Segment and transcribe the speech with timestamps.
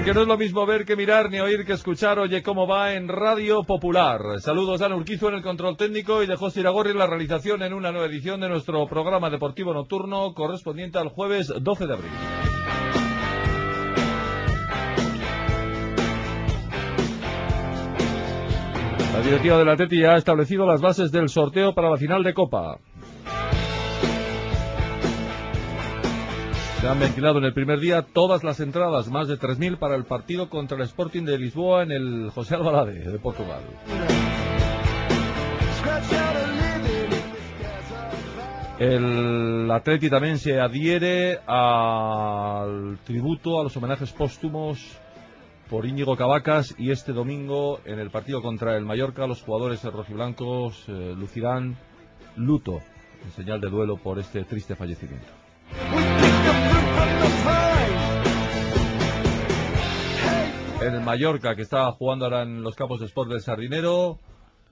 [0.00, 2.18] Porque no es lo mismo ver que mirar, ni oír que escuchar.
[2.18, 4.40] Oye, cómo va en Radio Popular.
[4.40, 7.74] Saludos a Urquizo en el control técnico y de José Iragorri en la realización en
[7.74, 12.10] una nueva edición de nuestro programa deportivo nocturno correspondiente al jueves 12 de abril.
[19.12, 22.78] La directiva del Atleti ha establecido las bases del sorteo para la final de Copa.
[26.80, 30.04] Se han ventilado en el primer día todas las entradas, más de 3.000 para el
[30.04, 33.60] partido contra el Sporting de Lisboa en el José Albalade de Portugal.
[38.78, 44.98] El Atleti también se adhiere al tributo, a los homenajes póstumos
[45.68, 50.86] por Íñigo Cavacas y este domingo en el partido contra el Mallorca los jugadores rojiblancos
[50.88, 51.76] eh, lucirán
[52.36, 52.80] luto
[53.22, 55.28] en señal de duelo por este triste fallecimiento.
[60.82, 64.18] En el Mallorca, que está jugando ahora en los campos de Sport del Sardinero.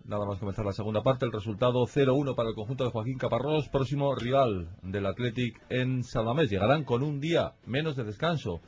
[0.05, 3.69] Nada más comenzar la segunda parte, el resultado 0-1 para el conjunto de Joaquín Caparrós,
[3.69, 6.49] próximo rival del Athletic en Sadamés.
[6.49, 8.63] Llegarán con un día menos de descanso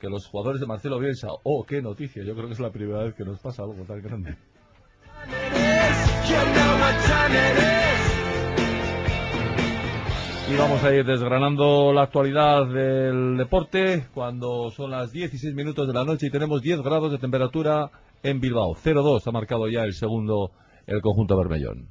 [0.00, 1.28] que los jugadores de Marcelo Bielsa.
[1.44, 4.00] Oh, qué noticia, yo creo que es la primera vez que nos pasa algo tan
[4.00, 4.36] grande.
[10.48, 15.92] Y vamos a ir desgranando la actualidad del deporte cuando son las 16 minutos de
[15.92, 17.90] la noche y tenemos 10 grados de temperatura
[18.22, 18.76] en Bilbao.
[18.76, 20.52] 0-2 ha marcado ya el segundo
[20.86, 21.88] el conjunto Bermellón.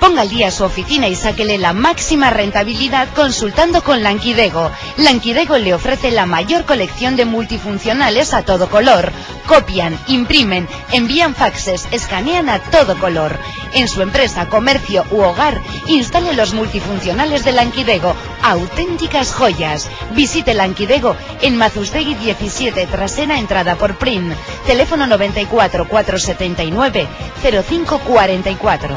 [0.00, 4.70] Ponga al día su oficina y sáquele la máxima rentabilidad consultando con Lanquidego.
[4.98, 9.10] Lanquidego le ofrece la mayor colección de multifuncionales a todo color.
[9.46, 13.38] Copian, imprimen, envían faxes, escanean a todo color.
[13.72, 18.14] En su empresa, comercio u hogar, instale los multifuncionales de Lanquidego.
[18.42, 19.88] Auténticas joyas.
[20.12, 24.34] Visite Lanquidego en Mazustegui 17, trasera entrada por PRIM.
[24.66, 27.06] Teléfono 94 479
[27.42, 28.96] 0544.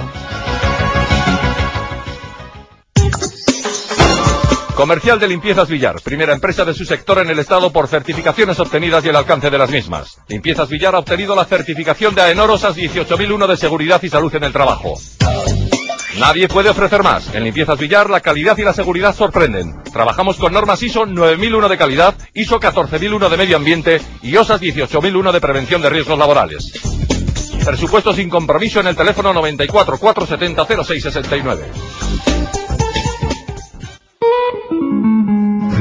[4.79, 9.03] Comercial de Limpiezas Villar, primera empresa de su sector en el Estado por certificaciones obtenidas
[9.03, 10.21] y el alcance de las mismas.
[10.29, 14.53] Limpiezas Villar ha obtenido la certificación de AENOROSAS 18001 de seguridad y salud en el
[14.53, 14.93] trabajo.
[16.17, 17.35] Nadie puede ofrecer más.
[17.35, 19.83] En Limpiezas Villar la calidad y la seguridad sorprenden.
[19.91, 25.33] Trabajamos con normas ISO 9001 de calidad, ISO 14001 de medio ambiente y OSAS 18001
[25.33, 26.71] de prevención de riesgos laborales.
[27.65, 32.58] Presupuesto sin compromiso en el teléfono 94 470 0669.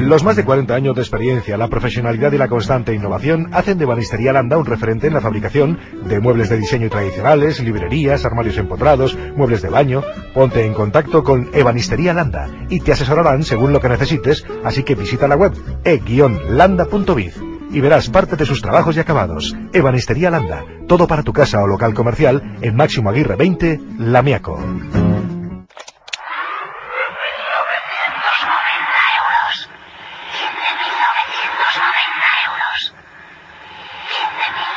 [0.09, 3.85] Los más de 40 años de experiencia, la profesionalidad y la constante innovación hacen de
[3.85, 9.19] Banistería Landa un referente en la fabricación de muebles de diseño tradicionales, librerías, armarios empotrados,
[9.37, 10.03] muebles de baño.
[10.33, 14.95] Ponte en contacto con Ebanistería Landa y te asesorarán según lo que necesites, así que
[14.95, 15.53] visita la web
[15.85, 17.39] e-landa.biz
[17.71, 19.55] y verás parte de sus trabajos y acabados.
[19.75, 24.59] Ebanistería Landa, todo para tu casa o local comercial en Máximo Aguirre 20, Lamiaco.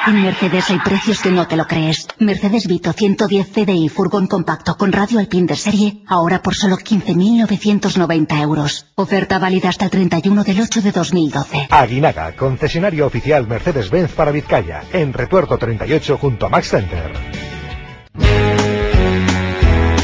[0.07, 2.07] En Mercedes hay precios que no te lo crees.
[2.17, 8.41] Mercedes Vito 110 CDI furgón compacto con radio alpine de serie, ahora por solo 15.990
[8.41, 8.87] euros.
[8.95, 11.67] Oferta válida hasta el 31 del 8 de 2012.
[11.69, 17.11] Aguinaga, concesionario oficial Mercedes-Benz para Vizcaya, en Retuerto 38 junto a Max Center.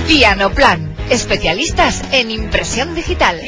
[0.08, 3.42] Pianoplan, especialistas en impresión digital.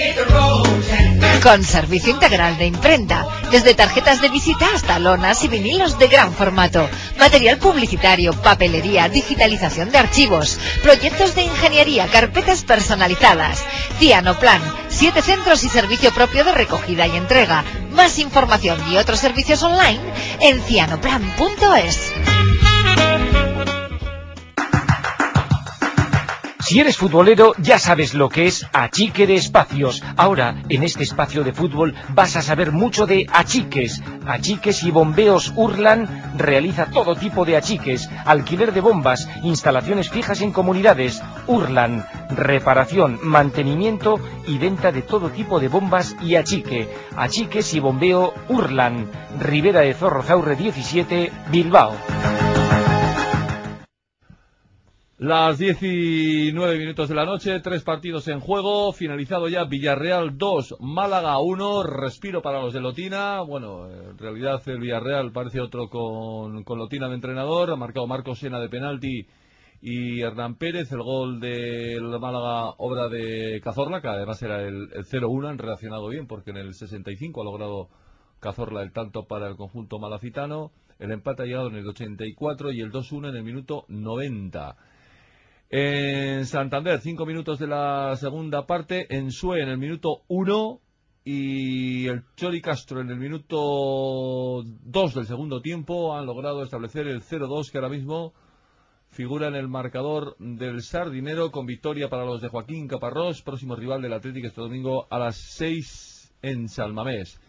[1.41, 6.33] Con servicio integral de imprenta, desde tarjetas de visita hasta lonas y vinilos de gran
[6.33, 13.63] formato, material publicitario, papelería, digitalización de archivos, proyectos de ingeniería, carpetas personalizadas.
[13.97, 17.63] Cianoplan, siete centros y servicio propio de recogida y entrega.
[17.91, 20.01] Más información y otros servicios online
[20.41, 22.11] en cianoplan.es.
[26.69, 30.03] Si eres futbolero, ya sabes lo que es achique de espacios.
[30.15, 34.03] Ahora, en este espacio de fútbol, vas a saber mucho de achiques.
[34.27, 40.51] Achiques y bombeos Urlan realiza todo tipo de achiques, alquiler de bombas, instalaciones fijas en
[40.51, 41.23] comunidades.
[41.47, 46.87] Urlan, reparación, mantenimiento y venta de todo tipo de bombas y achique.
[47.15, 51.95] Achiques y bombeo Urlan, Ribera de Zorrozaurre 17, Bilbao.
[55.19, 61.39] Las 19 minutos de la noche, tres partidos en juego, finalizado ya Villarreal 2, Málaga
[61.39, 66.79] 1, respiro para los de Lotina, bueno, en realidad el Villarreal parece otro con, con
[66.79, 69.27] Lotina de entrenador, ha marcado Marcos Sena de penalti
[69.81, 75.03] y Hernán Pérez, el gol del Málaga, obra de Cazorla, que además era el, el
[75.03, 77.89] 0-1, han reaccionado bien porque en el 65 ha logrado
[78.39, 80.71] Cazorla el tanto para el conjunto malacitano.
[80.97, 84.77] El empate ha llegado en el 84 y el 2-1 en el minuto 90.
[85.71, 89.05] En Santander, cinco minutos de la segunda parte.
[89.15, 90.81] En Sue, en el minuto 1.
[91.25, 97.21] Y el Chori Castro, en el minuto 2 del segundo tiempo, han logrado establecer el
[97.21, 98.33] 0-2 que ahora mismo
[99.09, 104.01] figura en el marcador del Sardinero con victoria para los de Joaquín Caparrós, próximo rival
[104.01, 107.39] del Atlético este domingo a las 6 en Salmamés.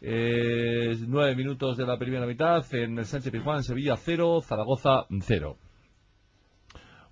[0.00, 5.56] Eh, nueve minutos de la primera mitad en el Sánchez Pizjuán, Sevilla 0, Zaragoza 0.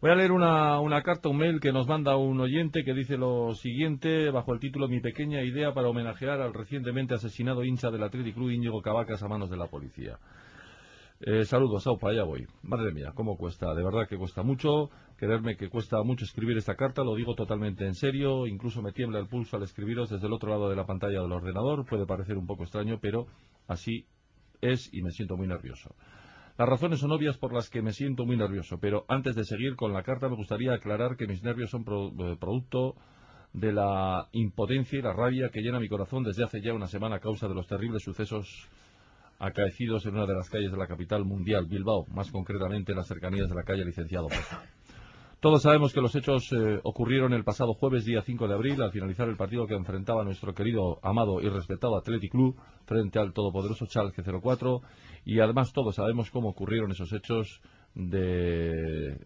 [0.03, 3.55] Voy a leer una, carta, un mail que nos manda un oyente que dice lo
[3.55, 8.35] siguiente, bajo el título Mi pequeña idea para homenajear al recientemente asesinado hincha del Athletic
[8.35, 10.19] Club Íñigo Cavacas a manos de la policía.
[11.21, 12.45] Eh, saludos, Aupa, allá voy.
[12.65, 14.91] Madre mía, cómo cuesta, de verdad que cuesta mucho.
[15.17, 18.49] Quererme que cuesta mucho escribir esta carta, lo digo totalmente en serio.
[18.49, 21.31] Incluso me tiembla el pulso al escribiros desde el otro lado de la pantalla del
[21.31, 21.87] ordenador.
[21.87, 23.29] Puede parecer un poco extraño, pero
[23.69, 24.05] así
[24.63, 25.95] es y me siento muy nervioso.
[26.59, 29.75] Las razones son obvias por las que me siento muy nervioso, pero antes de seguir
[29.75, 32.95] con la carta me gustaría aclarar que mis nervios son eh, producto
[33.55, 37.17] de la impotencia y la rabia que llena mi corazón desde hace ya una semana
[37.17, 38.69] a causa de los terribles sucesos
[39.39, 43.09] acaecidos en una de las calles de la capital mundial, Bilbao, más concretamente en las
[43.09, 44.63] cercanías de la calle Licenciado Poza.
[45.43, 48.93] Todos sabemos que los hechos eh, ocurrieron el pasado jueves, día 5 de abril, al
[48.93, 52.55] finalizar el partido que enfrentaba nuestro querido, amado y respetado Athletic Club
[52.87, 54.83] frente al todopoderoso Chalke 04.
[55.25, 57.61] Y además todos sabemos cómo ocurrieron esos hechos
[57.97, 59.19] de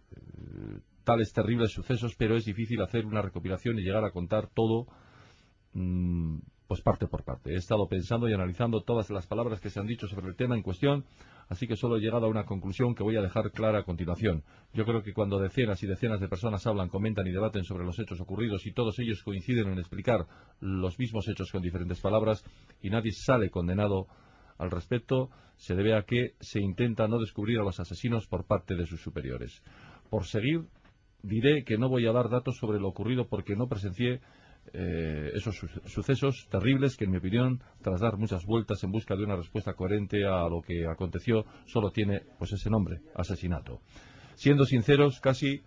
[1.05, 4.87] tales terribles sucesos, pero es difícil hacer una recopilación y llegar a contar todo
[5.75, 7.53] mm, pues parte por parte.
[7.53, 10.57] He estado pensando y analizando todas las palabras que se han dicho sobre el tema
[10.57, 11.05] en cuestión,
[11.49, 14.43] así que solo he llegado a una conclusión que voy a dejar clara a continuación.
[14.73, 17.99] Yo creo que cuando decenas y decenas de personas hablan, comentan y debaten sobre los
[17.99, 20.27] hechos ocurridos y todos ellos coinciden en explicar
[20.61, 22.45] los mismos hechos con diferentes palabras
[22.83, 24.07] y nadie sale condenado
[24.59, 28.75] al respecto, se debe a que se intenta no descubrir a los asesinos por parte
[28.75, 29.63] de sus superiores.
[30.11, 30.63] Por seguir,
[31.23, 34.21] diré que no voy a dar datos sobre lo ocurrido porque no presencié
[34.73, 39.25] eh, esos sucesos terribles que, en mi opinión, tras dar muchas vueltas en busca de
[39.25, 43.81] una respuesta coherente a lo que aconteció, solo tiene pues ese nombre, asesinato.
[44.35, 45.63] Siendo sinceros, casi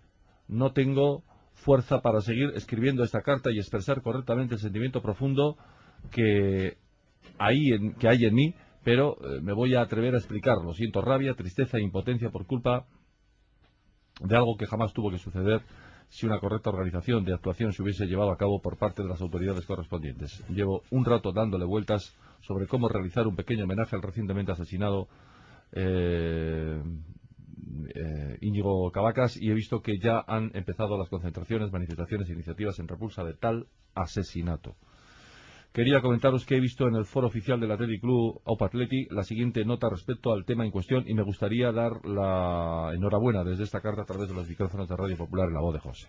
[0.48, 1.24] no tengo
[1.54, 5.56] fuerza para seguir escribiendo esta carta y expresar correctamente el sentimiento profundo
[6.10, 6.78] que
[7.38, 10.72] hay en, que hay en mí, pero eh, me voy a atrever a explicarlo.
[10.72, 12.86] Siento rabia, tristeza e impotencia por culpa
[14.20, 15.62] de algo que jamás tuvo que suceder
[16.10, 19.20] si una correcta organización de actuación se hubiese llevado a cabo por parte de las
[19.20, 20.44] autoridades correspondientes.
[20.48, 25.08] Llevo un rato dándole vueltas sobre cómo realizar un pequeño homenaje al recientemente asesinado
[25.72, 26.82] eh,
[27.94, 32.78] eh, Íñigo Cavacas y he visto que ya han empezado las concentraciones, manifestaciones e iniciativas
[32.80, 34.74] en repulsa de tal asesinato.
[35.72, 39.22] Quería comentaros que he visto en el foro oficial del Athletic Club Aupa Atleti la
[39.22, 43.80] siguiente nota respecto al tema en cuestión y me gustaría dar la enhorabuena desde esta
[43.80, 46.08] carta a través de los micrófonos de Radio Popular en la voz de José.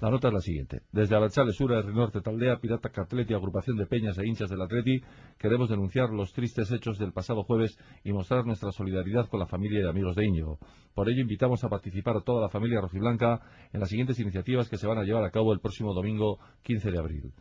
[0.00, 0.80] La nota es la siguiente.
[0.90, 5.02] Desde Abertzale Sur, Norte, Taldea, Pirata Atleti, agrupación de peñas e hinchas del Atleti,
[5.38, 9.80] queremos denunciar los tristes hechos del pasado jueves y mostrar nuestra solidaridad con la familia
[9.80, 10.58] y amigos de Íñigo.
[10.94, 14.78] Por ello, invitamos a participar a toda la familia rojiblanca en las siguientes iniciativas que
[14.78, 17.34] se van a llevar a cabo el próximo domingo 15 de abril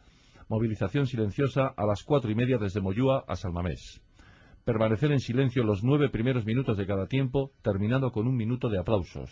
[0.54, 4.04] movilización silenciosa a las cuatro y media desde Moyúa a Salmamés.
[4.64, 8.78] Permanecer en silencio los nueve primeros minutos de cada tiempo, terminando con un minuto de
[8.78, 9.32] aplausos.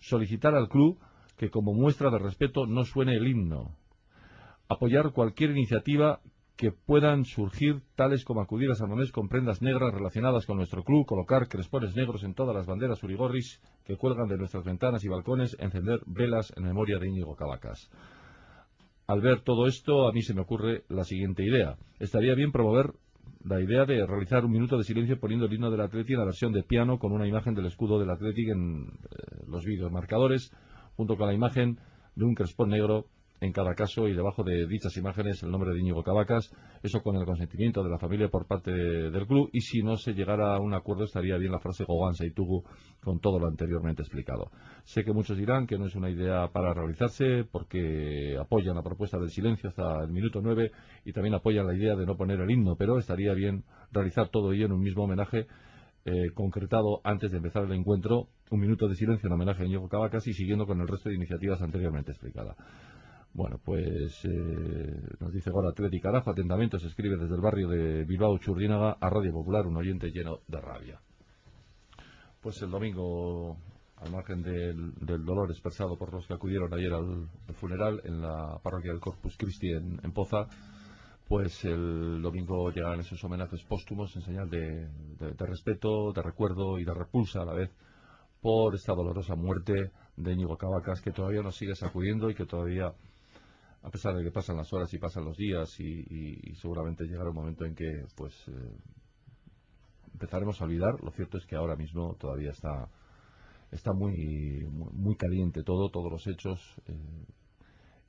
[0.00, 0.98] Solicitar al club
[1.36, 3.76] que como muestra de respeto no suene el himno.
[4.66, 6.20] Apoyar cualquier iniciativa
[6.56, 11.04] que puedan surgir, tales como acudir a Salmamés con prendas negras relacionadas con nuestro club,
[11.04, 15.54] colocar crespones negros en todas las banderas urigorris que cuelgan de nuestras ventanas y balcones,
[15.58, 17.90] encender velas en memoria de Íñigo Cavacas.
[19.10, 21.76] Al ver todo esto, a mí se me ocurre la siguiente idea.
[21.98, 22.92] Estaría bien promover
[23.44, 26.26] la idea de realizar un minuto de silencio poniendo el himno del Atleti en la
[26.26, 30.52] versión de piano con una imagen del escudo del Athletic en eh, los vídeos marcadores,
[30.94, 31.80] junto con la imagen
[32.14, 33.06] de un crespón negro
[33.40, 37.16] en cada caso y debajo de dichas imágenes el nombre de Íñigo Cavacas, eso con
[37.16, 40.60] el consentimiento de la familia por parte del club y si no se llegara a
[40.60, 41.84] un acuerdo estaría bien la frase
[42.20, 42.64] y Tugu
[43.02, 44.50] con todo lo anteriormente explicado.
[44.84, 49.18] Sé que muchos dirán que no es una idea para realizarse porque apoyan la propuesta
[49.18, 50.70] del silencio hasta el minuto 9
[51.04, 54.52] y también apoyan la idea de no poner el himno, pero estaría bien realizar todo
[54.52, 55.46] ello en un mismo homenaje
[56.04, 59.88] eh, concretado antes de empezar el encuentro, un minuto de silencio en homenaje a Íñigo
[59.88, 62.56] Cavacas y siguiendo con el resto de iniciativas anteriormente explicadas.
[63.32, 68.04] Bueno, pues eh, nos dice ahora Atleti Carajo, atentamente se escribe desde el barrio de
[68.04, 71.00] Bilbao Churdínaga a Radio Popular, un oyente lleno de rabia.
[72.40, 73.56] Pues el domingo,
[73.96, 74.94] al margen del,
[75.24, 79.70] dolor expresado por los que acudieron ayer al, funeral en la parroquia del Corpus Christi
[79.70, 80.46] en, Poza,
[81.28, 84.88] pues el domingo llegarán esos homenajes póstumos en señal de,
[85.38, 87.70] respeto, de recuerdo y de repulsa a la vez
[88.40, 92.92] por esta dolorosa muerte de Íñigo Cavacas que todavía nos sigue sacudiendo y que todavía,
[93.82, 97.36] a pesar de que pasan las horas y pasan los días y, seguramente llegará un
[97.36, 98.76] momento en que pues eh,
[100.12, 102.90] empezaremos a olvidar, lo cierto es que ahora mismo todavía está
[103.70, 106.58] está muy muy, caliente todo, todos los hechos.
[106.86, 107.26] Eh,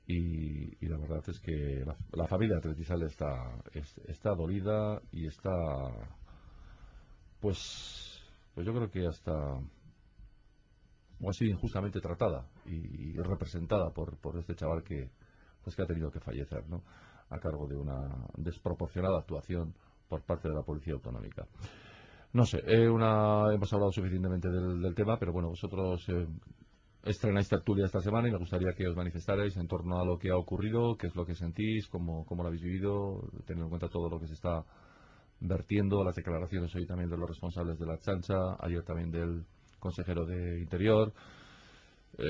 [0.06, 3.28] y, la verdad es que la, familia Atletizal está,
[4.08, 5.50] está dolida y está,
[7.40, 8.20] pues,
[8.54, 9.32] pues yo creo que hasta,
[11.20, 15.08] o sido injustamente tratada y, representada por, por este chaval que,
[15.62, 16.82] pues que ha tenido que fallecer, ¿no?
[17.30, 19.74] A cargo de una desproporcionada actuación
[20.08, 21.46] por parte de la Policía Autonómica.
[22.32, 26.26] No sé, eh, una, hemos hablado suficientemente del, tema, pero bueno, vosotros eh,
[27.04, 30.30] estrenáis tertulia esta semana y me gustaría que os manifestarais en torno a lo que
[30.30, 33.88] ha ocurrido, qué es lo que sentís, cómo, cómo lo habéis vivido, teniendo en cuenta
[33.88, 34.64] todo lo que se está
[35.40, 39.44] vertiendo, las declaraciones hoy también de los responsables de la chancha, ayer también del
[39.78, 41.12] consejero de Interior.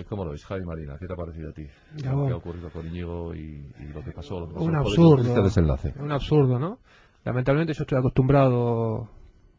[0.09, 0.97] ¿Cómo lo veis, Javi Marina?
[0.99, 1.67] ¿Qué te ha parecido a ti?
[2.01, 4.37] ¿Qué ha ocurrido con Íñigo y, lo que pasó?
[4.37, 5.23] Un absurdo.
[5.23, 5.95] Este desenlace?
[5.99, 6.79] Un absurdo, ¿no?
[7.25, 9.09] Lamentablemente yo estoy acostumbrado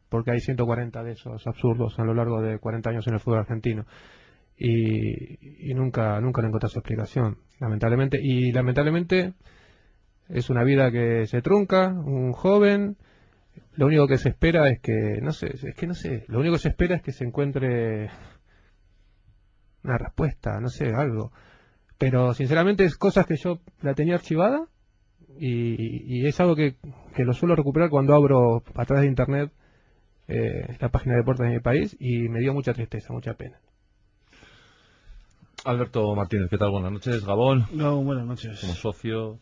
[0.09, 3.39] porque hay 140 de esos absurdos a lo largo de 40 años en el fútbol
[3.39, 3.85] argentino
[4.55, 9.33] y, nunca nunca le encontré su explicación lamentablemente y lamentablemente
[10.29, 12.97] es una vida que se trunca un joven
[13.75, 16.53] lo único que se espera es que no sé es que no sé lo único
[16.53, 18.09] que se espera es que se encuentre
[19.83, 21.31] una respuesta no sé algo
[21.97, 24.67] pero sinceramente es cosas que yo la tenía archivada
[25.39, 26.75] y, es algo que,
[27.15, 29.51] que, lo suelo recuperar cuando abro a través de internet
[30.27, 33.59] eh, la página de deportes de mi país y me dio mucha tristeza mucha pena
[35.65, 36.71] Alberto Martínez, ¿qué tal?
[36.71, 37.23] Buenas noches.
[37.25, 37.65] Gabón.
[37.71, 38.59] No, buenas noches.
[38.59, 39.39] Como socio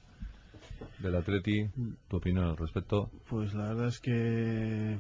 [1.00, 1.68] del Atleti,
[2.08, 3.10] ¿tu opinión al respecto?
[3.28, 5.00] Pues la verdad es que,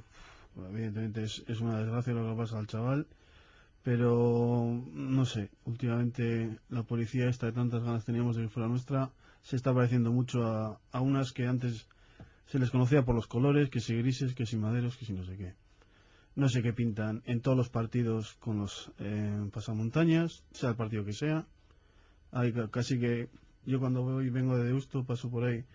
[0.58, 3.08] evidentemente, es, una desgracia lo que pasa al chaval,
[3.84, 9.12] pero no sé, últimamente la policía esta de tantas ganas teníamos de que fuera nuestra,
[9.42, 11.88] se está pareciendo mucho a, a unas que antes
[12.46, 15.24] se les conocía por los colores, que si grises, que si maderos, que si no
[15.24, 15.54] sé qué
[16.36, 21.04] no sé qué pintan en todos los partidos con los eh, pasamontañas, sea el partido
[21.04, 21.46] que sea.
[22.32, 23.30] Hay casi que
[23.66, 25.66] yo cuando voy vengo de Deusto paso por ahí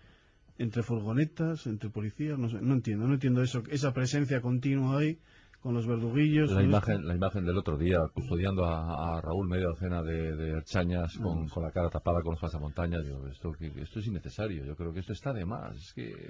[0.57, 5.19] entre furgonetas, entre policías, no sé, no entiendo, no entiendo eso, esa presencia continua ahí
[5.67, 6.49] con los verduguillos.
[6.51, 11.17] La imagen, la imagen del otro día, custodiando a, Raúl medio docena de, de chañas
[11.17, 14.93] con, con, la cara tapada con los pasamontañas, digo, esto, esto es innecesario, yo creo
[14.93, 16.29] que esto está de más, es que,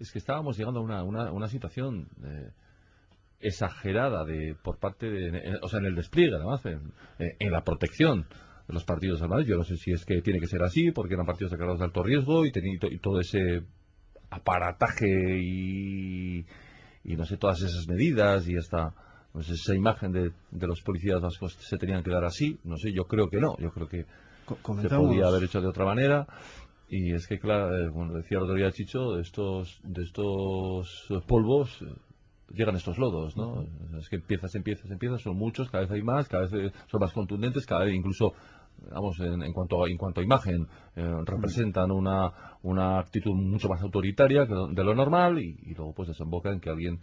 [0.00, 2.08] es, que estábamos llegando a una, una, una situación...
[2.24, 2.50] Eh,
[3.40, 8.22] exagerada de por parte de, o sea, en el despliegue, además, en, en la protección
[8.22, 9.44] de los partidos armados.
[9.44, 11.84] Yo no sé si es que tiene que ser así, porque eran partidos declarados de
[11.84, 13.64] alto riesgo y, y todo ese
[14.30, 15.06] aparataje
[15.42, 16.46] y,
[17.04, 18.94] y, no sé, todas esas medidas y hasta
[19.32, 22.58] pues esa imagen de, de, los policías vascos se tenían que dar así.
[22.64, 23.56] No sé, yo creo que no.
[23.58, 24.06] Yo creo que
[24.80, 26.26] se podía haber hecho de otra manera.
[26.88, 31.08] Y es que, claro, eh, como decía el otro día Chicho, de estos, de estos
[31.26, 31.82] polvos
[32.52, 33.62] llegan estos lodos, ¿no?
[33.98, 37.12] Es que empiezas, empiezas, empiezas, son muchos, cada vez hay más, cada vez son más
[37.12, 38.32] contundentes, cada vez incluso
[38.90, 40.66] vamos en, cuanto a, en cuanto a imagen
[40.96, 42.30] eh, representan una,
[42.62, 46.98] una actitud mucho más autoritaria de lo normal y, luego pues desemboca en que alguien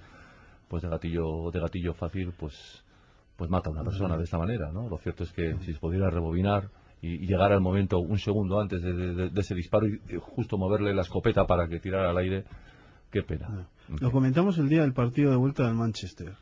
[0.68, 2.86] pues de gatillo de gatillo fácil pues
[3.36, 5.80] pues mata a una persona de esta manera no lo cierto es que si se
[5.80, 6.70] pudiera rebobinar
[7.02, 11.02] y, llegar al momento un segundo antes de, de ese disparo y justo moverle la
[11.02, 12.46] escopeta para que tirara al aire
[13.12, 13.48] Qué pena.
[13.50, 13.68] Ah.
[14.00, 16.34] Lo comentamos el día del partido de vuelta del Manchester.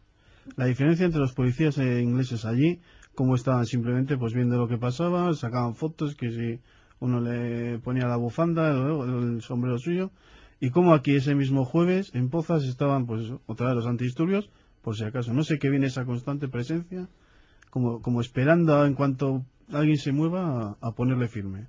[0.56, 2.80] La diferencia entre los policías e ingleses allí,
[3.16, 6.62] cómo estaban simplemente pues viendo lo que pasaba, sacaban fotos, que si
[7.00, 10.12] uno le ponía la bufanda, el, sombrero suyo,
[10.60, 14.50] y cómo aquí ese mismo jueves en Pozas estaban pues otra vez los antidisturbios,
[14.82, 15.34] por si acaso.
[15.34, 17.08] No sé qué viene esa constante presencia,
[17.70, 21.68] como, como esperando en cuanto alguien se mueva a ponerle firme.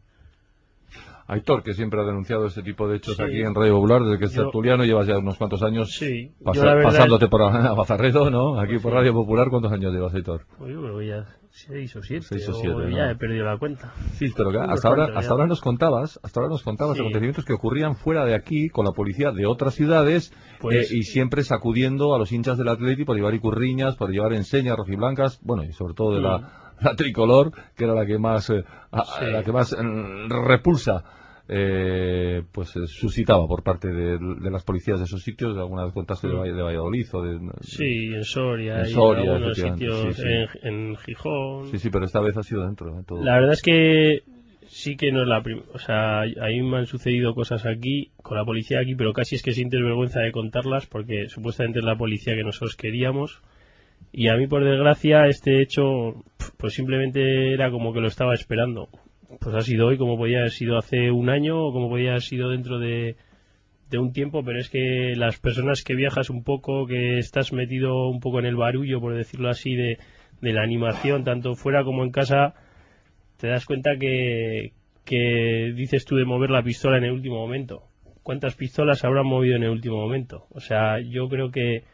[1.30, 4.25] Aitor, que siempre ha denunciado este tipo de hechos aquí en Radio Popular, desde que
[4.25, 5.96] es tertuliano, llevas ya unos cuantos años
[6.42, 8.58] pasándote por a Bazarredo, ¿no?
[8.58, 10.46] Aquí por Radio Popular, ¿cuántos años llevas, Aitor?
[10.58, 13.58] Pues yo creo que ya seis o siete, seis o siete ya he perdido la
[13.58, 13.92] cuenta.
[14.14, 17.94] Sí, pero hasta, ahora, hasta ahora nos contabas, hasta ahora nos contabas acontecimientos que ocurrían
[17.94, 22.18] fuera de aquí, con la policía de otras ciudades, pues, eh, y siempre sacudiendo a
[22.18, 26.16] los hinchas del Atleti por llevar icurriñas, por llevar enseñas rojiblancas, bueno, y sobre todo
[26.16, 26.96] de la, mm.
[26.96, 31.04] tricolor, que era la que más, eh, la que más mm, repulsa
[31.52, 34.19] eh, pues eh, suscitaba por parte de,
[34.50, 37.38] las policías de esos sitios, de algunas cuentas de, de Valladolid o de...
[37.62, 40.23] Sí, en Soria, en algunos sitios,
[40.62, 41.66] En, Gijón...
[41.66, 43.02] Sí, sí, pero esta vez ha sido dentro.
[43.21, 44.21] La verdad es que
[44.69, 45.66] sí que no es la primera.
[45.75, 49.35] O sea, a mí me han sucedido cosas aquí, con la policía aquí, pero casi
[49.35, 53.42] es que sientes vergüenza de contarlas porque supuestamente es la policía que nosotros queríamos.
[54.12, 55.83] Y a mí, por desgracia, este hecho,
[56.59, 58.88] pues simplemente era como que lo estaba esperando.
[59.38, 62.22] Pues ha sido hoy, como podía haber sido hace un año, o como podía haber
[62.22, 63.16] sido dentro de,
[63.88, 68.08] de un tiempo, pero es que las personas que viajas un poco, que estás metido
[68.08, 69.99] un poco en el barullo, por decirlo así, de,
[70.40, 72.54] la animación, tanto fuera como en casa,
[73.37, 74.72] te das cuenta que,
[75.04, 77.84] que dices tú de mover la pistola en el último momento.
[78.22, 80.46] ¿Cuántas pistolas habrán movido en el último momento?
[80.50, 81.84] O sea, yo creo que,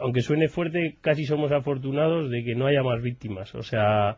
[0.00, 3.54] aunque suene fuerte, casi somos afortunados de que no haya más víctimas.
[3.54, 4.16] O sea,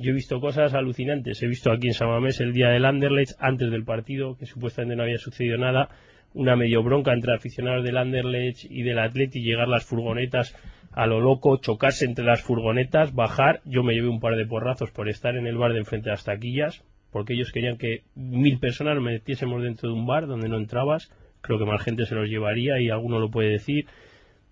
[0.00, 1.42] yo he visto cosas alucinantes.
[1.42, 5.02] He visto aquí en Samamés el día del Anderlecht, antes del partido, que supuestamente no
[5.02, 5.88] había sucedido nada,
[6.34, 10.54] una medio bronca entre aficionados del Anderlecht y del Atleti, llegar las furgonetas
[10.92, 13.60] a lo loco, chocarse entre las furgonetas, bajar.
[13.64, 16.12] Yo me llevé un par de porrazos por estar en el bar de enfrente de
[16.12, 20.48] las taquillas, porque ellos querían que mil personas nos metiésemos dentro de un bar donde
[20.48, 21.10] no entrabas.
[21.40, 23.86] Creo que más gente se los llevaría y alguno lo puede decir.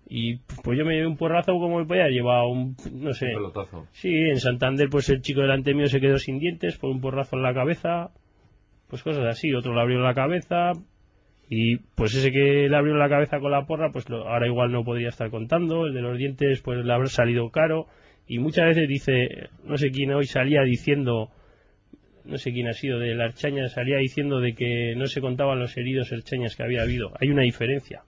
[0.09, 3.27] Y pues yo me llevé un porrazo como me podía llevar un, no sé.
[3.91, 7.35] Sí, en Santander pues el chico delante mío se quedó sin dientes por un porrazo
[7.35, 8.11] en la cabeza.
[8.89, 10.71] Pues cosas así, otro le abrió la cabeza,
[11.49, 14.83] y pues ese que le abrió la cabeza con la porra, pues ahora igual no
[14.83, 15.87] podría estar contando.
[15.87, 17.87] El de los dientes, pues le habrá salido caro.
[18.27, 21.29] Y muchas veces dice, no sé quién hoy salía diciendo,
[22.25, 25.59] no sé quién ha sido, de la Archaña, salía diciendo de que no se contaban
[25.59, 27.13] los heridos Archañas que había habido.
[27.21, 28.03] Hay una diferencia.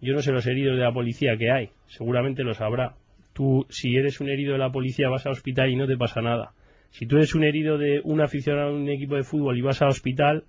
[0.00, 2.94] Yo no sé los heridos de la policía que hay, seguramente los habrá.
[3.32, 6.20] Tú, si eres un herido de la policía, vas al hospital y no te pasa
[6.20, 6.52] nada.
[6.90, 9.80] Si tú eres un herido de un aficionado a un equipo de fútbol y vas
[9.82, 10.44] al hospital,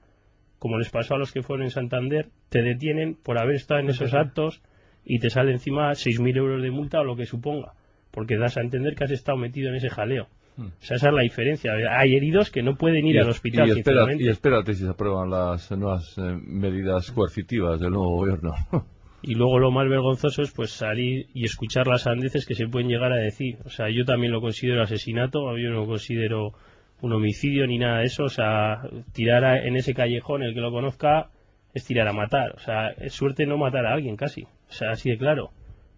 [0.58, 3.90] como les pasó a los que fueron en Santander, te detienen por haber estado en
[3.90, 4.62] esos actos
[5.04, 7.74] y te sale encima 6.000 euros de multa o lo que suponga,
[8.12, 10.28] porque das a entender que has estado metido en ese jaleo.
[10.58, 10.68] Hmm.
[10.68, 11.72] O sea, esa es la diferencia.
[11.98, 13.70] Hay heridos que no pueden ir al hospital.
[13.70, 18.54] Y, y espérate si se aprueban las nuevas eh, medidas coercitivas del nuevo gobierno.
[19.22, 22.90] y luego lo más vergonzoso es pues salir y escuchar las andeces que se pueden
[22.90, 23.58] llegar a decir.
[23.66, 26.54] O sea, yo también lo considero asesinato, yo no lo considero
[27.02, 28.24] un homicidio ni nada de eso.
[28.24, 28.82] O sea,
[29.14, 31.30] tirar en ese callejón, el que lo conozca,
[31.74, 32.54] es tirar a matar.
[32.56, 34.44] O sea, es suerte no matar a alguien casi.
[34.44, 35.52] O sea, así de claro.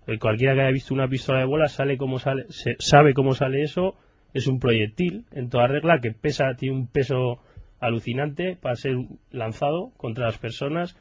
[0.05, 3.33] El cualquiera que haya visto una pistola de bola sale cómo sale, se, sabe cómo
[3.33, 3.95] sale eso.
[4.33, 7.39] Es un proyectil en toda regla que pesa, tiene un peso
[7.79, 8.95] alucinante para ser
[9.31, 10.97] lanzado contra las personas.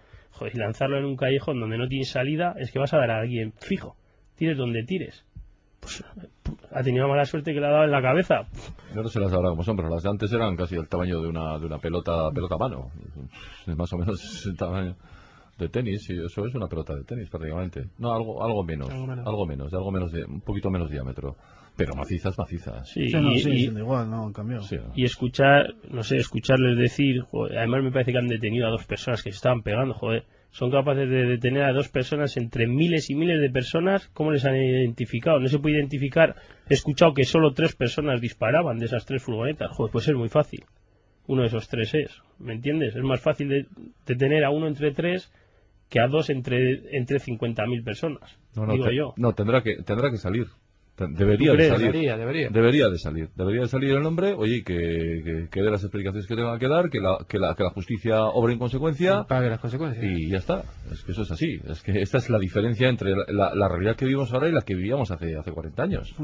[0.47, 3.21] Y lanzarlo en un callejón donde no tiene salida es que vas a dar a
[3.21, 3.97] alguien fijo.
[4.37, 5.25] Tires donde tires
[5.83, 6.05] pues
[6.71, 8.47] ha tenido mala suerte que le ha dado en la cabeza.
[8.95, 11.29] no se las habrá como son, pero las de antes eran casi el tamaño de
[11.29, 12.91] una, de una pelota, pelota a mano.
[13.77, 14.95] más o menos el tamaño
[15.59, 17.89] de tenis, y eso es una pelota de tenis prácticamente.
[17.99, 21.37] No, algo, algo menos, algo menos, de algo menos de, un poquito menos diámetro.
[21.77, 22.89] Pero macizas, macizas.
[22.89, 24.65] Sí, y, igual, no han cambiado.
[24.95, 27.25] y escuchar, no sé, escucharles decir,
[27.57, 30.71] además me parece que han detenido a dos personas que se estaban pegando, joder son
[30.71, 34.09] capaces de detener a dos personas entre miles y miles de personas.
[34.13, 35.41] ¿Cómo les han identificado?
[35.41, 36.37] No se puede identificar.
[36.69, 39.75] He escuchado que solo tres personas disparaban de esas tres furgonetas.
[39.75, 40.65] Joder, pues es muy fácil.
[41.27, 42.21] Uno de esos tres es.
[42.39, 42.95] ¿Me entiendes?
[42.95, 43.67] Es más fácil
[44.05, 45.33] detener a uno entre tres
[45.89, 48.39] que a dos entre, entre 50.000 personas.
[48.55, 49.15] No, no, digo yo.
[49.17, 50.49] No, tendrá que, tendrá que salir.
[51.09, 51.93] Debería de salir.
[51.93, 52.17] Debería,
[52.51, 52.89] debería.
[52.89, 53.29] de salir.
[53.35, 56.91] Debería de salir el nombre, oye, que, que, dé las explicaciones que tenga que dar,
[56.91, 59.25] que la, que la, que la justicia obre en consecuencia.
[59.25, 60.05] pague las consecuencias.
[60.05, 60.65] Y ya está.
[60.91, 61.61] Es que eso es así.
[61.67, 64.63] Es que esta es la diferencia entre la, la, realidad que vivimos ahora y la
[64.63, 66.15] que vivíamos hace, hace 40 años.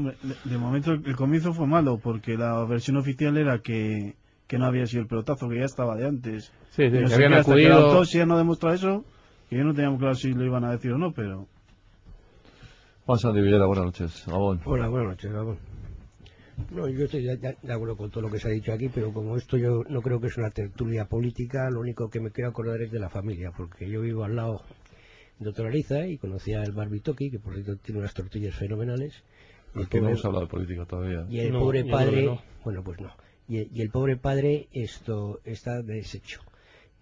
[0.45, 4.15] de, momento el comienzo fue malo, porque la versión oficial era que,
[4.47, 6.51] que no había sido el pelotazo, que ya estaba de antes.
[6.71, 7.69] Sí, sí, que habían acudido.
[7.69, 9.05] la autopsia no demuestra eso,
[9.49, 11.47] que yo no teníamos claro si lo iban a decir o no, pero.
[13.09, 14.23] Juan Sandy Villera, buenas noches.
[14.27, 14.61] Gabón.
[14.65, 15.57] Hola, buenas noches, Gabón.
[16.69, 19.35] No, yo estoy de, acuerdo con todo lo que se ha dicho aquí, pero como
[19.35, 22.79] esto yo no creo que es una tertulia política, lo único que me quiero acordar
[22.83, 24.61] es de la familia, porque yo vivo al lado
[25.39, 29.23] de Doctor Ariza y conocía el Barbitoki, que por cierto tiene unas tortillas fenomenales.
[29.73, 31.25] Y Aquí no hemos hablado de política todavía.
[31.31, 33.11] Y el pobre padre, bueno, pues no.
[33.47, 36.41] Y, y, el pobre padre esto está deshecho.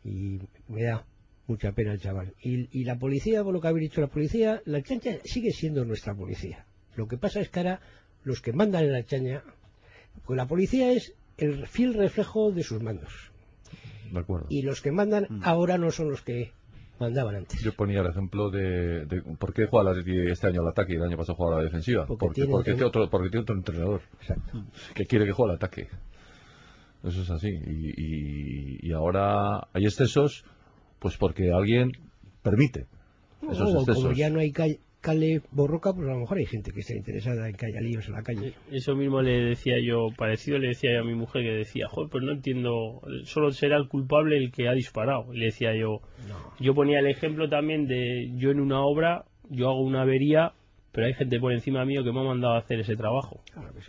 [0.06, 0.40] Y
[0.70, 1.06] me da
[1.48, 2.34] mucha pena el chaval.
[2.42, 6.14] Y, la policía, por lo que habéis dicho la policía, la chancha sigue siendo nuestra
[6.14, 6.66] policía.
[6.96, 7.80] Lo que pasa es que ahora
[8.24, 9.44] los que mandan en la chancha,
[10.26, 13.32] con la policía es el fiel reflejo de sus mandos.
[14.12, 14.48] De acuerdo.
[14.50, 15.42] Y los que mandan mm.
[15.44, 16.52] ahora no son los que
[17.00, 17.62] mandaban antes.
[17.62, 19.06] Yo ponía el ejemplo de,
[19.40, 19.94] por qué juega
[20.32, 22.06] este año al ataque y el año pasado juega a la defensiva.
[22.06, 24.02] Porque, tiene, otro, porque tiene otro entrenador
[24.96, 25.88] que quiere que juegue al ataque.
[27.04, 27.50] Eso es así.
[27.50, 30.44] Y, y ahora hay excesos
[31.00, 31.92] pues porque alguien
[32.42, 32.86] permite
[33.52, 34.04] esos excesos.
[34.04, 34.52] Como ya no hay
[35.00, 38.08] cale borroca, pues a lo mejor hay gente que está interesada en que haya líos
[38.08, 38.54] en la calle.
[38.72, 42.10] Eso mismo le decía yo, parecido le decía yo a mi mujer que decía, joder,
[42.10, 45.32] pues no entiendo, solo será el culpable el que ha disparado.
[45.34, 46.02] Le decía yo,
[46.60, 50.54] yo ponía el ejemplo también de yo en una obra, yo hago una avería,
[50.92, 53.42] pero hay gente por encima mío que me ha mandado a hacer ese trabajo.
[53.54, 53.82] Claro que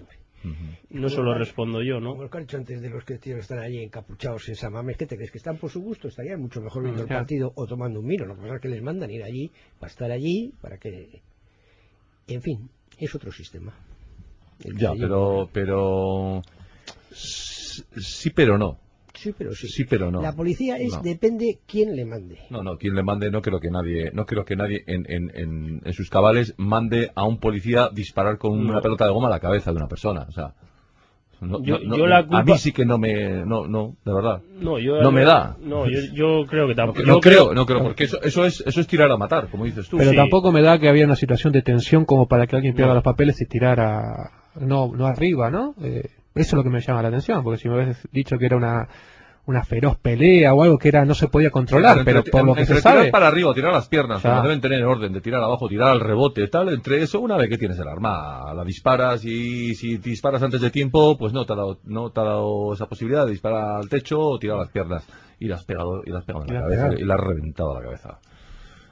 [0.91, 2.11] No solo respondo yo, ¿no?
[2.11, 4.97] Como lo que han dicho antes de los que tíos están allí encapuchados en Samames,
[4.97, 5.31] ¿qué te crees?
[5.31, 8.25] Que están por su gusto, estarían mucho mejor viendo el partido o tomando un vino.
[8.25, 11.23] Lo que pasa es que les mandan ir allí para estar allí, para que...
[12.29, 13.75] En fin, es otro sistema.
[14.77, 16.43] Ya, pero, pero
[17.13, 18.79] sí, pero no.
[19.19, 19.69] Sí, pero sí.
[19.69, 20.23] Sí, pero no.
[20.23, 21.03] La policía es No.
[21.03, 22.39] depende quién le mande.
[22.51, 25.31] No, no, quien le mande, no creo que nadie, no creo que nadie en, en,
[25.35, 29.31] en, en sus cabales mande a un policía disparar con una pelota de goma a
[29.31, 30.27] la cabeza de una persona.
[30.29, 30.55] O sea,
[31.41, 34.13] no- Yo- no- yo no- la a mí sí que no me, no, no, de
[34.13, 34.43] verdad.
[34.61, 35.57] No, yo No me da.
[35.61, 37.03] No, yo, yo creo que No, tampoco.
[37.07, 39.89] no creo, no creo, porque eso, eso es, eso es tirar a matar, como dices
[39.89, 39.99] tú.
[39.99, 40.17] Pero Sí.
[40.17, 42.97] tampoco me da que había una situación de tensión como para que alguien pierda No.
[42.97, 45.75] los papeles y tirara, no, no arriba, ¿no?
[45.83, 46.09] Eh,
[46.43, 48.57] eso es lo que me llama la atención, porque si me hubieras dicho que era
[48.57, 48.89] una,
[49.47, 52.55] una feroz pelea o algo que era no se podía controlar, pero entre- por lo
[52.55, 53.11] que entre se tirar sabe...
[53.11, 56.47] para arriba tirar las piernas, como deben tener orden de tirar abajo, tirar al rebote,
[56.49, 60.61] tal, entre eso, una vez que tienes el arma, la disparas y si disparas antes
[60.61, 63.77] de tiempo, pues no te ha dado, no te ha dado esa posibilidad de disparar
[63.81, 65.07] al techo o tirar las piernas
[65.41, 67.01] y las pegado, y las pegado en Y la cabeza pegado.
[67.01, 68.19] y la has reventado a la cabeza.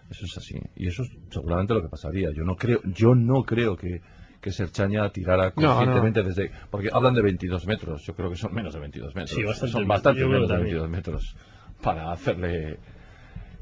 [0.08, 0.54] Eso es así.
[0.76, 2.28] Y eso es seguramente lo que pasaría.
[2.32, 4.00] Yo no creo, yo no creo que,
[4.46, 5.74] que Serchaña tirara No, no.
[5.74, 9.30] conscientemente desde, porque hablan de 22 metros, yo creo que son menos de 22 metros.
[9.36, 10.76] Sí, bastante son bastante menos de también.
[10.76, 11.36] 22 metros
[11.82, 12.78] para hacerle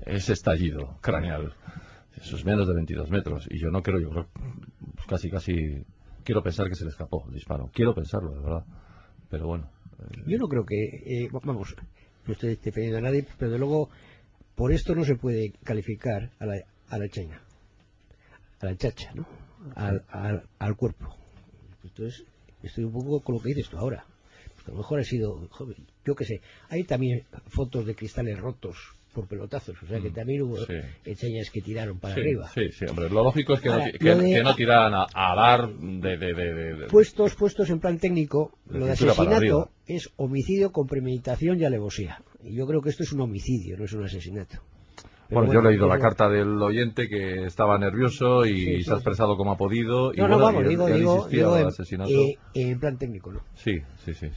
[0.05, 1.55] ese estallido craneal.
[2.20, 3.49] Eso es menos de 22 metros.
[3.51, 4.27] Y yo no creo, yo creo,
[5.09, 5.87] casi, casi,
[6.23, 7.70] quiero pensar que se le escapó el disparo.
[7.73, 8.64] Quiero pensarlo, de verdad.
[9.31, 9.70] Pero bueno.
[10.27, 11.75] Yo no creo que, eh, vamos,
[12.27, 13.88] no estoy defendiendo a nadie, pero de luego
[14.55, 16.57] por esto no se puede calificar a la,
[16.90, 17.40] a la China,
[18.61, 19.27] a la chacha, ¿no?
[19.74, 21.16] Al, al, al cuerpo.
[21.83, 22.24] Entonces,
[22.62, 24.05] estoy un poco con lo que dices tú ahora.
[24.66, 28.77] A lo mejor ha sido, joder, yo qué sé, hay también fotos de cristales rotos
[29.12, 30.74] por pelotazos, o sea que también hubo Mm, sí.
[31.05, 32.50] enseñas que tiraron para sí, arriba.
[32.53, 35.07] sí, sí, hombre, lo lógico es que, Ahora, no, que, de- que no tiraran a,
[35.14, 36.16] a dar de...
[36.16, 41.64] de, de, Puestos, puestos en plan técnico, lo de asesinato es homicidio con premeditación y
[41.64, 42.22] alevosía.
[42.42, 44.59] Y yo creo que esto es un homicidio, no es un asesinato.
[45.29, 48.83] Pero Bueno, yo he leído la carta del oyente que estaba nervioso y Sí, sí,
[48.85, 48.99] se ha sí.
[48.99, 50.13] expresado como ha podido.
[50.13, 52.11] Y No, no, bueno, vamos, y digo, él digo, digo en, asesinato.
[52.11, 53.41] eh, en plan técnico, ¿no?
[53.55, 54.29] Sí, sí, sí.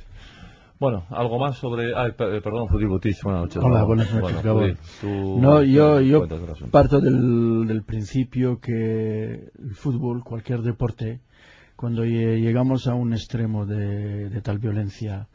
[0.79, 1.91] Bueno, algo más sobre.
[2.13, 3.63] Per- perdón, Judí Butis, buenas noches.
[3.63, 4.59] Hola, No, buenas noches, bueno.
[4.59, 6.27] Judí, tú- No, yo, yo
[6.71, 11.19] parto del, del principio que el fútbol, cualquier deporte,
[11.75, 15.27] cuando lle- llegamos a un extremo de, de tal violencia,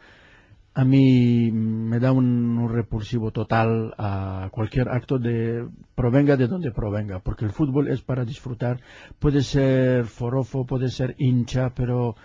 [0.75, 6.71] a mí me da un, un repulsivo total a cualquier acto de provenga de donde
[6.73, 8.81] provenga, porque el fútbol es para disfrutar,
[9.19, 12.17] puede ser forofo, puede ser hincha, pero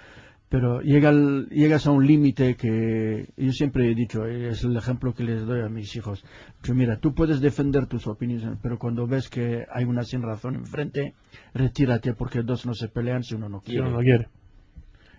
[0.50, 5.14] pero llega al- llegas a un límite que yo siempre he dicho, es el ejemplo
[5.14, 6.24] que les doy a mis hijos.
[6.64, 10.56] Que mira, tú puedes defender tus opiniones, pero cuando ves que hay una sin razón
[10.56, 11.16] enfrente,
[11.54, 13.82] retírate porque dos no se pelean si uno no Si quiere.
[13.82, 14.30] uno no quiere.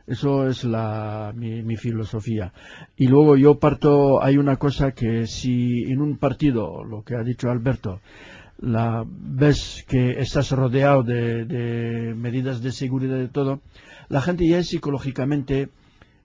[0.08, 2.52] Eso es la, mi, mi filosofía.
[2.96, 7.22] Y luego yo parto, hay una cosa que si en un partido, lo que ha
[7.22, 8.00] dicho Alberto,
[8.58, 13.60] la, ves que estás rodeado de, de medidas de seguridad y todo,
[14.08, 15.68] la gente ya psicológicamente,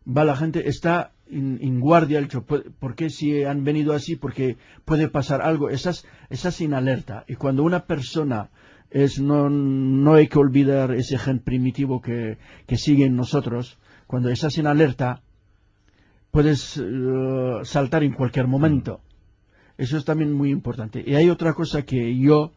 [0.08, 4.16] va la gente, está en, guardia, el ¿por qué si han venido así?
[4.16, 7.26] Porque puede pasar algo, estás, estás en alerta.
[7.28, 8.50] Y cuando una persona
[8.94, 14.30] es, no, no hay que olvidar ese gen primitivo que, que sigue en nosotros, cuando
[14.30, 15.24] estás en alerta,
[16.30, 19.02] puedes eh, saltar en cualquier momento.
[19.80, 21.04] Eso es también muy importante.
[21.06, 22.52] Y hay otra cosa que yo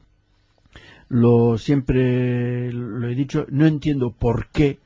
[1.09, 4.79] lo siempre lo he dicho, no entiendo por qué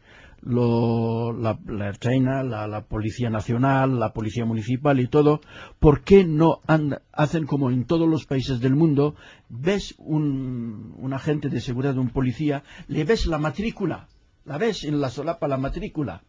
[0.43, 5.41] lo, la, la China, la, la Policía Nacional, la Policía Municipal y todo,
[5.79, 9.15] ¿por qué no han- hacen como en todos los países del mundo?
[9.49, 14.09] Ves un, un agente de seguridad, un policía, le ves la matrícula,
[14.45, 16.23] la ves en la solapa la matrícula.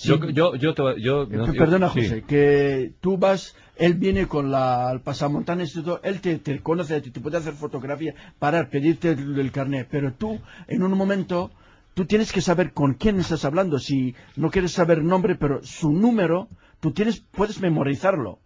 [0.00, 2.02] Yo, yo, yo, te- yo, eh, no, Perdona, sí.
[2.02, 6.60] José, que tú vas, él viene con la, el pasamontañas y todo, él te, te
[6.60, 10.92] conoce, te, te puede hacer fotografía, parar, pedirte el, el carnet, pero tú, en un
[10.96, 11.50] momento,
[11.98, 13.80] tú tienes que saber con quién estás hablando.
[13.80, 16.46] Si no quieres saber nombre, pero su número,
[16.78, 18.38] tú tienes, puedes memorizarlo.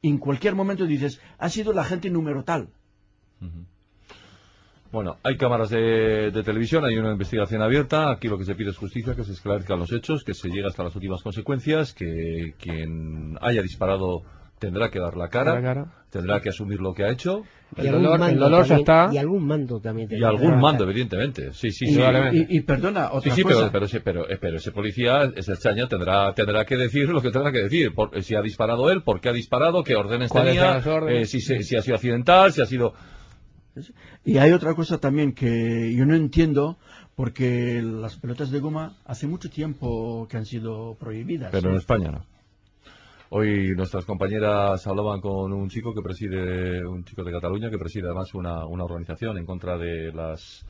[0.00, 2.70] En cualquier momento dices, ha sido la gente número tal.
[4.90, 8.10] Bueno, hay cámaras de, de televisión, hay una investigación abierta.
[8.10, 10.66] Aquí lo que se pide es justicia, que se esclarezcan los hechos, que se llegue
[10.66, 14.22] hasta las últimas consecuencias, que quien haya disparado
[14.60, 15.92] tendrá que dar la cara, Dar la cara.
[16.10, 17.42] tendrá que asumir lo que ha hecho.
[17.76, 19.08] Y El algún dolor- el mando dolor ya también- está.
[19.14, 20.08] Y algún mando también.
[20.12, 21.52] Y algún mando, evidentemente.
[21.52, 22.00] Sí, sí, Y, sí.
[22.32, 23.54] y- y perdona, Sí, otra sí, cosa.
[23.56, 27.20] pero, pero, ese- pero, eh, pero ese policía, ese chaña, tendrá, tendrá que decir lo
[27.22, 27.94] que tendrá que decir.
[27.94, 30.76] Por- eh, si ha disparado él, por qué ha disparado, qué órdenes ¿Cuáles tenía, eran
[30.76, 31.22] las órdenes?
[31.22, 32.92] eh, si, se- si ha sido accidental, si ha sido...
[34.24, 36.76] Y hay otra cosa también que yo no entiendo,
[37.14, 41.50] porque las pelotas de goma hace mucho tiempo que han sido prohibidas.
[41.52, 41.76] Pero en.
[41.76, 42.24] España no.
[43.32, 48.06] Hoy nuestras compañeras hablaban con un chico que preside, un chico de Cataluña que preside
[48.06, 50.66] además una, una organización en contra de las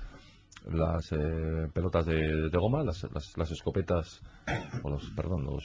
[0.67, 2.19] las eh, pelotas de,
[2.51, 4.21] de goma, las, las, las escopetas,
[4.83, 5.65] o los, perdón, los,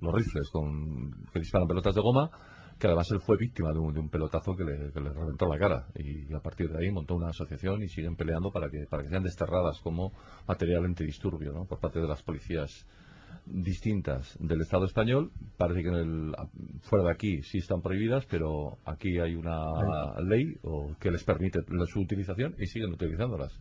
[0.00, 2.30] los rifles con, que disparan pelotas de goma,
[2.78, 5.48] que además él fue víctima de un, de un pelotazo que le, que le reventó
[5.48, 5.86] la cara.
[5.96, 9.08] Y a partir de ahí montó una asociación y siguen peleando para que, para que
[9.08, 10.12] sean desterradas como
[10.46, 11.64] material antidisturbio ¿no?
[11.64, 12.86] por parte de las policías
[13.46, 15.30] distintas del Estado español.
[15.56, 16.32] Parece que en el,
[16.82, 19.56] fuera de aquí sí están prohibidas, pero aquí hay una
[20.22, 23.52] ley o que les permite la- su utilización y siguen utilizándolas.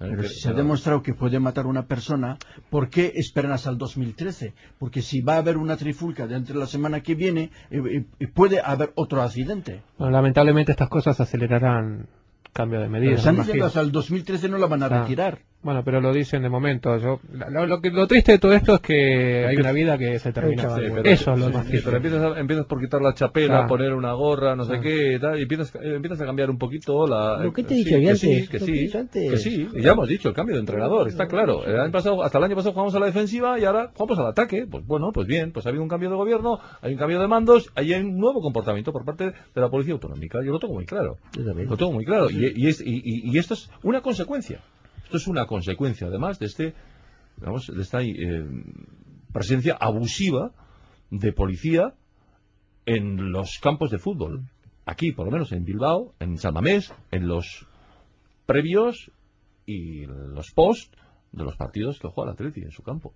[0.00, 0.06] ¿Eh?
[0.10, 2.38] Pero si se ha demostrado que puede matar a una persona,
[2.70, 4.54] ¿por qué esperan hasta el 2013?
[4.78, 8.28] Porque si va a haber una trifulca dentro de la semana que viene, eh, eh,
[8.28, 9.82] puede haber otro accidente.
[9.98, 12.06] Bueno, lamentablemente estas cosas acelerarán
[12.52, 13.18] cambio de Pero medidas.
[13.20, 15.00] están me diciendo hasta el 2013 no la van a Ah.
[15.02, 15.40] retirar.
[15.60, 16.96] Bueno, pero lo dicen de momento.
[16.98, 17.18] Yo,
[17.50, 20.32] lo, lo que- lo triste de todo esto es que hay una vida que se
[20.32, 20.70] termina.
[20.70, 21.84] Sí, pero- Eso es lo sí, más sí, triste.
[21.84, 23.66] pero empiezas, a- empiezas por quitar la chapela, Ah.
[23.66, 24.80] poner una gorra, no sé Ah.
[24.80, 27.38] qué, tal, y empiezas, eh, empiezas a cambiar un poquito la...
[27.42, 29.30] Lo que te sí, dicho yo que antes, sí, que sí, antes.
[29.32, 31.64] que sí, y ya hemos dicho, el cambio de entrenador, está claro.
[31.66, 34.26] El año pasado, hasta el año pasado jugamos a la defensiva y ahora jugamos al
[34.28, 34.64] ataque.
[34.70, 37.26] Pues bueno, pues bien, pues ha habido un cambio de gobierno, hay un cambio de
[37.26, 40.38] mandos, hay un nuevo comportamiento por parte de la policía autonómica.
[40.44, 41.16] Yo lo tengo muy claro.
[41.36, 42.30] Lo tengo muy claro.
[42.30, 44.60] Y, y es- y- y- y esto es una consecuencia.
[45.08, 46.74] Esto es una consecuencia, además, de este,
[47.38, 48.44] digamos, de esta eh,
[49.32, 50.52] presencia abusiva
[51.10, 51.94] de policía
[52.84, 54.42] en los campos de fútbol.
[54.84, 57.66] Aquí, por lo menos en Bilbao, en San Mamés, en los
[58.44, 59.10] previos
[59.64, 60.94] y los post
[61.32, 63.14] de los partidos que juega el Atleti en su campo.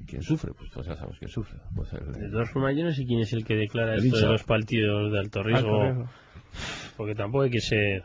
[0.00, 0.52] ¿Y ¿Quién sufre?
[0.52, 1.58] Pues ya sabemos quién sufre.
[1.74, 4.18] Pues el- De todas formas, yo no sé quién es el que declara El esto
[4.18, 5.68] de los partidos de alto riesgo.
[5.82, 6.10] Alto riesgo.
[6.98, 8.04] Porque tampoco hay que ser.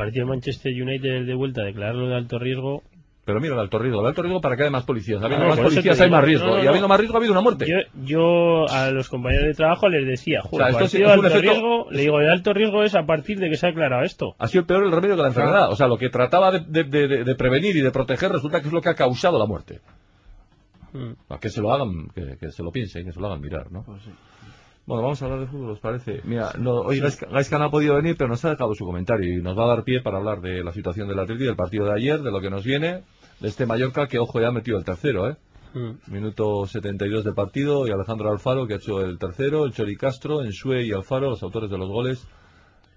[0.00, 2.82] El partido de Manchester United de vuelta, declararlo de alto riesgo.
[3.24, 4.00] Pero mira el alto riesgo.
[4.00, 5.22] El alto riesgo para que haya más policías.
[5.22, 6.46] Habiendo No, más por eso policías hay más riesgo.
[6.46, 6.88] No, no, y habiendo no.
[6.88, 7.66] más riesgo ha habido una muerte.
[7.68, 11.12] Yo, yo a los compañeros de trabajo les decía, sea, joder, esto es- partido es
[11.12, 13.56] de un alto efecto- riesgo, le digo, de alto riesgo es a partir de que
[13.56, 14.34] se ha aclarado esto.
[14.38, 15.70] Ha sido peor el remedio que la enfermedad.
[15.70, 18.66] O sea, lo que trataba de, de- de- de prevenir y de proteger resulta que
[18.68, 19.80] es lo que ha causado la muerte.
[20.92, 21.12] Mm.
[21.32, 23.70] A que se lo hagan, que, que se lo piensen, que se lo hagan mirar,
[23.70, 23.84] ¿no?
[24.90, 26.20] Bueno, vamos a hablar de fútbol, ¿os parece?
[26.24, 29.38] Mira, no, hoy Gaisca Gaisca no ha podido venir, pero nos ha dejado su comentario
[29.38, 31.84] y nos va a dar pie para hablar de la situación del Atleti, del partido
[31.84, 33.04] de ayer, de lo que nos viene,
[33.38, 35.36] de este Mallorca que, ojo, ya ha metido el tercero, ¿eh?
[35.74, 36.12] Mm.
[36.12, 40.42] Minuto 72 del partido y Alejandro Alfaro que ha hecho el tercero, el Chori Castro,
[40.42, 42.26] Ensue y Alfaro, los autores de los goles,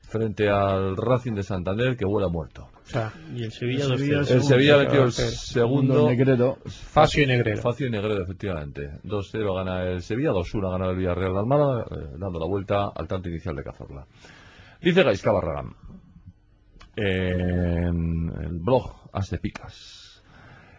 [0.01, 2.69] frente al Racing de Santander que vuela muerto.
[2.83, 4.19] O sea, Y el Sevilla, El Sevilla.
[4.19, 6.07] El Sevilla metió el Segundo.
[6.09, 6.57] Negredo.
[6.65, 7.61] Facio y Negredo.
[7.61, 8.99] Facio y Negredo, efectivamente.
[9.03, 13.07] 2-0 gana el Sevilla, 2-1 gana el Villarreal de Almada, eh, dando la vuelta al
[13.07, 14.05] tanto inicial de Cazorla.
[14.81, 15.71] Dice Gaisca Barragán,
[16.95, 20.21] en el blog As de Picas.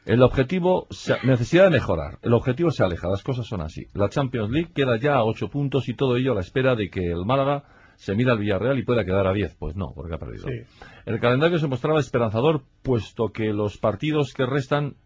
[0.04, 2.18] El objetivo, se- necesidad de mejorar.
[2.22, 3.86] El objetivo se aleja, las cosas son así.
[3.94, 6.90] La Champions League queda ya a 8 puntos y todo ello a la espera de
[6.90, 7.64] que el Málaga
[7.96, 9.56] se mira al Villarreal y pueda quedar a 10.
[9.56, 10.48] Pues no, porque ha perdido.
[10.48, 10.62] Sí.
[11.06, 14.96] El calendario se mostraba esperanzador, puesto que los partidos que restan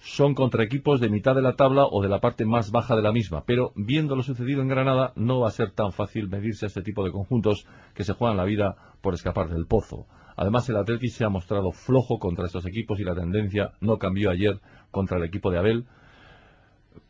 [0.00, 3.02] son contra equipos de mitad de la tabla o de la parte más baja de
[3.02, 3.44] la misma.
[3.44, 6.82] Pero viendo lo sucedido en Granada, no va a ser tan fácil medirse a este
[6.82, 10.06] tipo de conjuntos que se juegan la vida por escapar del pozo.
[10.36, 14.30] Además, el Atleti se ha mostrado flojo contra estos equipos y la tendencia no cambió
[14.30, 14.58] ayer
[14.90, 15.86] contra el equipo de Abel,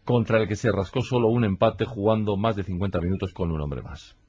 [0.04, 3.60] contra el que se rascó solo un empate jugando más de 50 minutos con un
[3.60, 4.19] hombre más.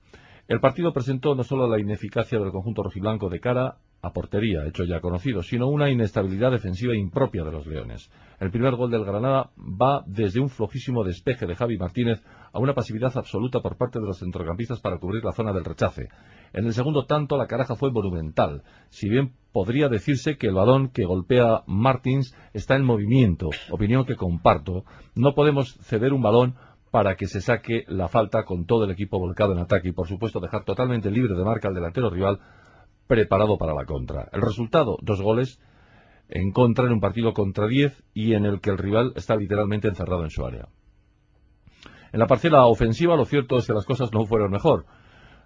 [0.52, 4.84] El partido presentó no solo la ineficacia del conjunto rojiblanco de cara a portería, hecho
[4.84, 8.12] ya conocido, sino una inestabilidad defensiva impropia de los Leones.
[8.38, 12.74] El primer gol del Granada va desde un flojísimo despeje de Javi Martínez a una
[12.74, 16.10] pasividad absoluta por parte de los centrocampistas para cubrir la zona del rechace.
[16.52, 20.90] En el segundo tanto la caraja fue monumental, si bien podría decirse que el balón
[20.90, 24.84] que golpea Martins está en movimiento, opinión que comparto.
[25.16, 26.56] No podemos ceder un balón
[26.92, 30.08] para que se saque la falta con todo el equipo volcado en ataque y por
[30.08, 32.40] supuesto dejar totalmente libre de marca al delantero rival
[33.08, 34.30] preparado para la contra.
[34.34, 35.60] El resultado, dos goles
[36.30, 39.88] en contra en un partido contra 10 y en el que el rival está literalmente
[39.88, 40.68] encerrado en su área.
[42.14, 44.86] En la parcela ofensiva lo cierto es que las cosas no fueron mejor.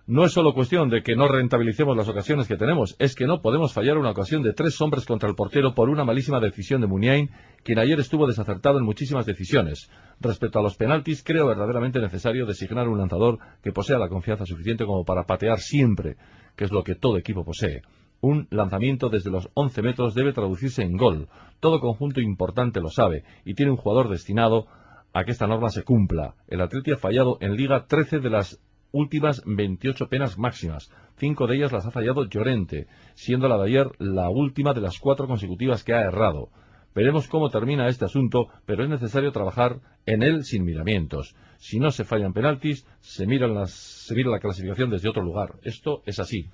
[0.07, 3.41] No es solo cuestión de que no rentabilicemos las ocasiones que tenemos, es que no
[3.41, 6.85] podemos fallar una ocasión de tres hombres contra el portero por una malísima decisión de
[6.85, 7.31] Muniain,
[7.63, 9.89] quien ayer estuvo desacertado en muchísimas decisiones.
[10.19, 14.85] Respecto a los penaltis, creo verdaderamente necesario designar un lanzador que posea la confianza suficiente
[14.85, 16.17] como para patear siempre,
[16.55, 17.81] que es lo que todo equipo posee.
[18.21, 21.29] Un lanzamiento desde los 11 metros debe traducirse en gol.
[21.59, 24.67] Todo conjunto importante lo sabe y tiene un jugador destinado
[25.13, 26.35] a que esta norma se cumpla.
[26.47, 28.61] El Atleti ha fallado en Liga 13 de las
[28.95, 30.89] últimas 28 penas máximas.
[31.17, 34.99] Cinco de ellas las ha fallado Llorente, siendo la de ayer la última de las
[34.99, 36.49] cuatro consecutivas que ha errado.
[36.95, 41.35] Veremos cómo termina este asunto, pero es necesario trabajar en él sin miramientos.
[41.57, 45.55] Si no se fallan penaltis, se mira, las, se mira la clasificación desde otro lugar.
[45.63, 46.49] Esto es así.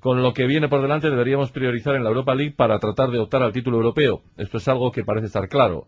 [0.00, 3.20] Con lo que viene por delante deberíamos priorizar en la Europa League para tratar de
[3.20, 4.20] optar al título europeo.
[4.36, 5.86] Esto es algo que parece estar claro.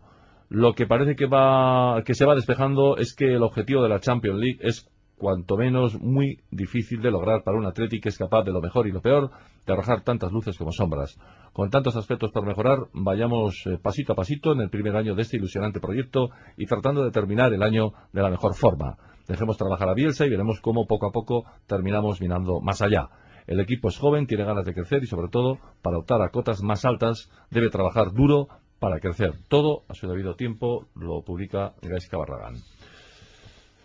[0.49, 3.99] Lo que parece que, va, que se va despejando es que el objetivo de la
[3.99, 4.89] Champions League es
[5.21, 8.87] cuanto menos muy difícil de lograr para un Atleti que es capaz de lo mejor
[8.87, 9.29] y lo peor,
[9.67, 11.15] de arrojar tantas luces como sombras.
[11.53, 15.21] Con tantos aspectos por mejorar, vayamos eh, pasito a pasito en el primer año de
[15.21, 18.97] este ilusionante proyecto y tratando de terminar el año de la mejor forma.
[19.27, 23.09] Dejemos trabajar a Bielsa y veremos cómo poco a poco terminamos mirando más allá.
[23.45, 26.63] El equipo es joven, tiene ganas de crecer y sobre todo, para optar a cotas
[26.63, 28.47] más altas, debe trabajar duro
[28.79, 29.33] para crecer.
[29.49, 32.55] Todo a su debido tiempo lo publica Gaisca Barragán.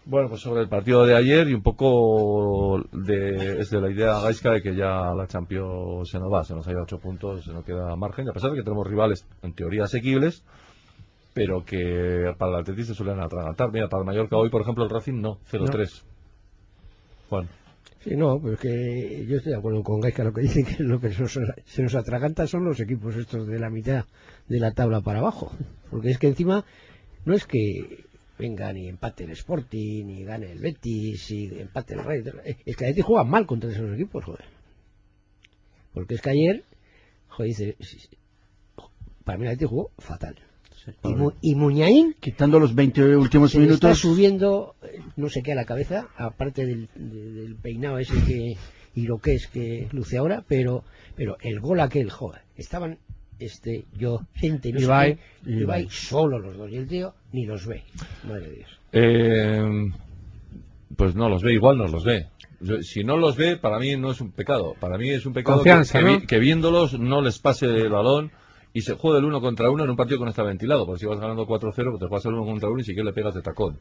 [0.09, 4.21] Bueno, pues sobre el partido de ayer y un poco de, es de la idea
[4.21, 7.01] gaisca de que ya la Champions se nos va, se nos ha ido a ocho
[7.01, 10.45] puntos, se nos queda margen, a pesar de que tenemos rivales en teoría asequibles,
[11.35, 13.73] pero que para el Atlético se suelen atragantar.
[13.73, 16.05] Mira, para el Mallorca hoy, por ejemplo, el Racing no, 0-3.
[17.29, 17.49] Juan.
[18.05, 21.01] Sí, no, pues que yo estoy de acuerdo con Gaisca lo que dice que lo
[21.01, 24.05] que se nos atraganta son los equipos estos de la mitad
[24.47, 25.51] de la tabla para abajo.
[25.91, 26.65] Porque es que encima
[27.25, 28.06] no es que
[28.39, 32.23] venga ni empate el Sporting, ni gane el Betis, ni empate el Rey.
[32.65, 34.45] Es que a veces juegan mal contra esos equipos, joder.
[35.93, 36.65] Porque es que ayer,
[37.29, 37.77] joder, dice,
[39.25, 40.37] para mí el Betis jugó fatal.
[41.03, 43.99] Y, Mu- y Muñain Quitando los 20 últimos se le está minutos.
[43.99, 48.57] subiendo eh, no sé qué a la cabeza, aparte del, de- del peinado ese que
[48.95, 50.85] y lo que es que luce ahora, pero
[51.17, 52.99] pero el gol aquel, joder, estaban
[53.39, 55.19] este yo gente no sé Ibai.
[55.45, 57.83] qué, Ibai solo los dos y el tío ni los ve,
[58.27, 58.71] madre de Dios.
[58.93, 59.91] Eh,
[60.97, 62.27] pues no los ve, igual no los ve.
[62.61, 64.75] Yo- Si no los ve, para mí no es un pecado.
[64.81, 66.19] Para mí es un pecado que, Confianza, que ¿no?
[66.21, 68.31] vi- que viéndolos no les pase el balón
[68.73, 70.87] y se juegue el uno contra uno en un partido que no está ventilado.
[70.87, 73.07] Porque si vas ganando 4-0, pues te juegas el uno contra uno y si quieres
[73.07, 73.79] le pegas de tacón.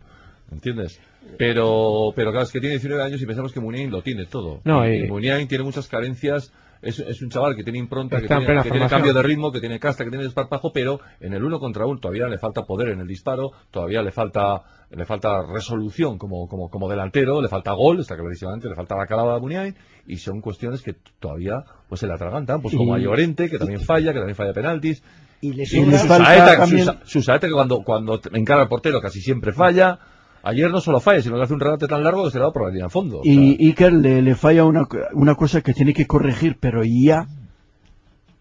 [0.52, 1.00] ¿Entiendes?
[1.38, 4.62] Pero, pero claro, es que tiene 19 años y pensamos que Muniain lo tiene todo.
[4.66, 6.52] No, y- y Muniain tiene muchas carencias.
[6.86, 9.60] Es, es un chaval que tiene impronta, que Está tiene, que cambio de ritmo, que
[9.60, 12.90] tiene casta, que tiene desparpajo, pero en el uno contra uno todavía le falta poder
[12.90, 17.74] en el disparo, todavía le falta le falta resolución como, como, como delantero, le falta
[17.74, 21.56] gol, está clarísimamente, le falta bacalao a Muniain, y son cuestiones que todavía
[21.90, 25.04] pues se le atragantan, pues como a Llorente, que también falla, que también falla penaltis,
[25.42, 29.52] Y le Y Susaeta, también- Susa- Susaeta que cuando, cuando encara al portero casi siempre
[29.52, 29.98] falla,
[30.46, 32.54] ayer no solo falla, sino que hace un remate tan largo que se le va
[32.54, 33.20] por la línea de fondo.
[33.20, 36.82] O sea, Y Iker le, le falla una, una cosa que tiene que corregir, pero
[36.84, 37.28] ya.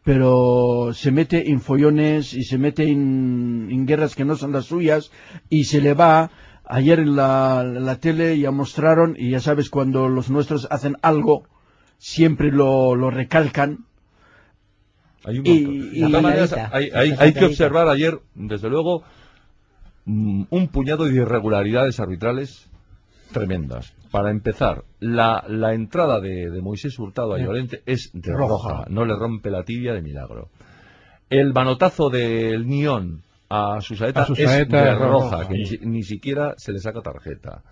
[0.05, 4.67] Pero se mete en follones y se mete en, en guerras que no son las
[4.67, 5.11] suyas
[5.49, 6.31] y se le va.
[6.67, 11.45] Ayer en la, la tele ya mostraron, y ya sabes, cuando los nuestros hacen algo,
[11.99, 13.85] siempre lo, lo recalcan.
[15.25, 19.03] Hay un Y- hay, esa hay- hay que observar ayer, desde luego,
[20.07, 22.71] un puñado de irregularidades arbitrales
[23.33, 23.95] tremendas.
[24.11, 28.69] Para empezar, la, la entrada de, de Moisés Hurtado a Llorente es de roja.
[28.71, 28.85] Roja.
[28.89, 30.49] no le rompe la tibia de milagro.
[31.31, 35.49] El manotazo del Nión a Susaeta, A Susaeta es de roja, roja.
[35.49, 37.63] que ni, si- ni siquiera se le saca tarjeta.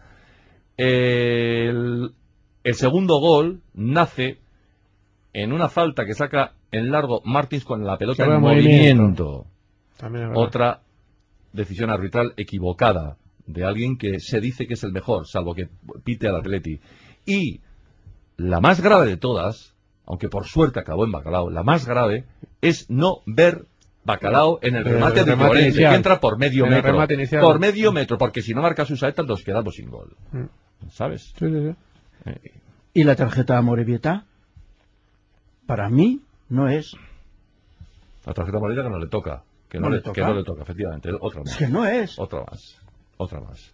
[0.76, 2.12] El,
[2.64, 4.38] el segundo gol nace
[5.32, 9.46] en una falta que saca en largo Martins con la pelota en movimiento.
[10.00, 10.40] movimiento.
[10.40, 10.80] Otra
[11.52, 15.68] decisión arbitral equivocada de alguien que se dice que es el mejor, salvo que
[16.04, 16.80] pite al Atleti.
[17.26, 17.60] Y
[18.36, 19.74] la más grave de todas,
[20.06, 22.24] aunque por suerte acabó en Bacalao, la más grave
[22.60, 23.66] es no ver
[24.04, 25.92] Bacalao en el El remate de inicial.
[25.92, 27.40] que entra por medio En metro.
[27.40, 30.16] Por medio metro, porque si no marca sus saetas nos quedamos sin gol.
[30.32, 30.88] Mm.
[30.90, 31.32] ¿Sabes?
[31.38, 31.74] Sí, sí,
[32.24, 32.50] sí.
[32.94, 34.26] Y la tarjeta a Morevieta,
[35.66, 36.96] para mí, no es.
[38.26, 39.44] La tarjeta amarilla que no le toca.
[39.72, 40.12] Que no, ¿No le, toca?
[40.12, 41.08] que no le toca, efectivamente.
[41.18, 41.50] Otra más.
[41.52, 42.18] Es que no es.
[42.18, 42.78] Otra más.
[43.16, 43.72] Otra más.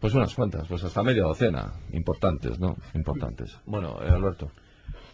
[0.00, 1.74] Pues unas cuantas, pues hasta media docena.
[1.92, 2.76] Importantes, ¿no?
[2.92, 3.56] Importantes.
[3.66, 4.50] Bueno, eh, Alberto.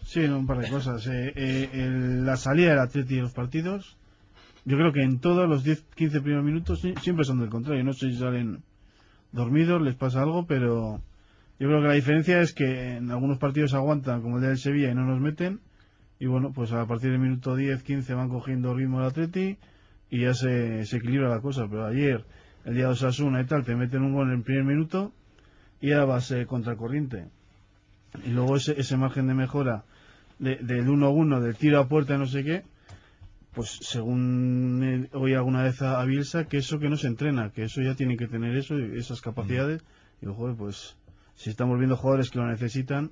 [0.03, 1.05] Sí, un par de cosas.
[1.05, 3.95] Eh, eh, el- la salida del Atleti de los partidos,
[4.65, 7.83] yo creo que en todos los 10, 15 primeros minutos siempre son del contrario.
[7.83, 8.63] No sé si salen
[9.31, 11.01] dormidos, les pasa algo, pero
[11.59, 14.89] Yo creo que la diferencia es que en algunos partidos aguantan, como el del Sevilla,
[14.89, 15.61] y no nos meten.
[16.19, 19.57] Y bueno, pues a partir del minuto 10, 15 van cogiendo ritmo el Atleti
[20.13, 21.67] y ya se, se equilibra la cosa.
[21.67, 22.23] Pero ayer,
[22.65, 25.11] el día de Osasuna y tal, te meten un gol en el primer minuto
[25.81, 27.29] y ya vas eh, contra corriente.
[28.23, 29.85] Y luego ese, ese margen de mejora
[30.37, 32.63] de- del 1-1, del tiro a puerta, no sé qué,
[33.53, 37.81] pues según oí alguna vez a, Bielsa, que eso que no se entrena, que eso
[37.81, 39.81] ya tienen que tener eso, esas capacidades.
[40.21, 40.95] Y joder, pues
[41.35, 43.09] si estamos viendo jugadores que lo necesitan,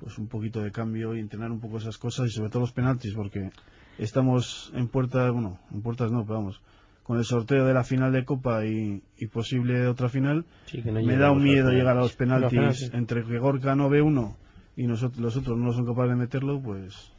[0.00, 2.72] pues un poquito de cambio y entrenar un poco esas cosas y sobre todo los
[2.72, 3.50] penaltis, porque
[3.98, 6.60] estamos en puertas, bueno, en puertas no, pero vamos,
[7.02, 10.90] con el sorteo de la final de Copa y, y posible otra final, Sí, que
[10.90, 12.50] no me da un a miedo llegar a los penaltis.
[12.50, 12.80] penaltis.
[12.80, 12.98] Los penaltis.
[12.98, 14.36] Entre que Gorka no ve uno
[14.76, 17.12] y nosotros, los otros no son capaces de meterlo, pues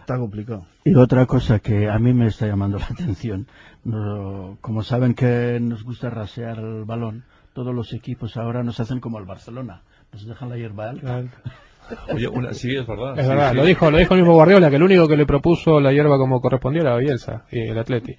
[0.00, 0.66] está complicado.
[0.84, 3.46] Y otra cosa que a mí me está llamando la atención,
[3.84, 9.00] no- como saben que nos gusta rasear el balón, todos los equipos ahora nos hacen
[9.00, 11.22] como el Barcelona, nos dejan la hierba alta.
[12.12, 13.18] Oye, una, sí, es verdad.
[13.18, 13.56] Es sí, verdad, sí.
[13.56, 16.16] lo dijo, lo dijo el mismo Guardiola, que el único que le propuso la hierba
[16.16, 18.12] como correspondía era Bielsa y el Atleti.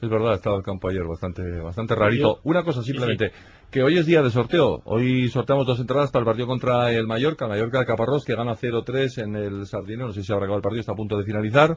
[0.00, 2.38] Es verdad, estaba el campo ayer bastante, bastante rarito.
[2.44, 3.32] Una cosa simplemente,
[3.70, 4.82] que hoy es día de sorteo.
[4.84, 8.54] Hoy sorteamos dos entradas para el partido contra el Mallorca, Mallorca de Caparrós, que gana
[8.54, 10.06] 0-3 en el Sardinero.
[10.08, 11.76] No sé si habrá acabado el partido, está a punto de finalizar.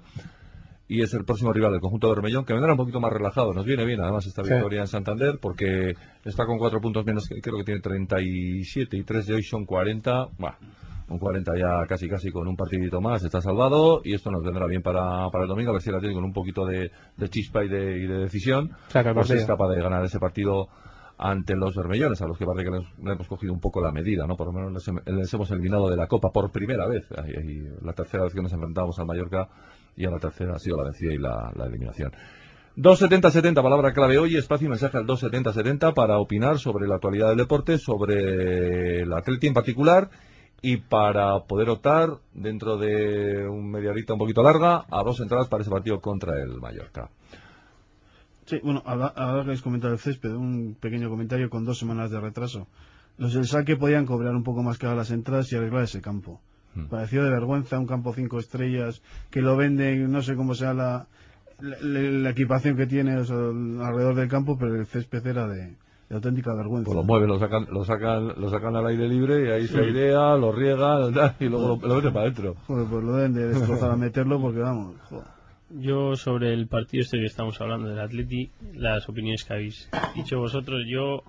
[0.88, 3.54] Y es el próximo rival del conjunto de Bermellón, que vendrá un poquito más relajado.
[3.54, 4.52] Nos viene bien, además, esta Sí.
[4.54, 5.94] victoria en Santander, porque
[6.26, 9.66] está con cuatro puntos menos, que creo que tiene 37 y 3 de hoy son
[9.66, 10.28] 40.
[10.38, 10.58] Bah,
[11.12, 14.66] un 40 ya casi casi con un partidito más, está salvado y esto nos vendrá
[14.68, 17.30] bien para, para el domingo, a ver si el Atlético con un poquito de, de
[17.30, 18.72] chispa y de, y de decisión
[19.10, 20.68] el pues es capaz de ganar ese partido
[21.24, 23.92] ante los bermellones, a los que parece que les, le hemos cogido un poco la
[23.92, 24.36] medida, ¿no?
[24.36, 27.06] Por lo menos les, hem- les hemos eliminado de la Copa por primera vez.
[27.84, 29.48] La tercera vez que nos enfrentamos al Mallorca
[29.96, 32.12] y a la tercera ha sido la vencida y la, la eliminación.
[32.78, 37.38] 270-70, palabra clave hoy, espacio y mensaje al 270-70 para opinar sobre la actualidad del
[37.38, 40.10] deporte, sobre el Atleti en particular
[40.62, 45.48] y para poder optar dentro de un media horita un poquito larga a dos entradas
[45.48, 47.10] para ese partido contra el Mallorca.
[48.46, 52.20] Sí, bueno, ahora que habéis comentado el césped, un pequeño comentario con dos semanas de
[52.20, 52.68] retraso.
[53.18, 56.42] Los del saque podían cobrar un poco más caro las entradas y arreglar ese campo.
[56.76, 56.88] Hmm.
[56.88, 61.08] Pareció de vergüenza un campo cinco estrellas que lo venden, no sé cómo sea la,
[61.60, 65.76] la, la equipación que tiene o sea, alrededor del campo, pero el césped era de,
[66.12, 66.88] de auténtica vergüenza.
[66.88, 69.80] Pues lo mueven, lo sacan, lo sacan, lo sacan al aire libre y ahí se
[69.80, 72.56] airea, lo riega tal, y luego lo, lo meten para adentro.
[72.68, 75.26] Joder, pues lo deben de destrozar a meterlo porque vamos, joder.
[75.70, 80.38] Yo sobre el partido este que estamos hablando del Atleti, las opiniones que habéis dicho
[80.38, 81.24] vosotros, yo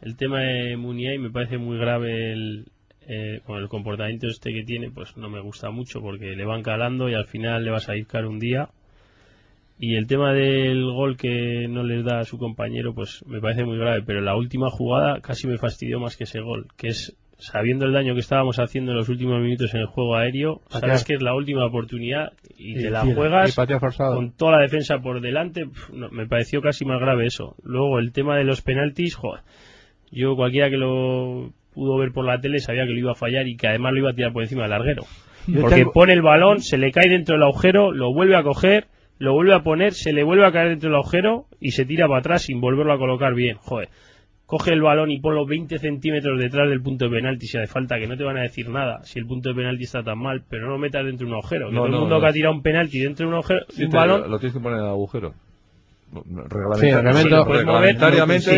[0.00, 2.66] el tema de Muniain me parece muy grave el,
[3.08, 6.62] eh, con el comportamiento este que tiene, pues no me gusta mucho porque le van
[6.62, 8.68] calando y al final le vas a ir caro un día.
[9.82, 13.64] Y el tema del gol que no les da a su compañero, pues me parece
[13.64, 17.16] muy grave, pero la última jugada casi me fastidió más que ese gol, que es
[17.38, 21.04] sabiendo el daño que estábamos haciendo en los últimos minutos en el juego aéreo, sabes
[21.04, 23.14] que es la última oportunidad y, Y te la tira.
[23.14, 23.56] juegas
[23.96, 25.64] con toda la defensa por delante,
[25.94, 27.56] no, me pareció casi más grave eso.
[27.62, 29.40] Luego el tema de los penaltis, joder,
[30.12, 33.48] yo cualquiera que lo pudo ver por la tele sabía que lo iba a fallar
[33.48, 35.04] y que además lo iba a tirar por encima del larguero.
[35.46, 38.42] Yo Porque tengo- pone el balón, se le cae dentro del agujero, lo vuelve a
[38.42, 38.84] coger,
[39.20, 42.08] lo vuelve a poner, se le vuelve a caer dentro del agujero y se tira
[42.08, 43.56] para atrás sin volverlo a colocar bien.
[43.58, 43.88] Joder,
[44.46, 47.98] coge el balón y ponlo 20 centímetros detrás del punto de penalti si hace falta,
[48.00, 50.42] que no te van a decir nada si el punto de penalti está tan mal,
[50.50, 51.68] pero no lo metas dentro de un agujero.
[51.68, 52.20] Que No, todo el no, mundo no.
[52.20, 54.54] que ha tirado un penalti dentro de un agujero, Sí, un te- balón, lo tienes
[54.56, 55.34] que poner en el agujero.
[56.12, 58.50] Reglamenta- Sí, Sí, lo puedes mover, reglamentariamente,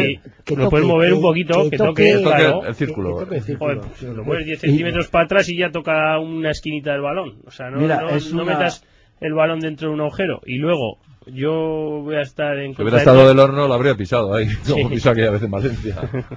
[0.46, 2.64] sí, lo puedes mover un poquito, que toque, que toque claro.
[2.66, 3.18] el círculo.
[3.18, 3.82] Que toque el círculo.
[3.82, 7.40] Joder, lo mueves 10 centímetros para atrás y ya toca una esquinita del balón.
[7.46, 8.86] O sea, no, Mira, no, es no una- metas
[9.22, 10.40] el balón dentro de un agujero.
[10.46, 13.74] Y luego, yo voy a estar en Si contra hubiera de estado del horno, lo
[13.74, 15.96] habría pisado ahí, como pisó aquella vez en Valencia.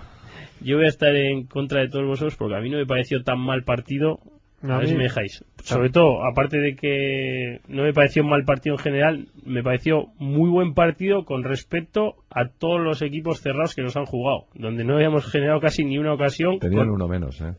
[0.61, 3.21] Yo voy a estar en contra de todos vosotros porque a mí no me pareció
[3.23, 4.19] tan mal partido.
[4.63, 5.43] A, A ver si me dejáis.
[5.63, 10.07] Sobre todo, aparte de que no me pareció un mal partido en general, me pareció
[10.17, 14.83] muy buen partido con respecto a todos los equipos cerrados que nos han jugado, donde
[14.85, 16.57] no habíamos generado casi ni una ocasión.
[16.57, 17.53] Tenían con- uno menos, ¿eh?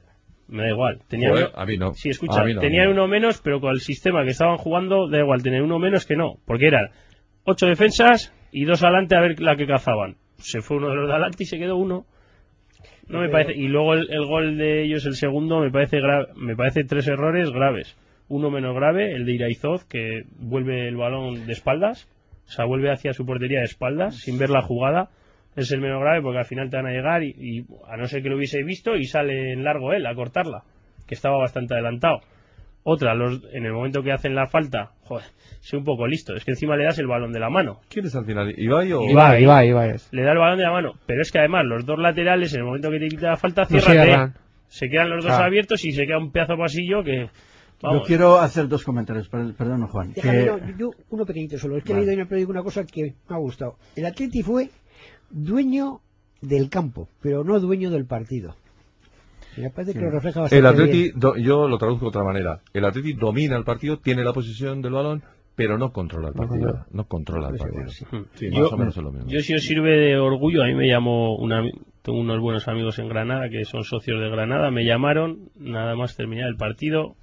[0.48, 1.00] Me da igual.
[1.30, 1.92] Joder, uno- a mí no.
[1.94, 3.02] Sí, escucha, no, tenían a mí no.
[3.04, 6.16] uno menos, pero con el sistema que estaban jugando, da igual tener uno menos que
[6.16, 6.36] no.
[6.46, 6.90] Porque eran
[7.44, 10.16] ocho defensas y dos adelante a ver la que cazaban.
[10.38, 12.04] Se fue uno de los de adelante y se quedó uno.
[13.08, 13.52] No me parece.
[13.58, 17.06] Y luego el, el gol de ellos, el segundo, me parece gra- me parece tres
[17.08, 17.96] errores graves.
[18.28, 22.08] Uno menos grave, el de Iraizoz, que vuelve el balón de espaldas.
[22.46, 25.10] O sea, vuelve hacia su portería de espaldas, sin ver la jugada.
[25.56, 28.06] Es el menos grave porque al final te van a llegar y, y a no
[28.06, 30.62] ser que lo hubiese visto y sale en largo él a cortarla,
[31.06, 32.20] que estaba bastante adelantado.
[32.88, 35.24] Otra, los, en el momento que hacen la falta, joder,
[35.60, 37.80] sé un poco listo, es que encima le das el balón de la mano.
[37.88, 38.54] ¿Quién es al final?
[38.56, 39.02] ¿Ibai o...?
[39.10, 40.08] Ibai, Ibai, Ibai es.
[40.12, 42.60] Le da el balón de la mano, pero es que además los dos laterales, en
[42.60, 44.34] el momento que te quita la falta, No cierran.
[44.68, 45.46] Se quedan los dos Ah.
[45.46, 47.24] abiertos y se queda un pedazo pasillo que...
[47.26, 47.30] Yo
[47.90, 50.12] Vamos, quiero hacer dos comentarios, per- perdón, Juan.
[50.12, 51.76] Déjame, que- no, yo uno pequeñito solo.
[51.76, 52.06] Es que he Vale.
[52.06, 53.76] leído en el periódico una cosa que me ha gustado.
[53.96, 54.68] El Atleti fue
[55.30, 56.00] dueño
[56.40, 58.54] del campo, pero no dueño del partido.
[59.56, 61.18] Y me parece que lo refleja bastante El Atleti, bien.
[61.18, 62.60] do- yo lo traduzco de otra manera.
[62.74, 65.22] El Atleti domina el partido, tiene la posición del balón,
[65.54, 66.84] pero no controla el partido.
[66.90, 67.88] No controla el partido.
[68.34, 69.28] Sí, Yo- más o menos es lo mismo.
[69.30, 71.62] Yo si os sirve de orgullo, a mí me llamó una,
[72.02, 76.14] tengo unos buenos amigos en Granada que son socios de Granada, me llamaron nada más
[76.16, 77.16] terminar el partido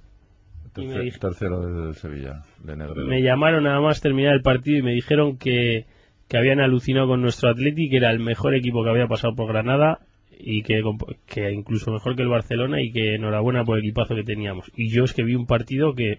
[0.76, 3.06] me, tercero del Sevilla, de Negredo.
[3.06, 5.86] me llamaron nada más terminar el partido y me dijeron que,
[6.34, 9.46] que habían alucinado con nuestro Atleti, que era el mejor equipo que había pasado por
[9.46, 10.00] Granada
[10.36, 10.82] y que,
[11.26, 14.68] que incluso mejor que el Barcelona y que enhorabuena por el equipazo que teníamos.
[14.74, 16.18] Y yo es que vi un partido que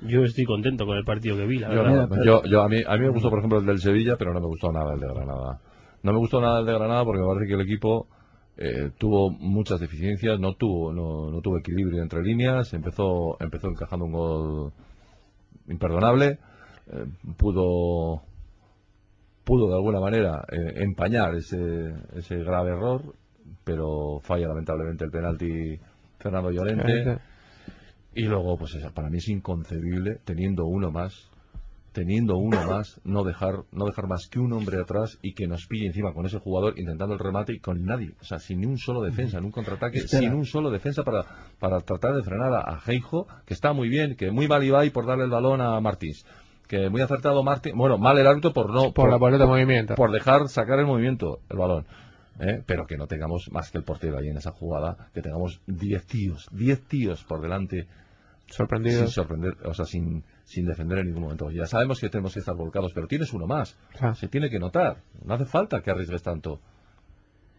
[0.00, 2.08] yo estoy contento con el partido que vi, la Yo, verdad.
[2.08, 4.34] no, yo, yo a, mí, a mí me gustó, por ejemplo, el del Sevilla, pero
[4.34, 5.60] no me gustó nada el de Granada.
[6.02, 8.08] No me gustó nada el de Granada porque me parece que el equipo
[8.56, 14.06] eh, tuvo muchas deficiencias, no tuvo no, no tuvo equilibrio entre líneas, empezó empezó encajando
[14.06, 14.72] un gol
[15.68, 16.40] imperdonable,
[16.92, 17.06] eh,
[17.36, 18.22] pudo
[19.44, 23.14] pudo de alguna manera eh, empañar ese, ese grave error,
[23.64, 25.78] pero falla lamentablemente el penalti
[26.18, 27.18] Fernando Llorente.
[28.14, 31.30] Y luego, pues eso, para mí es inconcebible, teniendo uno más,
[31.92, 35.66] teniendo uno más, no dejar, no dejar más que un hombre atrás y que nos
[35.66, 38.12] pille encima con ese jugador intentando el remate y con nadie.
[38.20, 40.22] O sea, sin ni un solo defensa, en un contraataque, Espera.
[40.22, 41.24] sin un solo defensa para,
[41.58, 44.90] para tratar de frenar a, a Geijo, que está muy bien, que muy mal Ibai
[44.90, 46.24] por darle el balón a Martins.
[46.72, 49.94] Que muy acertado Martín, bueno, mal el árbitro por no, Por la boleta de movimiento.
[49.94, 51.84] por dejar sacar el movimiento, el balón.
[52.40, 52.62] ¿eh?
[52.64, 56.06] Pero que no tengamos más que el portero ahí en esa jugada, que tengamos 10
[56.06, 57.88] tíos, 10 tíos por delante
[58.46, 59.00] Sorprendidos.
[59.00, 61.50] sin sorprender, o sea, sin, sin defender en ningún momento.
[61.50, 63.76] Ya sabemos que tenemos que estar volcados, pero tienes uno más.
[64.00, 64.14] Ah.
[64.14, 65.02] Se tiene que notar.
[65.26, 66.58] No hace falta que arriesgues tanto.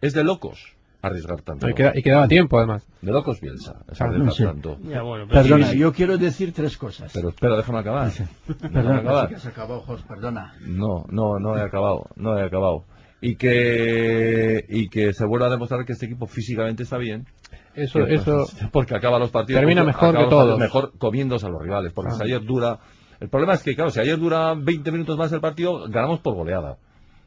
[0.02, 1.70] Es de locos arriesgar tanto.
[1.70, 2.88] Y, queda- y quedaba tiempo, además.
[3.02, 3.76] De locos piensa.
[3.92, 4.46] Es Ah, arriesgar no sé.
[4.46, 4.78] tanto.
[4.84, 7.12] Ya, bueno, pero Perdona, sí, yo quiero decir tres cosas.
[7.14, 8.10] Pero espera, déjame acabar.
[8.12, 9.30] Déjame Perdona, acabar.
[9.30, 10.54] que se acabó, Jos, perdona.
[10.62, 12.86] No, no, no he acabado, no he acabado.
[13.22, 17.26] Y que, y que se vuelva a demostrar que este equipo físicamente está bien.
[17.76, 20.60] Eso, Que- eso, porque acaba los partidos Termina mejor que todos.
[20.60, 22.18] mejor comiéndose a los rivales porque Ah.
[22.18, 22.80] si ayer dura
[23.20, 26.36] el problema es que claro si ayer dura 20 minutos más el partido ganamos por
[26.36, 26.78] goleada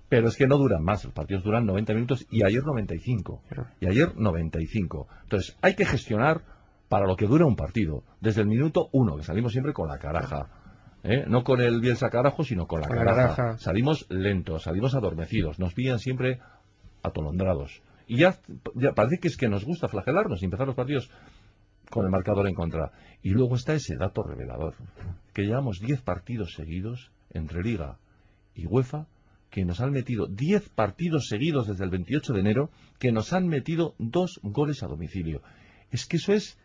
[0.09, 3.43] pero es que no duran más los partidos duran 90 minutos y ayer 95
[3.81, 6.43] y ayer 95 entonces hay que gestionar
[6.89, 9.99] para lo que dura un partido desde el minuto uno que salimos siempre con la
[9.99, 10.49] caraja
[11.03, 11.25] ¿eh?
[11.27, 13.35] no con el Bielsa carajo sino con la Con caraja.
[13.37, 13.59] caraja.
[13.59, 16.41] salimos lentos salimos adormecidos nos pillan siempre
[17.03, 18.39] atolondrados y ya,
[18.75, 21.11] ya parece que es que nos gusta flagelarnos y empezar los partidos
[21.91, 22.93] con el marcador en contra.
[23.23, 24.75] Y luego está ese dato revelador,
[25.33, 27.99] que llevamos 10 partidos seguidos entre Liga
[28.55, 29.07] y UEFA,
[29.51, 33.47] que nos han metido 10 partidos seguidos desde el 28 de enero, que nos han
[33.47, 35.43] metido dos goles a domicilio.
[35.91, 36.59] Es que eso es...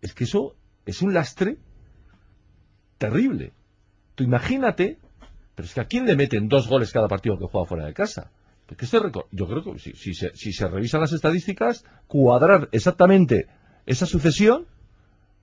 [0.00, 1.56] Es que eso es un lastre
[2.98, 3.52] terrible.
[4.14, 4.98] Tú imagínate,
[5.54, 7.94] pero es que a quién le meten dos goles cada partido que juega fuera de
[7.94, 8.30] casa.
[8.66, 8.98] Porque este
[9.30, 13.46] yo creo que si, si se, si se revisan las estadísticas, cuadrar exactamente
[13.86, 14.66] esa sucesión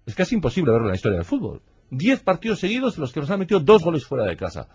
[0.05, 1.61] es casi imposible verlo en la historia del fútbol.
[1.89, 4.67] Diez partidos seguidos en los que nos han metido dos goles fuera de casa.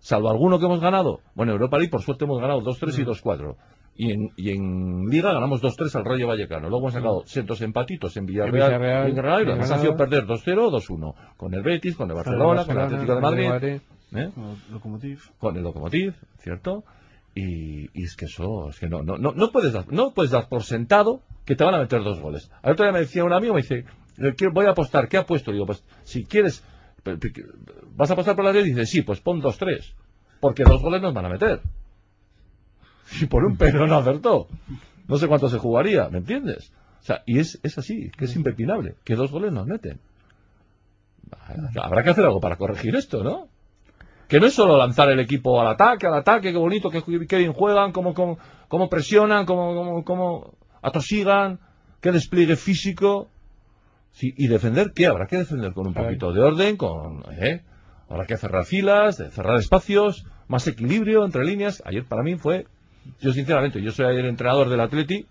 [0.00, 1.20] Salvo alguno que hemos ganado.
[1.34, 3.56] Bueno, en Europa League por suerte hemos ganado 2-3 y 2-4.
[3.96, 6.68] Y en, y en Liga ganamos 2-3 al Rayo Vallecano.
[6.70, 9.78] Luego hemos sacado cientos empatitos en Villarreal, Villarreal, y en Granada, y lo demás ha
[9.78, 11.14] sido perder 2-0 o 2-1.
[11.36, 13.48] Con el Betis, con el Barcelona, con el Atlético de Madrid.
[14.14, 14.30] ¿eh?
[14.72, 15.20] Locomotiv.
[15.38, 16.84] con el Lokomotiv, ¿cierto?
[17.34, 20.30] Y, y es que eso, es que no, no, no, no puedes dar, no puedes
[20.32, 22.50] dar por sentado que te van a meter dos goles.
[22.62, 23.84] Al otro día me decía un amigo, me dice,
[24.18, 25.52] "Eh, quiero- voy a apostar, ¿qué apuesto?
[25.52, 26.64] Digo, pues si quieres,
[27.96, 28.64] ¿vas a apostar por la Real?
[28.64, 29.94] Dice, sí, pues pon dos, tres,
[30.40, 31.60] porque dos goles nos van a meter.
[33.20, 34.48] Y por un pero no acertó.
[35.08, 36.72] No sé cuánto se jugaría, ¿me entiendes?
[37.00, 40.00] O sea, y es, es así, que es impepinable, que dos goles nos meten.
[41.80, 43.48] Habrá que hacer algo para corregir esto, ¿no?
[44.28, 47.52] Que no es solo lanzar el equipo al ataque, al ataque, qué bonito, qué bien
[47.52, 48.38] juegan, cómo, cómo,
[48.68, 51.58] cómo presionan, cómo, cómo, cómo atosigan,
[52.00, 53.28] qué despliegue físico.
[54.12, 55.06] Sí, y defender, ¿qué?
[55.06, 57.62] Habrá que defender con un poquito de orden, con, ¿eh?
[58.08, 61.82] Habrá que cerrar filas, de cerrar espacios, más equilibrio entre líneas.
[61.86, 62.66] Ayer para mí fue,
[63.20, 65.26] yo sinceramente, yo soy ayer entrenador del Atleti,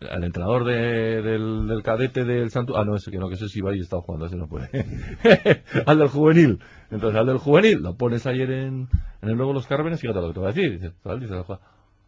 [0.00, 2.78] el entrenador de- del, del cadete del Santo...
[2.78, 4.70] Ah, no, ese que no, que ese sí va y está jugando, ese no puede.
[5.86, 6.58] al del juvenil.
[6.90, 8.88] Entonces, al del juvenil lo pones ayer en,
[9.20, 10.92] en el nuevo Los Cármenes, fíjate lo que te voy a decir.
[11.02, 11.60] "Juega".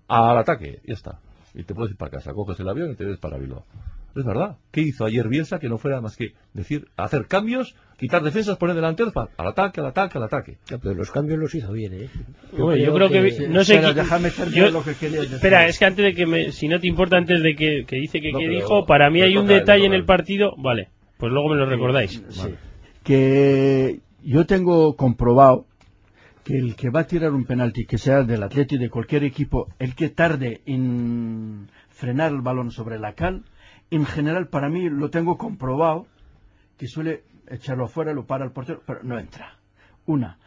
[0.09, 1.18] al ataque, ya está.
[1.55, 3.64] Y te puedes ir para casa, coges el avión y te ves para Bilbao.
[4.14, 4.56] Es verdad.
[4.70, 8.76] ¿Qué hizo ayer Bielsa que no fuera más que decir, hacer cambios, quitar defensas, poner
[8.76, 10.58] delanteros para al ataque, al ataque, al ataque?
[10.82, 12.08] pero los cambios los hizo bien, ¿eh?
[12.56, 15.36] Bueno, yo creo que, no sé Espera, qué- déjame yo- lo que quería decir.
[15.36, 17.96] espera es que antes de que me, si no te importa antes de que, que
[17.96, 20.88] dice que No, qué pero- dijo para mí hay un detalle en el partido vale
[21.16, 22.48] pues luego me lo recordáis Sí.
[23.02, 25.66] Que yo tengo comprobado
[26.44, 29.68] que el que va a tirar un penalti, que sea del Atleti de cualquier equipo,
[29.78, 33.42] el que tarde en frenar el balón sobre la cal,
[33.93, 36.07] en general para mí lo tengo comprobado
[36.78, 39.59] que suele echarlo afuera, lo para el portero, pero no entra.
[40.07, 40.38] Una.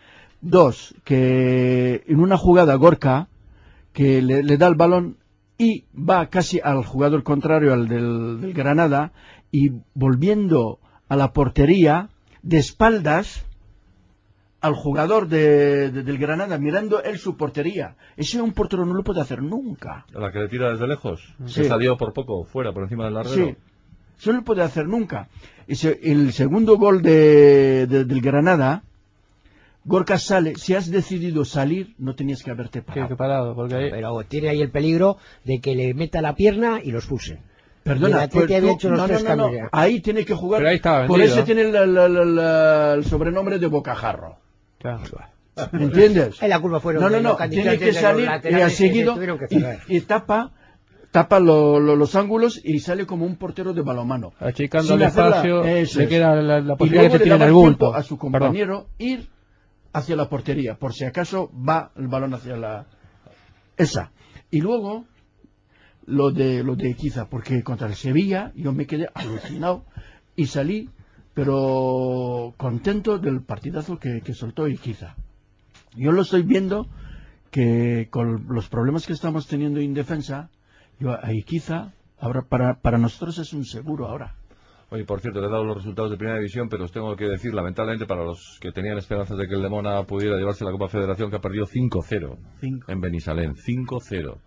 [0.41, 3.27] Dos, que en una jugada Gorka,
[3.93, 5.17] que le, da el balón
[5.57, 9.13] y va casi al jugador contrario, al del Granada,
[9.51, 12.09] y volviendo a la portería,
[12.41, 13.44] de espaldas
[14.65, 17.95] al jugador de- de- del Granada, mirando él su portería.
[18.17, 20.05] Eso un portero no lo puede hacer nunca.
[20.13, 21.21] La que le tira desde lejos.
[21.45, 21.61] Sí.
[21.61, 23.45] Que salió por poco, fuera, por encima del larguero.
[23.47, 23.55] Sí,
[24.19, 25.27] eso no lo puede hacer nunca.
[25.67, 28.83] Ese- el segundo gol de, de- del Granada,
[29.87, 33.07] Gorka sale, si has decidido salir, no tenías que haberte parado.
[33.07, 33.91] que parado, porque ahí...
[33.91, 37.39] Pero tiene ahí el peligro de que le meta la pierna y los el
[37.83, 40.59] Perdona, pues había tú- hecho los no, tres no, no, ahí tiene que jugar.
[40.59, 44.37] Pero ahí estaba por eso tiene la- la- la- la- el sobrenombre de bocajarro.
[44.85, 45.69] Claro.
[45.71, 46.41] ¿Me entiendes?
[46.43, 49.47] Ahí la culpa fueron No, no, no, los tiene que salir y ha seguido que
[49.87, 50.51] y, y tapa
[51.11, 54.33] tapa lo- lo- los ángulos y sale como un portero de balomano.
[54.37, 57.53] Achicando Sin el espacio, eso le queda la, la posibilidad que te tiene en el
[57.53, 57.93] bulto.
[57.95, 58.31] a su Perdón.
[58.49, 59.29] compañero ir
[59.93, 62.87] hacia la portería, por si acaso va el balón hacia la
[63.77, 64.11] esa.
[64.51, 65.05] Y luego
[66.05, 69.85] lo de lo de Iquiza, porque contra el Sevilla yo me quedé alucinado
[70.35, 70.89] y salí,
[71.35, 75.15] pero contento del partidazo que, que soltó Iquiza.
[75.95, 76.87] Yo lo estoy viendo
[77.51, 80.49] que con los problemas que estamos teniendo en defensa,
[80.99, 84.35] yo a Iquiza ahora para, para nosotros es un seguro ahora.
[84.89, 87.25] Oye, por cierto, le he dado los resultados de primera división, pero os tengo que
[87.25, 90.87] decir, lamentablemente, para los que tenían esperanzas de que el Lemona pudiera llevarse la Copa
[90.87, 92.91] Federación, que ha perdido 5-0 Cinco.
[92.91, 93.55] en Benisalén.
[93.55, 94.37] 5-0.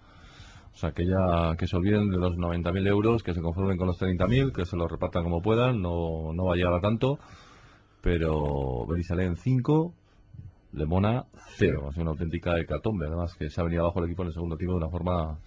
[0.78, 3.88] O sea, que ya que se olviden de los 90.000 euros, que se conformen con
[3.88, 7.18] los 30.000, que se los repartan como puedan, no, no va a llegar a tanto.
[8.00, 9.92] Pero Benisalén 5,
[10.74, 11.24] Lemona
[11.56, 11.88] 0.
[11.88, 14.34] Ha sido una auténtica hecatombe, además, que se ha venido abajo el equipo en el
[14.34, 15.40] segundo tiempo de una forma,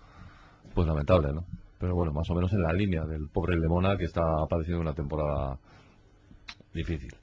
[0.76, 1.46] pues lamentable, ¿no?
[1.80, 4.94] Pero bueno, más o menos en la línea del pobre Lemona, que está padeciendo una
[4.94, 5.58] temporada
[6.74, 7.16] difícil.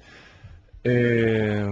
[0.83, 1.63] Eh,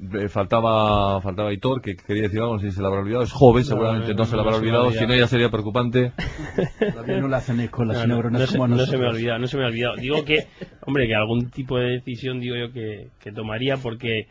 [0.00, 3.22] eh, faltaba faltaba Hitor, que quería decir algo, no sé si se le habrá olvidado.
[3.22, 4.90] Es joven, seguramente no, no, se le no habrá olvidado.
[4.90, 6.12] Si no, ya sería preocupante.
[6.92, 9.56] Todavía no le hacen eco las No, no, se, no me ha olvidado, no se
[9.56, 9.96] me ha olvidado.
[9.96, 10.46] Digo que,
[10.86, 14.26] hombre, que algún tipo de decisión, digo yo, que, que tomaría porque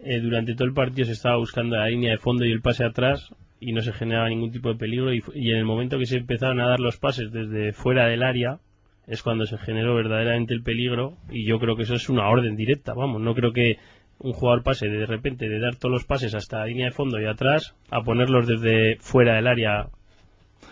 [0.00, 2.84] eh, durante todo el partido se estaba buscando la línea de fondo y el pase
[2.84, 6.06] atrás y no se generaba ningún tipo de peligro y, y en el momento que
[6.06, 8.58] se empezaron a dar los pases desde fuera del área
[9.06, 12.56] es cuando se generó verdaderamente el peligro y yo creo que eso es una orden
[12.56, 13.78] directa, vamos, no creo que
[14.22, 17.20] un jugador pase de repente de dar todos los pases hasta la línea de fondo
[17.20, 19.88] y atrás a ponerlos desde fuera del área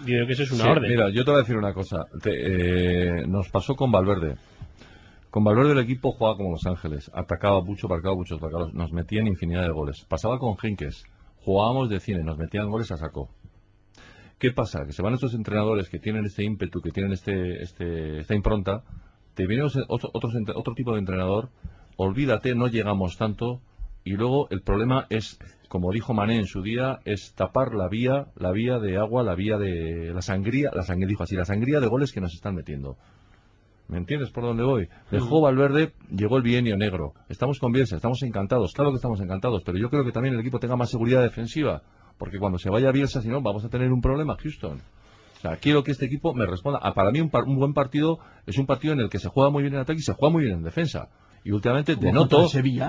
[0.04, 0.90] digo que eso es una Sí, orden.
[0.90, 2.04] Mira, yo te voy a decir una cosa.
[2.22, 2.30] Te-
[3.20, 4.36] eh, nos pasó con Valverde.
[5.30, 7.10] Con Valverde el equipo jugaba como Los Ángeles.
[7.14, 8.74] Atacaba mucho, marcaba muchos marcadores.
[8.74, 10.04] Nos metían infinidad de goles.
[10.08, 11.04] Pasaba con Jinkes.
[11.44, 13.28] Jugábamos de cine, nos metían goles a saco.
[14.38, 14.84] ¿Qué pasa?
[14.86, 18.82] Que se van estos entrenadores que tienen este ímpetu, que tienen este, este, esta impronta.
[19.34, 21.50] Te viene otro, otro tipo de entrenador.
[22.02, 23.60] Olvídate, no llegamos tanto.
[24.04, 25.38] Y luego el problema es,
[25.68, 29.34] como dijo Mané en su día, es tapar la vía, la vía de agua, la
[29.34, 32.54] vía de la sangría, la sangría, dijo así, la sangría de goles que nos están
[32.54, 32.96] metiendo.
[33.88, 34.88] ¿Me entiendes por dónde voy?
[35.10, 37.12] Dejó Valverde, llegó el bienio negro.
[37.28, 40.40] Estamos con Bielsa, estamos encantados, claro que estamos encantados, pero yo creo que también el
[40.40, 41.82] equipo tenga más seguridad defensiva,
[42.16, 44.78] porque cuando se vaya Bielsa, si no, vamos a tener un problema, Houston.
[44.78, 46.78] O sea, quiero que este equipo me responda.
[46.82, 49.28] Ah, para mí un, par- un buen partido es un partido en el que se
[49.28, 51.08] juega muy bien en ataque y se juega muy bien en defensa.
[51.44, 52.38] Y últimamente denoto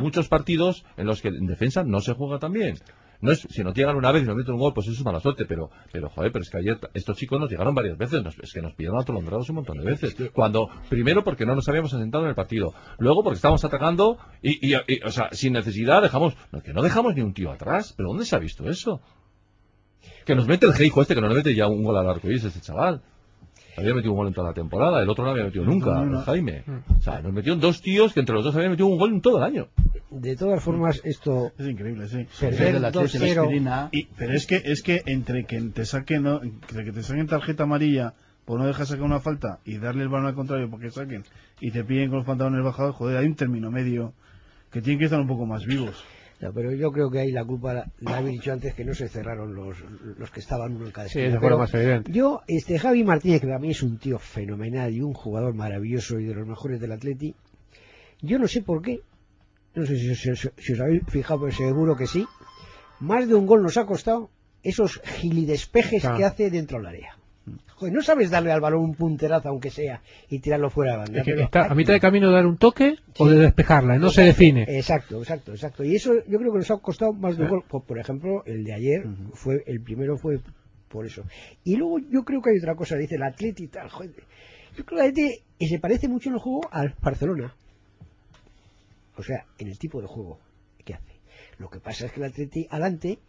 [0.01, 2.77] muchos partidos en los que en defensa no se juega tan bien.
[3.21, 5.05] No es, si nos llegan una vez y nos meten un gol, pues eso es
[5.05, 8.23] mala suerte, pero, pero joder, pero es que ayer estos chicos nos llegaron varias veces,
[8.23, 10.15] nos- es que nos pillaron atolondrados un montón de veces.
[10.33, 14.73] Cuando, primero porque no nos habíamos asentado en el partido, luego porque estábamos atacando y,
[14.73, 17.93] y- y, o sea, sin necesidad dejamos, no, que no dejamos ni un tío atrás,
[17.95, 19.01] pero ¿dónde se ha visto eso?
[20.25, 22.27] Que nos mete el Geijo este, que no le mete ya un gol al arco
[22.27, 23.03] iris este chaval.
[23.77, 26.05] Había metido un gol en toda la temporada, el otro no había metido nunca, No,
[26.05, 26.19] no.
[26.19, 26.63] el Jaime.
[26.97, 29.21] O sea, nos metieron dos tíos que entre los dos habían metido un gol en
[29.21, 29.67] todo el año.
[30.09, 32.27] De todas formas, esto Es increíble, sí.
[32.39, 33.89] perder la 2-0 aspirina.
[33.91, 36.41] Y, pero es que es que entre que te saquen ¿no?
[36.43, 38.13] entre que te saquen tarjeta amarilla
[38.45, 41.23] por no dejar sacar una falta y darle el balón al contrario porque saquen
[41.61, 44.13] y te piden con los pantalones bajados, joder, hay un término medio
[44.71, 46.03] que tienen que estar un poco más vivos.
[46.41, 48.95] No, pero yo creo que ahí la culpa la, la había dicho antes que no
[48.95, 49.77] se cerraron los,
[50.17, 51.35] los que estaban uno en cada Sí, esquina.
[51.35, 52.11] eso Pero más evidente.
[52.11, 56.19] Yo, este Javi Martínez, que para mí es un tío fenomenal y un jugador maravilloso
[56.19, 57.35] y de los mejores del Atleti,
[58.21, 59.01] yo no sé por qué,
[59.75, 62.25] no sé si, si- si- si os habéis fijado, pero seguro que sí,
[62.99, 64.31] más de un gol nos ha costado
[64.63, 66.17] esos gilidespejes Claro.
[66.17, 67.17] que hace dentro del área.
[67.75, 71.19] Joder, no sabes darle al balón un punterazo, aunque sea, y tirarlo fuera de banda.
[71.19, 73.97] Es que pero está a mitad de camino de dar un toque o de despejarla,
[73.97, 74.65] no se define.
[74.67, 75.83] Exacto, exacto, exacto.
[75.83, 77.63] Y eso yo creo que nos ha costado más de un gol.
[77.67, 80.39] Por, ejemplo, el de ayer fue el primero fue
[80.87, 81.23] por eso.
[81.63, 84.11] Y luego yo creo que hay otra cosa, dice el Atleti y tal, joder.
[84.77, 87.55] Yo creo que el Atleti se parece mucho en el juego al Barcelona.
[89.17, 90.39] O sea, en el tipo de juego
[90.85, 91.19] que hace.
[91.57, 93.19] Lo que pasa es que el Atleti adelante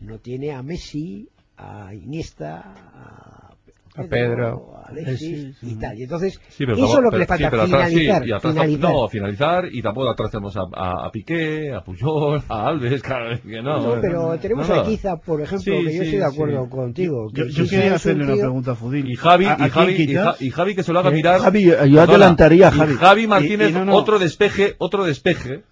[0.00, 3.54] no tiene a Messi, a Iniesta, a
[3.94, 4.70] A Pedro.
[4.76, 5.72] a Alexis Sí, sí.
[5.72, 5.98] y tal.
[5.98, 8.26] Y entonces, Sí, eso es lo que le pero- sí, falta, pero atrás sí, finalizar.
[8.26, 8.90] y atrás tam- finalizar.
[8.92, 13.38] no, finalizar y tampoco atrás tenemos a, a, a Piqué, a Puyol, a Alves, claro,
[13.42, 13.80] que no.
[13.80, 14.80] No, pero tenemos No, no.
[14.80, 16.34] a Kiza, por ejemplo, Sí, que yo sí, estoy de sí.
[16.34, 17.28] acuerdo contigo.
[17.32, 19.10] Yo, que yo Kiza quería hacerle una pregunta a Fudil.
[19.10, 21.14] Y Javi, ¿A- a y Javi, y, Ja- y Javi que se lo haga Eh,
[21.14, 21.40] mirar.
[21.40, 22.94] Javi, yo Perdona, adelantaría a y Javi.
[22.94, 23.94] Javi Y- Martínez, y no, no.
[23.94, 25.64] otro despeje, otro despeje,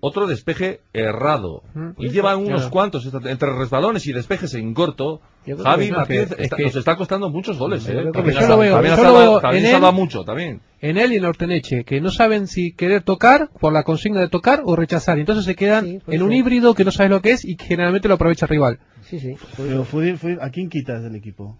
[0.00, 1.62] otro despeje errado.
[1.74, 1.90] Mm.
[1.98, 5.20] Y lleva unos cuantos, entre resbalones y despejes en corto.
[5.46, 7.94] Yo creo Javi que- Martínez que- es está- que- nos está costando muchos goles, eh.
[8.12, 9.88] También yo ha lo sal- veo- también ha yo lo salvado- veo también en salva
[9.88, 9.94] él.
[9.94, 10.60] mucho, también.
[10.82, 14.28] En él y en Orteneche, que no saben si querer tocar por la consigna de
[14.28, 15.18] tocar o rechazar.
[15.18, 17.64] Entonces se quedan Sí, en un híbrido que no sabes lo que es y que
[17.64, 18.78] generalmente lo aprovecha el rival.
[19.02, 19.34] Sí, sí.
[19.56, 19.86] Pero
[20.42, 21.58] ¿a quién quitas del equipo?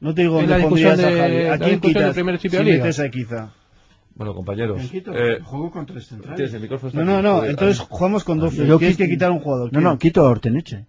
[0.00, 1.18] No te digo En la discusión de- a Javi.
[1.18, 3.52] la ¿A quién discusión del quitas primer equipo si de liga.
[4.16, 4.80] Bueno, compañeros.
[4.92, 6.54] Eh, jugó con tres centrales.
[6.54, 7.44] el No, no, no.
[7.44, 8.54] Entonces jugamos con dos.
[8.54, 9.72] Yo Tienes quito- que quitar un jugador.
[9.72, 10.86] No, no, quito a Orteneche.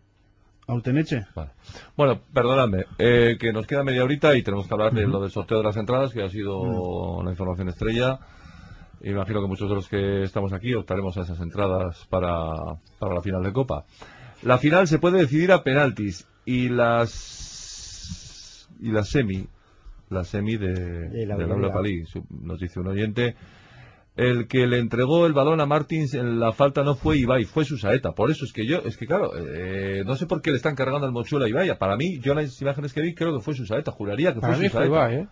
[0.67, 1.25] ¿A Uteneche?
[1.35, 1.51] Vale.
[1.95, 5.29] Bueno, perdonadme, eh, que nos queda media horita y tenemos que hablar de lo del
[5.31, 8.19] sorteo de las entradas, que ha sido una información estrella.
[9.03, 12.49] Imagino que muchos de los que estamos aquí optaremos a esas entradas para,
[12.97, 13.85] para la final de Copa.
[14.41, 19.47] La final se puede decidir a penaltis y las y la semi,
[20.09, 23.35] la semi de, De la de su- nos dice un oyente.
[24.15, 27.65] El que le entregó el balón a Martins en la falta no fue Ibai, fue
[27.65, 28.13] Susaeta.
[28.13, 30.75] Por eso es que yo, es que claro, eh, no sé por qué le están
[30.75, 31.77] cargando el mochuelo a Ibai.
[31.77, 33.91] Para mí, yo en las imágenes que vi creo que fue Susaeta.
[33.91, 34.85] Juraría que Para fue mí fue.
[34.85, 35.27] Ibai, ¿eh?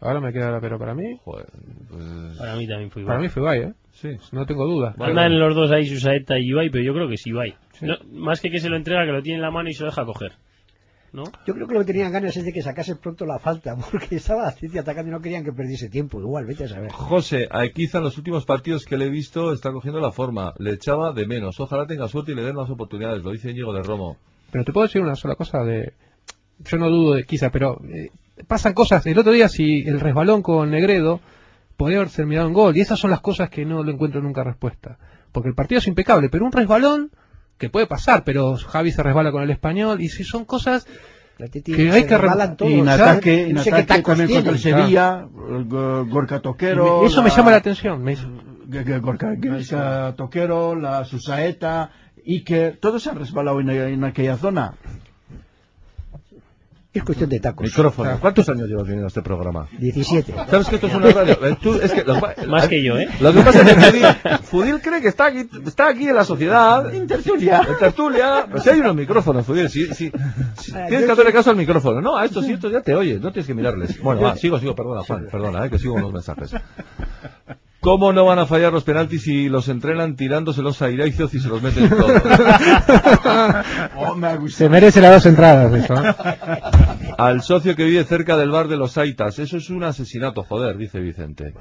[0.00, 1.46] Ahora me queda, pero para mí, Joder,
[1.90, 3.26] pues, Para mí también fue para Ibai.
[3.26, 3.72] mí fue Ibai, ¿eh?
[3.92, 4.08] sí.
[4.32, 4.94] No tengo duda.
[4.98, 7.54] Andan los dos ahí, Susaeta y Ibai, pero yo creo que es Ibai.
[7.74, 7.86] Sí.
[7.86, 9.84] No, más que que se lo entrega, que lo tiene en la mano y se
[9.84, 10.32] lo deja coger.
[11.12, 11.24] ¿No?
[11.46, 14.16] Yo creo que lo que tenían ganas es de que sacase pronto la falta, porque
[14.16, 16.20] estaba atacando y no querían que perdiese tiempo.
[16.20, 16.92] Igual, vete a saber.
[16.92, 20.54] José, a Equiza en los últimos partidos que le he visto está cogiendo la forma.
[20.58, 21.58] Le echaba de menos.
[21.58, 23.24] Ojalá tenga suerte y le den más oportunidades.
[23.24, 24.16] Lo dice Íñigo de Romo.
[24.52, 25.92] Pero te puedo decir una sola cosa de...
[26.60, 28.10] Yo no dudo de quizá, pero eh,
[28.46, 29.04] pasan cosas.
[29.06, 31.20] El otro día, si el resbalón con Negredo
[31.80, 32.76] podría haber terminado en gol.
[32.76, 34.98] Y esas son las cosas que no le encuentro nunca respuesta.
[35.32, 37.10] Porque el partido es impecable, pero un resbalón
[37.60, 40.00] que puede pasar, pero Javi se resbala con el español.
[40.00, 40.86] Y si son cosas
[41.36, 43.00] Que se hay que re- resbalan todos, Y en ¿sabes?
[43.00, 44.58] ataque, en No sé ataque también contra el.
[44.58, 45.26] Sevilla,
[46.08, 47.04] Gorka Toquero.
[47.06, 48.02] eso me llama la atención.
[48.02, 48.16] me-
[49.00, 51.90] Gorka, Gorka Toquero, la Susaeta,
[52.26, 54.74] Iker, todos se han resbalado en, en aquella zona.
[56.92, 57.64] Es cuestión de tacos.
[57.64, 58.18] Micrófono.
[58.20, 59.68] ¿Cuántos años llevas viniendo a este programa?
[59.78, 60.34] 17.
[60.50, 61.38] ¿Sabes que esto es una radio?
[61.46, 62.14] Eh, tú- es que lo
[62.48, 63.08] Más yo, ¿eh?
[63.20, 66.24] Lo que pasa es que Fudil, Fudil cree que está aquí, está aquí en la
[66.24, 66.92] sociedad.
[66.92, 67.62] En tertulia.
[67.68, 68.46] En tertulia.
[68.50, 69.68] Pues si hay unos micrófonos, Fudil.
[69.70, 70.10] Si, si,
[70.58, 72.00] si- Ah, tienes que hacerle caso al micrófono.
[72.00, 73.20] No, a estos sí, estos ya te oyes.
[73.20, 74.00] No tienes que mirarles.
[74.02, 74.74] Bueno, va, sigo, sigo.
[74.74, 75.28] Perdona, Juan.
[75.30, 76.52] Perdona, eh, que sigo con los mensajes.
[77.80, 81.48] ¿Cómo no van a fallar los penaltis si los entrenan tirándoselos a Iraizos y se
[81.48, 82.22] los meten todos?
[83.96, 85.94] Oh, me Se merece las dos entradas eso.
[85.94, 86.14] ¿eh?
[87.16, 89.38] Al socio que vive cerca del bar de los Aitas.
[89.38, 91.54] Eso es un asesinato, joder, dice Vicente.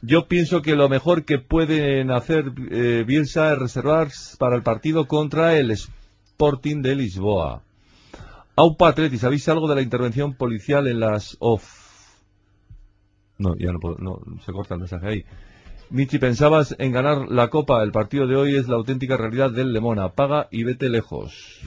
[0.00, 4.08] Yo pienso que lo mejor que pueden hacer eh, Bielsa es reservar
[4.38, 7.62] para el partido contra el Sporting de Lisboa.
[8.56, 11.64] Aupa Atletis, ¿sabéis algo de la intervención policial en las OFF?
[13.38, 15.24] No, ya no puedo, no, se corta el mensaje ahí.
[15.90, 17.82] Michi, pensabas en ganar la copa.
[17.82, 20.10] El partido de hoy es la auténtica realidad del Lemona.
[20.10, 21.62] Paga y vete lejos.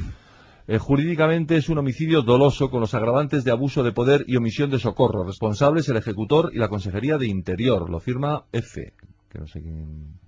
[0.68, 4.70] Eh, jurídicamente es un homicidio doloso con los agravantes de abuso de poder y omisión
[4.70, 5.24] de socorro.
[5.24, 7.90] Responsables el ejecutor y la Consejería de Interior.
[7.90, 8.94] Lo firma F,
[9.28, 10.20] que no sé quién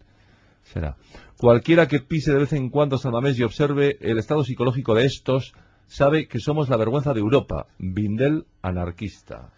[0.64, 0.98] será.
[1.38, 5.06] Cualquiera que pise de vez en cuando San Mamés y observe el estado psicológico de
[5.06, 5.54] estos
[5.86, 7.68] sabe que somos la vergüenza de Europa.
[7.78, 9.54] Vindel anarquista.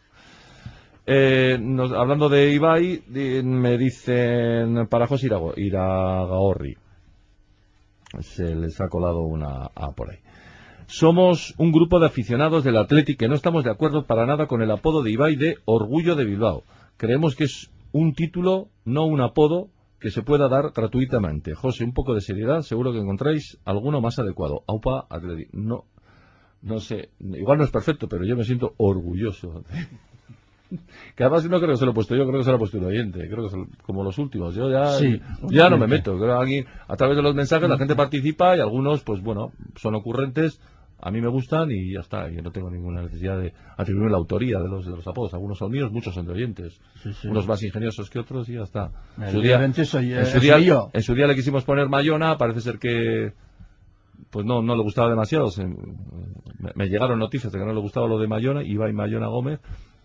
[1.07, 6.77] Eh, nos- hablando de Ibai, di- me dicen Parajos Iragaorri.
[8.21, 10.17] Se les ha colado una A por ahí.
[10.87, 14.61] Somos un grupo de aficionados del Athletic que no estamos de acuerdo para nada con
[14.61, 16.63] el apodo de Ibai de Orgullo de Bilbao.
[16.97, 21.55] Creemos que es un título, no un apodo, que se pueda dar gratuitamente.
[21.55, 24.63] José, un poco de seriedad, seguro que encontráis alguno más adecuado.
[24.67, 25.47] Aupa Atleti.
[25.53, 25.85] No,
[26.61, 29.63] no sé, igual no es perfecto, pero yo me siento orgulloso.
[31.15, 32.59] Que además no creo que se lo he puesto yo, creo que se lo ha
[32.59, 34.55] puesto un oyente, creo que se lo- como los últimos.
[34.55, 36.17] Yo ya, Sí, ya no me meto.
[36.17, 39.95] Creo alguien, a través de los mensajes la gente participa y algunos, pues bueno, son
[39.95, 40.59] ocurrentes.
[40.97, 42.29] A mí me gustan y ya está.
[42.29, 45.33] Yo no tengo ninguna necesidad de atribuir la autoría de los, de los apodos.
[45.33, 46.79] Algunos son míos, muchos son de oyentes.
[47.03, 47.27] sí.
[47.27, 48.91] Unos más ingeniosos que otros y ya está.
[49.17, 50.89] En su día- soy- en su eh, día- yo.
[50.93, 53.33] en su día le quisimos poner Mayona, parece ser que
[54.31, 55.49] pues no, no le gustaba demasiado.
[55.49, 59.27] Se- me, me llegaron noticias de que no le gustaba lo de Mayona, Ibai Mayona
[59.27, 59.59] Gómez,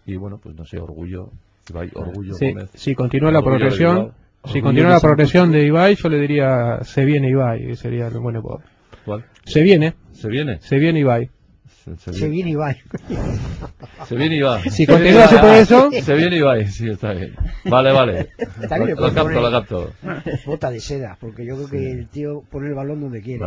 [0.06, 1.30] y bueno, pues no sé, orgullo,
[1.68, 2.70] Ibai, orgullo Sí, Gómez.
[2.74, 4.12] si continúa la progresión,
[4.46, 8.18] si continúa la progresión de Ibai, yo le diría se viene Ibai, que sería el
[8.18, 8.60] buen apodo.
[9.04, 9.24] ¿Cuál?
[9.44, 10.58] Se viene, ¿Se viene?
[10.60, 11.30] se viene Ibai.
[11.84, 12.76] Se, se Se viene Ibai.
[14.06, 14.68] Se viene Ibai.
[14.70, 17.34] Si continúa su progresión, Se viene Ibai, sí, está bien.
[17.64, 18.28] Vale, vale.
[18.60, 19.92] Está bien, lo, lo capto, poner- lo capto.
[20.46, 23.44] Bota de seda, porque yo creo que el tío pone el balón donde quiere.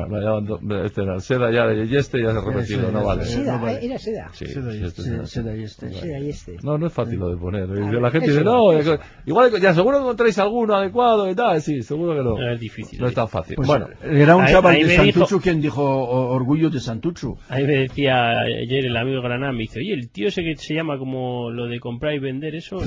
[0.86, 3.26] Este era el seda ya, y este ya se ha repetido, no vale.
[3.26, 3.86] Seda, no vale.
[3.86, 4.30] era seda.
[4.34, 5.94] Sí, Seda y este, seda- es- seda y este.
[5.94, 6.58] Seda y este.
[6.64, 7.64] No, no es fácil lo de poner.
[7.64, 8.98] A la ver, gente eso, dice, no, eso.
[9.26, 11.62] igual, ya seguro que encontráis alguno adecuado y tal.
[11.62, 12.38] Sí, seguro que no.
[12.38, 13.00] No, es difícil.
[13.00, 13.56] No es tan fácil.
[13.56, 17.38] Pues, bueno, era un chaval de Santuchu quien dijo orgullo de Santuchu.
[17.50, 20.74] Ahí me decía ayer el amigo Granada, me dice, oye, el tío ese que se
[20.74, 22.78] llama como lo de comprar y vender eso,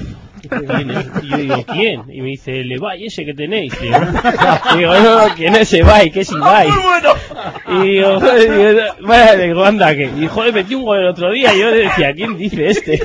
[0.40, 1.10] ¿quién es?
[1.22, 2.02] Y yo digo, ¿quién?
[2.12, 3.72] Y me dice, el Ebay ese que tenéis.
[3.80, 3.96] Digo,
[4.76, 6.10] digo, no, ¿quién es Ebay?
[6.10, 6.68] ¿Qué es Ibai?
[7.68, 8.20] Y digo,
[9.02, 12.12] bueno, digo, anda, que, y joder, metí un gol el otro día y yo decía,
[12.14, 13.00] ¿quién dice este?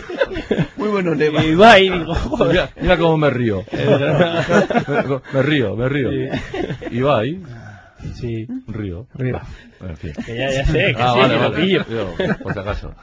[0.77, 1.43] Muy bueno, Neva.
[1.43, 2.51] Y Ibai, digo, joder.
[2.51, 3.63] mira, mira cómo me río.
[3.71, 6.09] me, me río, me río.
[6.91, 7.39] Y va ahí,
[8.13, 9.07] Sí, río.
[9.13, 9.39] Río.
[9.81, 10.11] En fin.
[10.25, 11.65] que ya, ya sé, que Ah, sí, vale, que lo vale.
[11.65, 11.83] pillo.
[12.17, 12.93] Digo, por si acaso.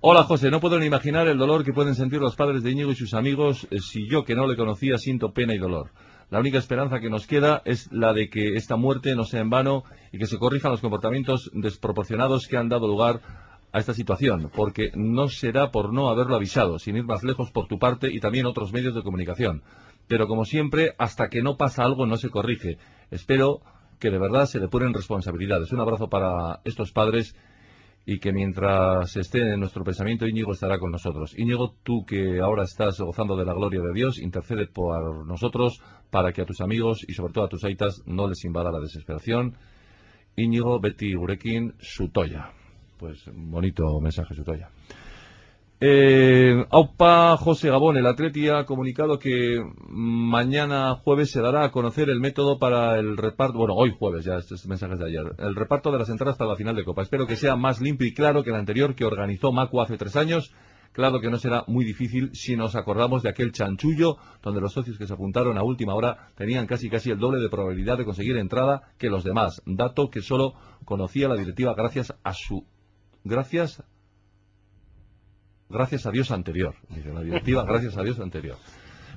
[0.00, 2.90] Hola José, no puedo ni imaginar el dolor que pueden sentir los padres de Íñigo
[2.90, 5.90] y sus amigos eh, si yo que no le conocía siento pena y dolor.
[6.30, 9.50] La única esperanza que nos queda es la de que esta muerte no sea en
[9.50, 13.20] vano y que se corrijan los comportamientos desproporcionados que han dado lugar
[13.70, 17.68] a esta situación, porque no será por no haberlo avisado, sin ir más lejos por
[17.68, 19.62] tu parte y también otros medios de comunicación.
[20.08, 22.76] Pero como siempre, hasta que no pasa algo no se corrige.
[23.10, 23.60] Espero
[24.02, 25.70] que de verdad se depuren responsabilidades.
[25.70, 27.36] Un abrazo para estos padres
[28.04, 31.38] y que mientras esté en nuestro pensamiento Íñigo estará con nosotros.
[31.38, 35.80] Íñigo, tú que ahora estás gozando de la gloria de Dios, intercede por nosotros
[36.10, 38.80] para que a tus amigos y sobre todo a tus aitas no les invada la
[38.80, 39.54] desesperación.
[40.34, 42.50] Íñigo, Betty Gurekin, Sutoya.
[42.98, 44.68] Pues bonito mensaje, Sutoya.
[45.84, 52.08] Eh, Aupa José Gabón, el Atleti ha comunicado que mañana jueves se dará a conocer
[52.08, 55.56] el método para el reparto, bueno, hoy jueves, ya este es mensajes de ayer, el
[55.56, 57.02] reparto de las entradas para la final de Copa.
[57.02, 60.14] Espero que sea más limpio y claro que el anterior que organizó Macu hace tres
[60.14, 60.54] años.
[60.92, 64.98] Claro que no será muy difícil si nos acordamos de aquel chanchullo donde los socios
[64.98, 68.36] que se apuntaron a última hora tenían casi casi el doble de probabilidad de conseguir
[68.36, 70.52] entrada que los demás, dato que solo
[70.84, 72.66] conocía la directiva gracias a su
[73.24, 73.82] gracias
[75.72, 76.74] gracias a Dios anterior.
[76.88, 78.56] Dice la directiva, gracias a Dios anterior.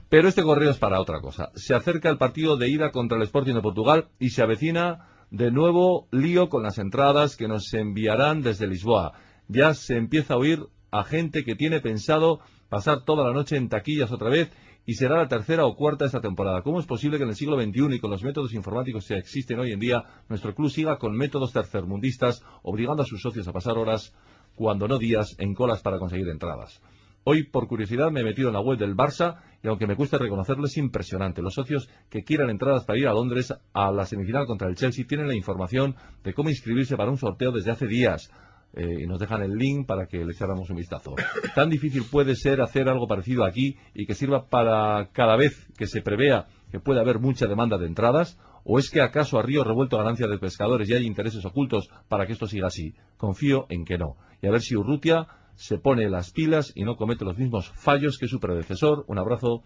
[0.09, 1.51] Pero este correo es para otra cosa.
[1.55, 5.51] Se acerca el partido de ida contra el Sporting de Portugal y se avecina de
[5.51, 9.13] nuevo lío con las entradas que nos enviarán desde Lisboa.
[9.47, 10.59] Ya se empieza a oír
[10.91, 12.39] a gente que tiene pensado
[12.69, 14.51] pasar toda la noche en taquillas otra vez
[14.85, 16.61] y será la tercera o cuarta esta temporada.
[16.61, 19.59] ¿Cómo es posible que en el siglo XXI y con los métodos informáticos que existen
[19.59, 23.77] hoy en día, nuestro club siga con métodos tercermundistas, obligando a sus socios a pasar
[23.77, 24.13] horas,
[24.55, 26.81] cuando no días, en colas para conseguir entradas?
[27.23, 30.17] Hoy, por curiosidad, me he metido en la web del Barça y aunque me cueste
[30.19, 31.41] reconocerlo, es impresionante.
[31.41, 35.05] Los socios que quieran entradas para ir a Londres a la semifinal contra el Chelsea
[35.07, 38.31] tienen la información de cómo inscribirse para un sorteo desde hace días.
[38.73, 41.15] Eh, y nos dejan el link para que le echáramos un vistazo.
[41.55, 45.87] Tan difícil puede ser hacer algo parecido aquí y que sirva para cada vez que
[45.87, 49.63] se prevea que puede haber mucha demanda de entradas, o es que acaso a río
[49.63, 52.95] revuelto ganancia de pescadores y hay intereses ocultos para que esto siga así.
[53.15, 54.17] Confío en que no.
[54.41, 58.17] Y a ver si Urrutia se pone las pilas y no comete los mismos fallos
[58.17, 59.05] que su predecesor.
[59.07, 59.61] Un abrazo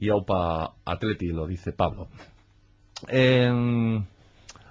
[0.00, 2.08] y aupa atleti, lo dice Pablo.
[3.08, 4.00] Eh,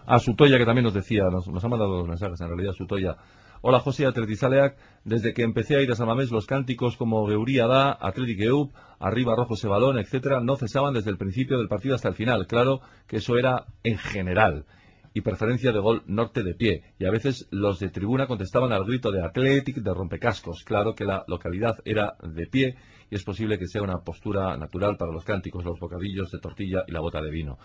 [0.07, 3.15] a Sutoya, que también nos decía, nos, ha mandado los mensajes, en realidad Sutoya.
[3.61, 7.97] Hola José Atletizaleac, desde que empecé a ir a Samamés los cánticos como Geuría da,
[7.99, 12.07] Atletic Eup, Arriba Rojo ese balón, etcétera, no cesaban desde el principio del partido hasta
[12.07, 12.45] el final.
[12.45, 14.65] Claro que eso era en general
[15.11, 16.83] y preferencia de gol norte de pie.
[16.99, 20.63] Y a veces los de tribuna contestaban al grito de Athletic de rompecascos.
[20.63, 22.75] Claro que la localidad era de pie
[23.09, 26.83] y es posible que sea una postura natural para los cánticos, los bocadillos de tortilla
[26.87, 27.57] y la bota de vino.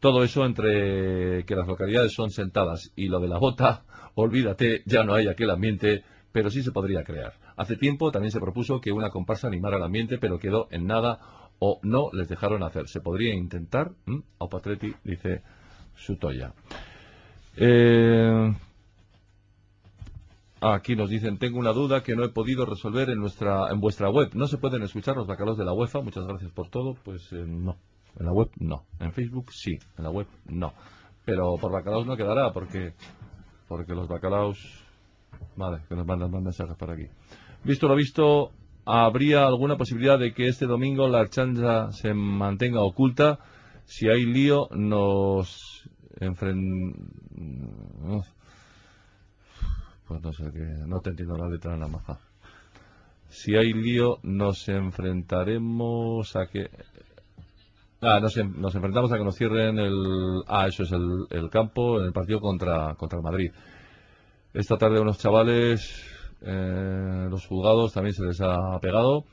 [0.00, 3.84] Todo eso entre que las localidades son sentadas y lo de la bota,
[4.14, 7.34] olvídate, ya no hay aquel ambiente, pero sí se podría crear.
[7.56, 11.18] Hace tiempo también se propuso que una comparsa animara el ambiente, pero quedó en nada
[11.58, 12.88] o no les dejaron hacer.
[12.88, 14.22] Se podría intentar, ¿m?
[14.38, 15.42] a Patreti, dice
[15.94, 16.52] Sutoya.
[17.56, 18.52] Eh,
[20.60, 24.08] Aquí nos dicen, tengo una duda que no he podido resolver en nuestra en vuestra
[24.08, 24.30] web.
[24.34, 26.00] ¿No se pueden escuchar los bacalos de la UEFA?
[26.00, 26.96] Muchas gracias por todo.
[27.04, 27.76] Pues eh, no.
[28.18, 28.84] En la web no.
[29.00, 29.78] En Facebook sí.
[29.98, 30.72] En la web no.
[31.24, 32.94] Pero por bacalaos no quedará porque
[33.68, 34.58] porque los bacalaos...
[35.56, 37.06] Vale, que nos mandan más mensajes para aquí.
[37.64, 38.52] Visto lo visto,
[38.84, 43.38] ¿habría alguna posibilidad de que este domingo la chanza se mantenga oculta?
[43.84, 45.88] Si hay lío, nos
[46.20, 47.04] enfrentamos...
[50.06, 52.04] Pues no sé qué, no te entiendo la letra nada más.
[53.28, 56.70] Si hay lío, nos enfrentaremos a que.
[58.02, 60.42] Ah, nos, nos enfrentamos a que nos cierren el.
[60.46, 63.50] Ah, eso es el, el campo en el partido contra, contra el Madrid.
[64.52, 66.04] Esta tarde unos chavales,
[66.42, 69.24] eh, los juzgados también se les ha pegado.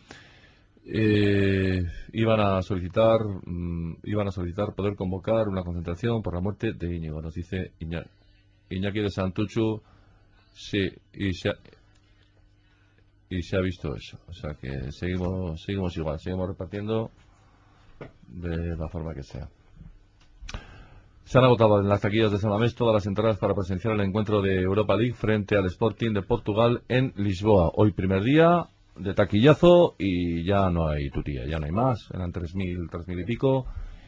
[0.86, 1.82] Eh,
[2.14, 6.96] iban a solicitar, mm, iban a solicitar poder convocar una concentración por la muerte de
[6.96, 8.06] Íñigo, nos dice Iña-
[8.70, 9.82] Iñaki de Santuchu.
[10.54, 11.54] Sí, y se ha,
[13.30, 14.20] y se ha visto eso.
[14.28, 17.12] O sea que seguimos, seguimos igual, seguimos repartiendo
[18.28, 19.50] de la forma que sea.
[21.24, 24.02] Se han agotado en las taquillas de San Mamés todas las entradas para presenciar el
[24.02, 27.72] encuentro de Europa League frente al Sporting de Portugal en Lisboa.
[27.76, 28.66] Hoy primer día
[28.98, 32.10] de taquillazo y ya no hay tutía, ya no hay más.
[32.14, 33.66] Eran 3.000, 3.000 y pico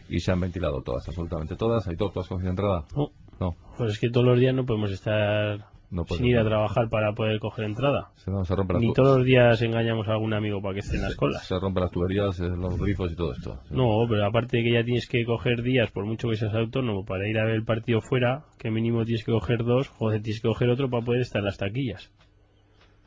[0.09, 1.87] y se han ventilado todas, absolutamente todas.
[1.87, 2.85] ¿Hay todas con entrada?
[2.95, 3.09] No.
[3.39, 3.55] No.
[3.77, 7.13] Pues es que todos los días no podemos estar No sin ir a trabajar para
[7.13, 8.09] poder coger entrada.
[8.15, 10.79] Se, no, se rompe la Ni todos los días engañamos a algún amigo para que
[10.81, 11.45] esté en las colas.
[11.45, 13.59] Se rompen las tuberías, eh, los grifos y todo esto.
[13.71, 17.05] No, pero aparte de que ya tienes que coger días, por mucho que seas autónomo,
[17.05, 20.41] para ir a ver el partido fuera, que mínimo tienes que coger dos, joder, tienes
[20.41, 22.11] que coger otro para poder estar en las taquillas.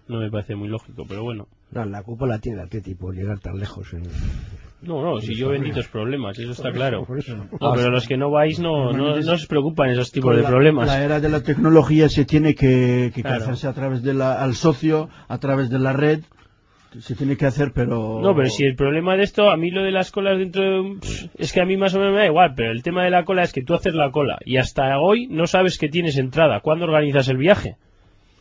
[0.07, 1.49] No me parece muy lógico, pero bueno.
[1.71, 3.93] No, la culpa la tiene el Atleti por llegar tan lejos.
[3.93, 4.05] en-
[4.81, 7.05] No, no, si yo benditos problemas, eso está claro.
[7.61, 10.49] No, pero los que no vais no, no, no os preocupan esos tipos de la-
[10.49, 10.87] problemas.
[10.87, 13.43] La era de la tecnología se tiene que, que Claro.
[13.43, 16.21] hacerse a través de la, al socio, a través de la red.
[17.01, 18.19] Se tiene que hacer, pero.
[18.21, 20.97] No, pero si el problema de esto, a mí lo de las colas dentro de...
[21.37, 23.25] Es que a mí más o menos me da igual, pero el tema de la
[23.25, 26.61] cola es que tú haces la cola y hasta hoy no sabes que tienes entrada.
[26.61, 27.77] ¿Cuándo organizas el viaje?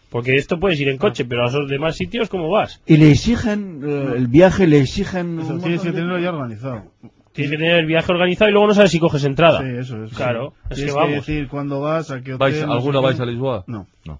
[0.09, 2.81] Porque esto puedes ir en coche, pero a esos demás sitios, ¿cómo vas?
[2.85, 5.39] Y le exigen eh, el viaje, le exigen.
[5.39, 6.83] Eso un tienes que montón de- tenerlo ya organizado.
[7.33, 9.59] Tienes que tener el viaje organizado y luego no sabes si coges entrada.
[9.61, 10.13] Sí, eso es.
[10.13, 10.67] Claro, sí.
[10.71, 11.15] es Tienes que vamos.
[11.15, 12.37] decir cuándo vas, a qué hotel.
[12.39, 13.05] ¿Vais, no sé ¿Alguno qué.
[13.05, 13.63] vais a Lisboa?
[13.67, 13.87] No.
[14.05, 14.19] No.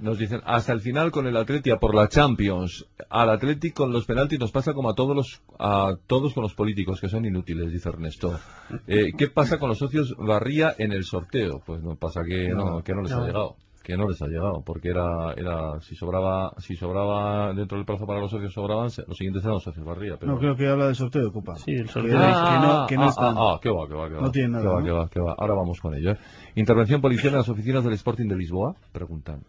[0.00, 2.86] Nos dicen, hasta el final con el Atleti a por la Champions.
[3.10, 6.54] Al Atleti con los penaltis nos pasa como a todos los, a todos con los
[6.54, 8.38] políticos, que son inútiles, dice Ernesto.
[8.86, 11.62] Eh, ¿Qué pasa con los socios Barría en el sorteo?
[11.66, 13.22] Pues no pasa que no, que no les No.
[13.22, 13.56] ha llegado.
[13.88, 18.04] Que no les ha llegado, porque era, era, si sobraba, si sobraba dentro del plazo
[18.04, 20.18] para los socios sobraban, los siguientes eran los socios Barría.
[20.20, 20.32] Pero...
[20.32, 21.56] No, creo que habla del sorteo de Copa.
[21.56, 22.12] Sí, el Que, sorteo.
[22.12, 23.34] que Ah, no, que no ah, están.
[23.38, 24.20] ah, ah, qué va, qué va, qué va.
[24.20, 24.84] No tiene nada, Qué va, ¿no?
[24.84, 25.34] qué va, qué va.
[25.38, 26.10] Ahora vamos con ello.
[26.10, 26.18] ¿eh?
[26.56, 29.40] Intervención policial en las oficinas del Sporting de Lisboa, preguntan.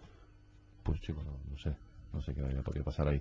[0.84, 1.76] Pues chico, no, no sé,
[2.14, 3.20] no sé qué vaya podría pasar ahí.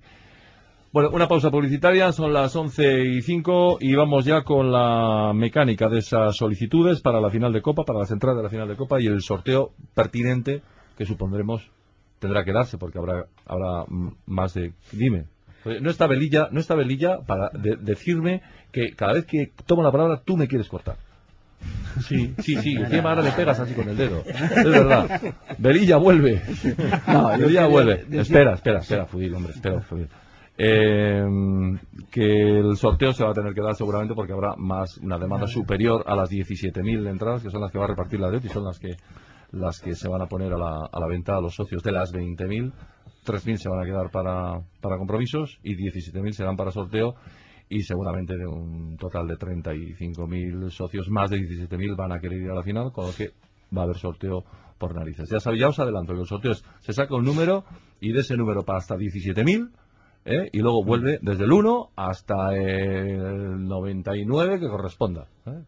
[0.93, 5.89] Bueno, una pausa publicitaria, son las 11 y 5 y vamos ya con la mecánica
[5.89, 8.77] de esas solicitudes para la final de Copa, para las entradas de la final de
[8.77, 10.63] Copa y el sorteo pertinente
[10.99, 11.71] que supondremos
[12.19, 13.85] tendrá que darse porque habrá habrá
[14.27, 15.25] más de dime.
[15.81, 18.43] No está Velilla no está Velilla para de- decirme
[18.73, 20.97] que cada vez que tomo la palabra tú me quieres cortar.
[22.07, 24.23] Sí sí sí encima ahora le pegas así con el dedo.
[24.27, 25.21] Es verdad.
[25.59, 26.43] Velilla vuelve.
[27.09, 28.05] No, quería vuelve.
[28.05, 30.09] decir- espera espera espera Fudil hombre espera Fudil
[30.61, 31.23] Eh,
[32.11, 35.47] que el sorteo se va a tener que dar seguramente porque habrá más una demanda
[35.47, 38.49] superior a las 17.000 entradas que son las que va a repartir la red y
[38.49, 38.97] son las que
[39.53, 41.93] las que se van a poner a la, a la venta a los socios de
[41.93, 42.73] las 20.000
[43.25, 47.15] 3.000 se van a quedar para, para compromisos y 17.000 serán para sorteo
[47.69, 52.51] y seguramente de un total de 35.000 socios más de 17.000 van a querer ir
[52.51, 53.33] a la final con lo que
[53.77, 54.45] va a haber sorteo
[54.79, 57.65] por narices ya ya os adelanto que el sorteo es se saca un número
[58.01, 59.71] y de ese número para hasta 17.000
[60.25, 60.49] ¿eh?
[60.53, 65.27] y luego vuelve desde el 1 hasta el 99 que corresponda.
[65.47, 65.63] ¿eh?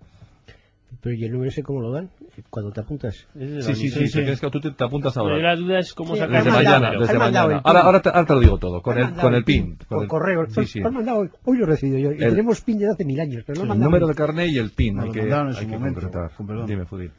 [1.03, 2.11] Pero ¿y el número ese cómo lo dan?
[2.51, 3.15] Cuando te apuntas.
[3.35, 5.55] Sí, sí, sí, sí, tienes que tú te, te apuntas Pero ahora.
[5.55, 7.61] la duda es cómo Sí, sacar Desde mañana, desde mañana.
[7.65, 9.79] Ahora, ahora, te, ahora te lo digo todo, con el, con el pin.
[9.89, 10.47] Con el, correo.
[10.65, 11.31] Sí, mandado hoy.
[11.45, 12.13] Hoy lo he recibido yo.
[12.13, 14.59] Y El- tenemos pin desde hace mil años, pero no El número de carnet y
[14.59, 14.99] el pin.
[15.01, 16.37] Hay que, en hay su que momento, concretar.
[16.37, 16.67] con perdón.
[16.67, 17.13] Dime, Fudil.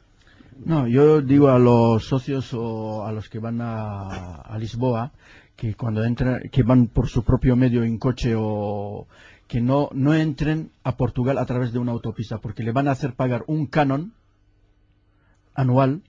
[0.64, 5.12] No, yo digo a los socios o a los que van a, a Lisboa
[5.56, 9.06] que cuando entran, que van por su propio medio en coche o
[9.52, 12.92] que no, no entren a Portugal a través de una autopista porque le van a
[12.92, 14.14] hacer pagar un canon
[15.54, 16.00] anual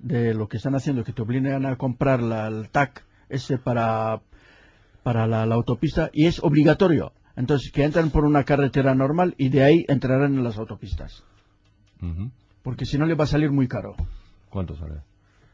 [0.00, 4.20] de lo que están haciendo, que te obligan a comprar la, el TAC ese para,
[5.04, 7.12] para la, la autopista y es obligatorio.
[7.36, 11.22] Entonces, que entran por una carretera normal y de ahí entrarán en las autopistas.
[12.64, 13.94] Porque si no le va a salir muy caro.
[14.50, 15.02] ¿Cuánto sale?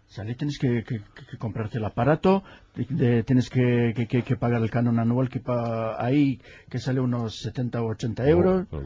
[0.09, 1.01] Sale, tienes que, que-
[1.31, 2.43] que comprarte el aparato,
[2.75, 6.41] de- de- tienes que, que- pagar el canon anual que pa- ahí
[6.71, 8.67] que sale unos 70 o 80 euros.
[8.71, 8.81] Oh.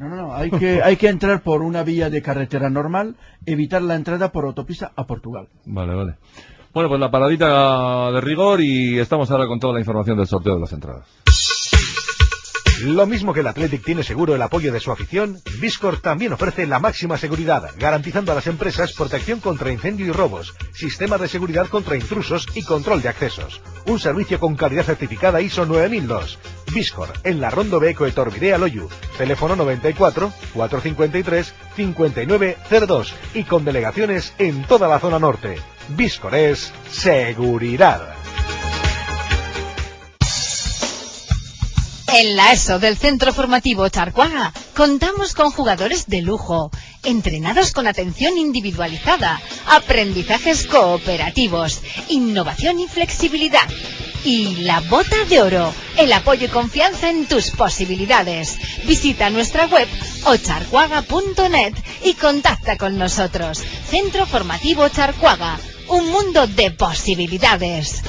[0.00, 3.82] No, no, no, hay que, hay que entrar por una vía de carretera normal, evitar
[3.82, 5.48] la entrada por autopista a Portugal.
[5.66, 6.14] Vale, vale.
[6.72, 10.54] Bueno, pues la paradita de rigor y estamos ahora con toda la información del sorteo
[10.54, 11.06] de las entradas.
[12.82, 16.66] Lo mismo que el Athletic tiene seguro el apoyo de su afición, Viscor también ofrece
[16.66, 21.68] la máxima seguridad, garantizando a las empresas protección contra incendio y robos, sistema de seguridad
[21.68, 23.60] contra intrusos y control de accesos.
[23.86, 26.40] Un servicio con calidad certificada ISO 9002.
[26.74, 28.88] Viscor, en la Rondo Beco de Torvidea Loyu.
[29.16, 35.56] Teléfono 94 453 5902 y con delegaciones en toda la zona norte.
[35.90, 38.16] Viscor es seguridad.
[42.14, 46.70] En la ESO del Centro Formativo Charcuaga contamos con jugadores de lujo,
[47.04, 53.66] entrenados con atención individualizada, aprendizajes cooperativos, innovación y flexibilidad.
[54.24, 58.58] Y la bota de oro, el apoyo y confianza en tus posibilidades.
[58.86, 59.88] Visita nuestra web
[60.26, 63.62] ocharcuaga.net y contacta con nosotros.
[63.88, 65.58] Centro Formativo Charcuaga,
[65.88, 68.02] un mundo de posibilidades.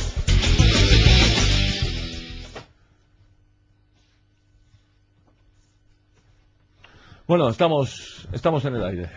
[7.25, 9.09] Bueno, estamos, estamos en el aire.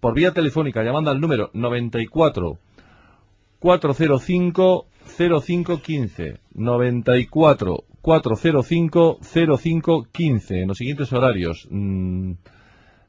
[0.00, 2.58] Por vía telefónica, llamando al número 94
[3.58, 11.68] 405 0515 94 405 0515 en los siguientes horarios.
[11.70, 12.32] Mm,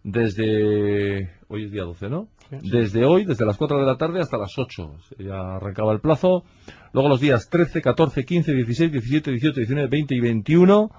[0.03, 2.27] desde hoy es día 12, ¿no?
[2.49, 4.95] Desde hoy, desde las 4 de la tarde hasta las 8.
[5.19, 6.43] Ya arrancaba el plazo.
[6.91, 10.91] Luego los días 13, 14, 15, 16, 17, 18, 19, 20 y 21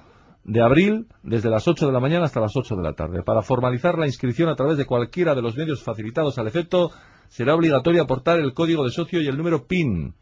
[0.44, 3.22] de abril, desde las 8 de la mañana hasta las 8 de la tarde.
[3.22, 6.90] Para formalizar la inscripción a través de cualquiera de los medios facilitados al efecto,
[7.28, 10.14] será obligatorio aportar el código de socio y el número PIN.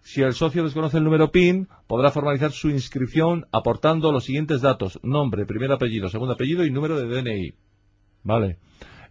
[0.00, 5.00] Si el socio desconoce el número PIN, podrá formalizar su inscripción aportando los siguientes datos:
[5.02, 7.54] nombre, primer apellido, segundo apellido y número de DNI.
[8.22, 8.58] Vale.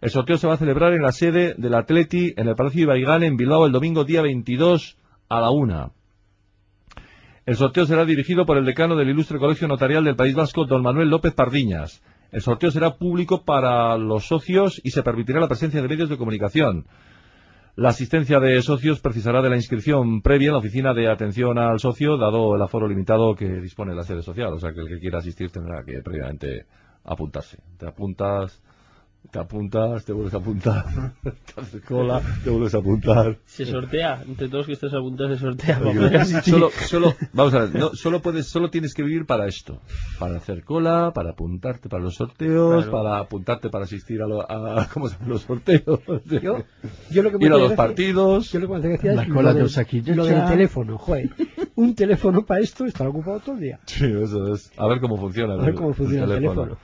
[0.00, 3.24] El sorteo se va a celebrar en la sede del Atleti en el Palacio Ibaigán
[3.24, 4.96] en Bilbao el domingo día 22
[5.28, 5.90] a la una.
[7.48, 10.82] El sorteo será dirigido por el decano del Ilustre Colegio Notarial del País Vasco, don
[10.82, 12.02] Manuel López Pardiñas.
[12.30, 16.18] El sorteo será público para los socios y se permitirá la presencia de medios de
[16.18, 16.84] comunicación.
[17.74, 21.78] La asistencia de socios precisará de la inscripción previa en la oficina de atención al
[21.78, 24.52] socio, dado el aforo limitado que dispone la sede social.
[24.52, 26.66] O sea que el que quiera asistir tendrá que previamente
[27.02, 27.62] apuntarse.
[27.78, 28.62] Te apuntas,
[29.30, 30.86] te apuntas, te vuelves a apuntar,
[31.22, 33.36] te haces cola, te vuelves a apuntar.
[33.44, 35.78] Se sortea, entre todos que estás apuntados se sortea.
[36.42, 39.82] Solo, solo, vamos a ver, no, solo puedes, solo tienes que vivir para esto,
[40.18, 42.90] para hacer cola, para apuntarte para los sorteos, Claro.
[42.90, 46.00] para apuntarte para asistir a, lo- a ¿cómo se los sorteos?
[46.42, 46.64] Yo,
[47.10, 48.50] yo lo que me Ir a los gracia- partidos.
[48.50, 51.28] Yo lo que me La es cola lo, de lo del teléfono, joder.
[51.74, 53.80] Un teléfono para esto estará ocupado todo el día.
[53.84, 54.72] Sí, eso es.
[54.78, 55.54] A ver cómo funciona.
[55.54, 56.78] A ver cómo funciona el teléfono.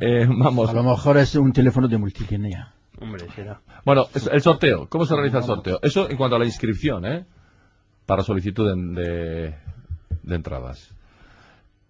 [0.00, 0.70] Eh, vamos.
[0.70, 2.74] A lo mejor es un teléfono de multilínea.
[3.00, 3.60] Hombre, será.
[3.84, 4.88] Bueno, el sorteo.
[4.88, 5.78] ¿Cómo se realiza el sorteo?
[5.82, 7.26] Eso en cuanto a la inscripción, ¿eh?
[8.06, 9.54] Para solicitud de, de,
[10.22, 10.94] de entradas.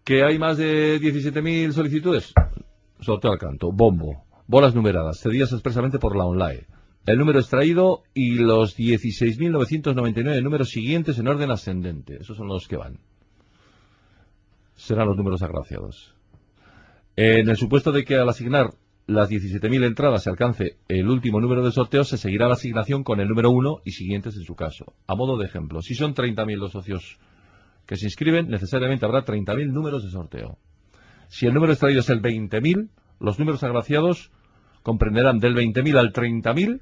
[0.05, 2.33] ¿Que hay más de 17.000 solicitudes?
[3.01, 3.71] Sorteo al canto.
[3.73, 4.25] Bombo.
[4.47, 5.21] Bolas numeradas.
[5.21, 6.67] Cedidas expresamente por la online.
[7.05, 12.19] El número extraído y los 16.999 números siguientes en orden ascendente.
[12.21, 12.99] Esos son los que van.
[14.75, 16.15] Serán los números agraciados.
[17.17, 18.71] En el supuesto de que al asignar
[19.07, 23.21] las 17.000 entradas se alcance el último número de sorteo, se seguirá la asignación con
[23.21, 24.95] el número 1 y siguientes en su caso.
[25.07, 27.19] A modo de ejemplo, si son 30.000 los socios
[27.87, 30.59] que se inscriben, necesariamente habrá 30.000 números de sorteo.
[31.29, 32.89] Si el número extraído es el 20.000,
[33.21, 34.31] los números agraciados
[34.83, 36.81] comprenderán del 20.000 al 30.000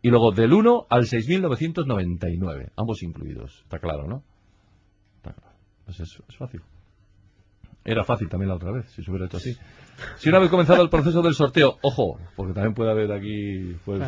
[0.00, 3.60] y luego del 1 al 6.999, ambos incluidos.
[3.64, 4.22] Está claro, ¿no?
[5.16, 5.56] Está claro.
[5.84, 6.62] Pues es, es fácil.
[7.88, 9.56] Era fácil también la otra vez, si se hubiera hecho así.
[10.18, 14.02] Si una vez comenzado el proceso del sorteo, ojo, porque también puede haber aquí, pues,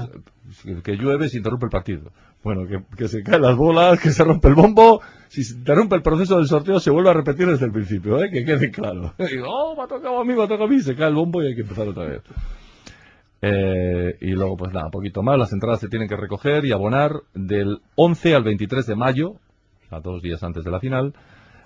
[0.63, 2.13] que, que llueve se interrumpe el partido.
[2.45, 5.01] Bueno, que, que se caen las bolas, que se rompe el bombo.
[5.29, 8.31] Si se interrumpe el proceso del sorteo, se vuelve a repetir desde el principio, ¿eh?
[8.31, 9.15] que quede claro.
[9.19, 11.09] Y digo, oh, me ha tocado a mí, me ha tocado a mí, se cae
[11.09, 12.23] el bombo y hay que empezar otra vez.
[13.41, 15.39] Eh, y luego, pues nada, un poquito más.
[15.39, 19.37] Las entradas se tienen que recoger y abonar del 11 al 23 de mayo,
[19.91, 21.15] a dos días antes de la final.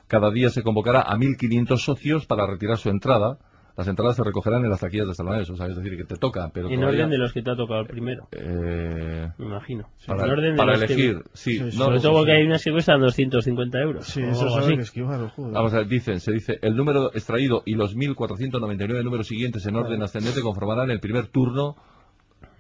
[0.07, 3.39] Cada día se convocará a 1.500 socios para retirar su entrada.
[3.77, 6.15] Las entradas se recogerán en las taquillas de Salvanes, o sea, es decir, que te
[6.15, 9.47] toca, pero En todavía- orden de los que te ha tocado el primero, Eh, me
[9.47, 9.89] imagino.
[10.07, 11.59] para, en orden de para los que- elegir, sí.
[11.59, 12.37] Sí, sí, no, Sobre no, todo sí, porque sí.
[12.37, 14.07] hay unas que cuestan 250 euros.
[14.07, 14.77] Sí, eso algo sabe así.
[14.77, 15.53] que esquivar, joder.
[15.55, 19.75] Vamos a ver, dicen, se dice, el número extraído y los 1.499 números siguientes en
[19.75, 21.75] orden ascendente conformarán el primer turno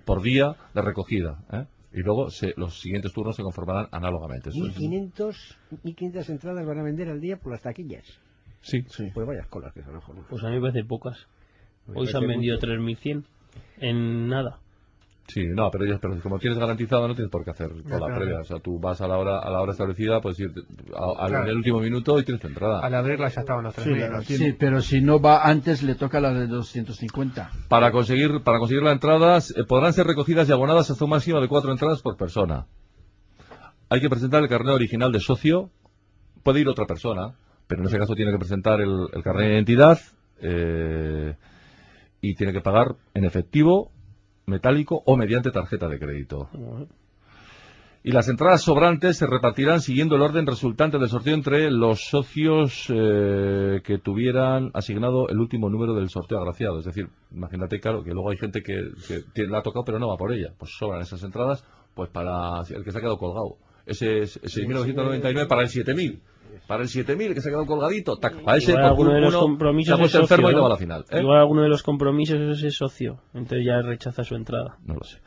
[0.04, 1.38] por día de recogida.
[1.52, 1.64] ¿eh?
[1.94, 4.50] Y luego se- los siguientes turnos se conformarán análogamente.
[4.50, 8.04] Eso es- 1500, 1500 entradas van a vender al día por las taquillas.
[8.62, 8.82] Sí.
[8.88, 9.10] Sí.
[9.14, 10.00] Pues vayas colas que son.
[10.28, 11.26] Pues a mí me parece pocas.
[11.86, 12.66] Me Hoy se han vendido mucho.
[12.66, 13.24] 3.100
[13.78, 14.58] en nada.
[15.26, 18.16] Sí, no, pero, ellos, pero como tienes garantizado no tienes por qué hacer cola claro.
[18.16, 18.40] previa.
[18.40, 20.52] O sea, tú vas a la hora a la hora establecida, puedes ir
[20.94, 21.44] a- a- Claro.
[21.44, 22.80] en el último minuto y tienes tu entrada.
[22.80, 24.01] Al abrirla ya estaban los Sí, 3.000.
[24.10, 24.22] la- ¿no?
[24.22, 27.51] Sí, pero si no va antes, le toca la de 250.
[27.68, 31.40] Para conseguir, para conseguir las entradas, eh, podrán ser recogidas y abonadas hasta un máximo
[31.40, 32.66] de cuatro entradas por persona.
[33.88, 35.70] Hay que presentar el carnet original de socio.
[36.42, 37.34] Puede ir otra persona,
[37.66, 39.98] pero en ese caso tiene que presentar el, el carnet de identidad
[40.42, 41.34] eh,
[42.20, 43.90] y tiene que pagar en efectivo,
[44.46, 46.48] metálico o mediante tarjeta de crédito.
[48.06, 52.92] Y las entradas sobrantes se repartirán siguiendo el orden resultante del sorteo entre los socios
[52.94, 56.80] eh, que tuvieran asignado el último número del sorteo agraciado.
[56.80, 58.90] Es decir, imagínate, claro, que luego hay gente que,
[59.46, 60.52] la ha tocado pero no va por ella.
[60.58, 61.64] Pues sobran esas entradas
[61.94, 63.56] pues para el que se ha quedado colgado.
[63.86, 66.20] Ese es 6.999 para el 7.000.
[66.66, 69.35] Para el 7.000 que se ha quedado colgadito, tac, para ese Igual alguno de los
[69.35, 70.62] uno se compromisos ha enfermo y no ¿no?
[70.62, 71.05] va a la final.
[71.10, 71.20] ¿eh?
[71.20, 73.20] Igual alguno de los compromisos es ese socio.
[73.35, 74.76] Entonces ya rechaza su entrada.
[74.86, 75.18] No lo sé.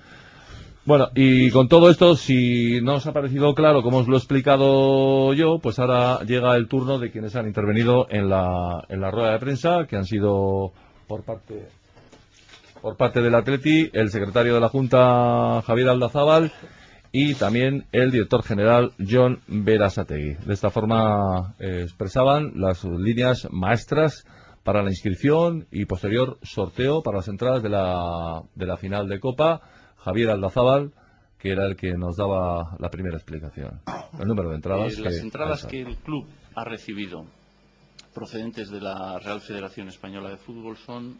[0.86, 4.20] Bueno, y con todo esto, si no os ha parecido claro como os lo he
[4.20, 9.12] explicado yo, pues ahora llega el turno de quienes han intervenido en la, en la
[9.12, 10.72] rueda de prensa, que han sido
[11.08, 11.68] por parte
[12.82, 16.54] por parte del Atleti, el secretario de la Junta Javier Aldazábal
[17.12, 20.36] y también el director general John Berasategui.
[20.46, 24.26] De esta forma eh, expresaban las líneas maestras
[24.64, 29.20] para la inscripción y posterior sorteo para las entradas de la, de la final de
[29.20, 29.62] Copa.
[29.98, 30.92] Javier Aldazábal,
[31.40, 33.80] que era el que nos daba la primera explicación.
[34.20, 34.98] El número de entradas.
[34.98, 36.26] Eh, las que- entradas ahí que el club
[36.56, 37.26] ha recibido
[38.14, 41.18] procedentes de la Real Federación Española de Fútbol son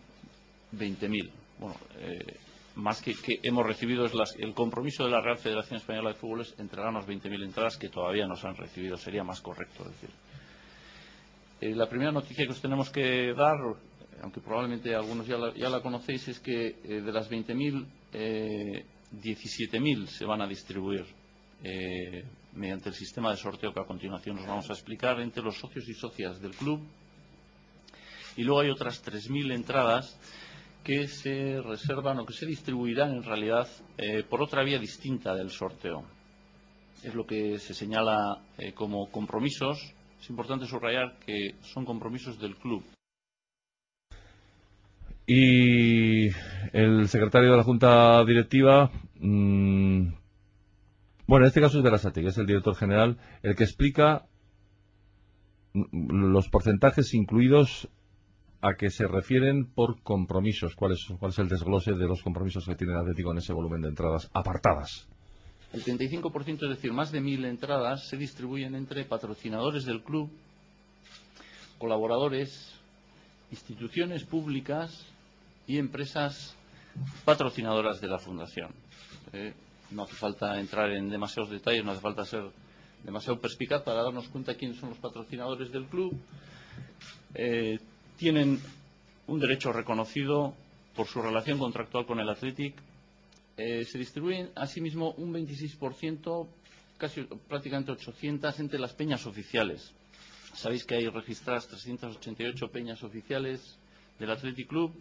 [0.74, 1.30] 20.000.
[1.60, 2.38] Bueno, eh,
[2.78, 6.42] más que, hemos recibido es las- el compromiso de la Real Federación Española de Fútbol
[6.42, 8.98] es entregarnos 20.000 entradas que todavía no se han recibido.
[8.98, 10.10] Sería más correcto decir.
[11.60, 13.58] Eh, la primera noticia que os tenemos que dar,
[14.22, 18.86] aunque probablemente algunos ya la, ya la conocéis, es que eh, de las 20.000, eh,
[19.12, 21.04] 17.000 se van a distribuir
[21.64, 22.24] eh,
[22.54, 25.88] mediante el sistema de sorteo que a continuación os vamos a explicar entre los socios
[25.90, 26.80] y socias del club.
[28.36, 30.16] Y luego hay otras 3.000 entradas
[30.88, 35.50] que se reservan o que se distribuirán en realidad eh, por otra vía distinta del
[35.50, 36.06] sorteo.
[37.04, 39.94] Es lo que se señala eh, como compromisos.
[40.18, 42.86] Es importante subrayar que son compromisos del club.
[45.26, 46.30] Y
[46.72, 48.90] el secretario de la Junta Directiva,
[49.20, 50.08] mm,
[51.28, 54.26] bueno, en este caso es Verasati, que es el director general, el que explica
[55.74, 57.90] mm, los porcentajes incluidos
[58.62, 60.76] a que se refieren por compromisos.
[60.76, 63.54] ¿Cuál es, cuál es el desglose de los compromisos que tiene el Atlético en ese
[63.54, 65.08] volumen de entradas apartadas?
[65.74, 70.30] El 35%, es decir, más de mil entradas, se distribuyen entre patrocinadores del club,
[71.78, 72.74] colaboradores,
[73.52, 75.06] instituciones públicas
[75.68, 76.56] y empresas
[77.26, 78.72] patrocinadoras de la Fundación.
[79.34, 79.54] Eh,
[79.92, 82.50] no hace falta entrar en demasiados detalles, no hace falta ser
[83.04, 86.18] demasiado perspicaz para darnos cuenta quiénes son los patrocinadores del club.
[87.36, 87.78] Eh,
[88.18, 88.60] tienen
[89.28, 90.54] un derecho reconocido
[90.96, 92.74] por su relación contractual con el Athletic
[93.58, 96.48] eh, se distribuyen asimismo un 26%,
[96.98, 99.94] casi prácticamente 800, entre las peñas oficiales.
[100.54, 103.78] Sabéis que hay registradas 388 peñas oficiales
[104.20, 104.94] del Athletic Club,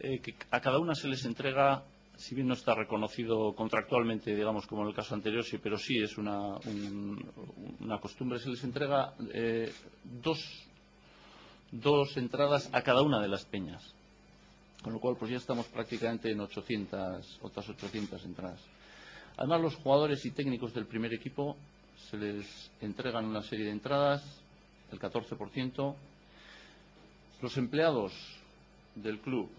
[0.00, 1.84] eh, que a cada una se les entrega,
[2.16, 5.98] si bien no está reconocido contractualmente, digamos, como en el caso anterior, sí, pero sí
[5.98, 7.24] es una, un-
[7.80, 9.72] una costumbre, se les entrega eh,
[10.22, 10.40] dos,
[11.70, 13.82] dos entradas a cada una de las peñas.
[14.82, 18.60] Con lo cual, pues ya estamos prácticamente en 800, otras 800 entradas.
[19.36, 21.56] Además, los jugadores y técnicos del primer equipo
[22.10, 24.22] se les entregan una serie de entradas,
[24.92, 25.94] el 14%.
[27.42, 28.12] Los empleados
[28.94, 29.50] del club,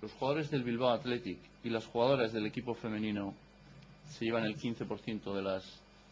[0.00, 3.34] los jugadores del Bilbao Athletic y las jugadoras del equipo femenino
[4.10, 5.64] se llevan el 15% de las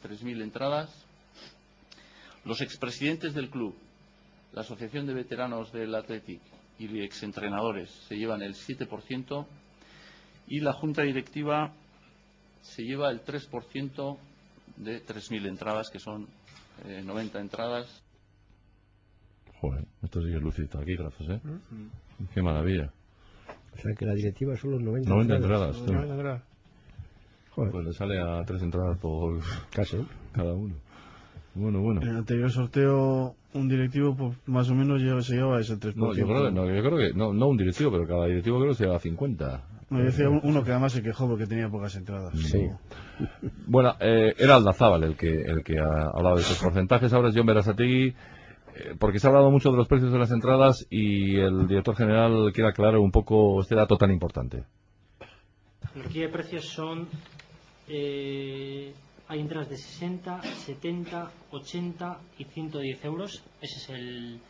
[0.02, 0.90] 3.000 entradas.
[2.44, 3.74] Los expresidentes del club,
[4.52, 6.40] la Asociación de Veteranos del Athletic
[6.78, 9.46] y exentrenadores se llevan el 7%
[10.48, 11.72] y la Junta Directiva
[12.62, 14.18] se lleva el 3%
[14.76, 16.26] de 3.000 entradas, que son
[16.84, 18.02] eh, 90 entradas.
[19.60, 21.40] Joder, esto sigue lucito aquí, gracias, ¿eh?
[22.34, 22.92] Qué maravilla.
[23.74, 25.76] O sea que la directiva son los 90, 90 entradas.
[25.76, 25.92] tú.
[27.52, 27.72] Joder.
[27.72, 29.40] Pues le sale a tres entradas por
[29.70, 30.06] Casi.
[30.32, 30.74] cada uno.
[31.54, 32.00] Bueno, bueno.
[32.02, 35.94] En el anterior sorteo, un directivo pues, más o menos se lleva ese 3%.
[35.96, 38.58] No, yo creo que, no, yo creo que no, no un directivo, pero cada directivo
[38.58, 39.62] creo que se lleva 50.
[39.90, 42.32] No, yo decía un- uno que además se quejó porque tenía pocas entradas.
[42.38, 42.68] Sí.
[43.66, 47.12] Bueno, eh, era Aldazábal el que, el que ha hablado de esos porcentajes.
[47.12, 48.14] Ahora es John Berasategui, eh,
[49.00, 52.52] porque se ha hablado mucho de los precios de las entradas y el director general
[52.54, 54.62] quiere aclarar un poco este dato tan importante.
[55.96, 57.08] La horquilla de precios son.
[57.88, 58.92] eh,
[59.30, 63.44] hay entradas de 60, 70, 80 y 110 euros.
[63.60, 64.40] Ese es el,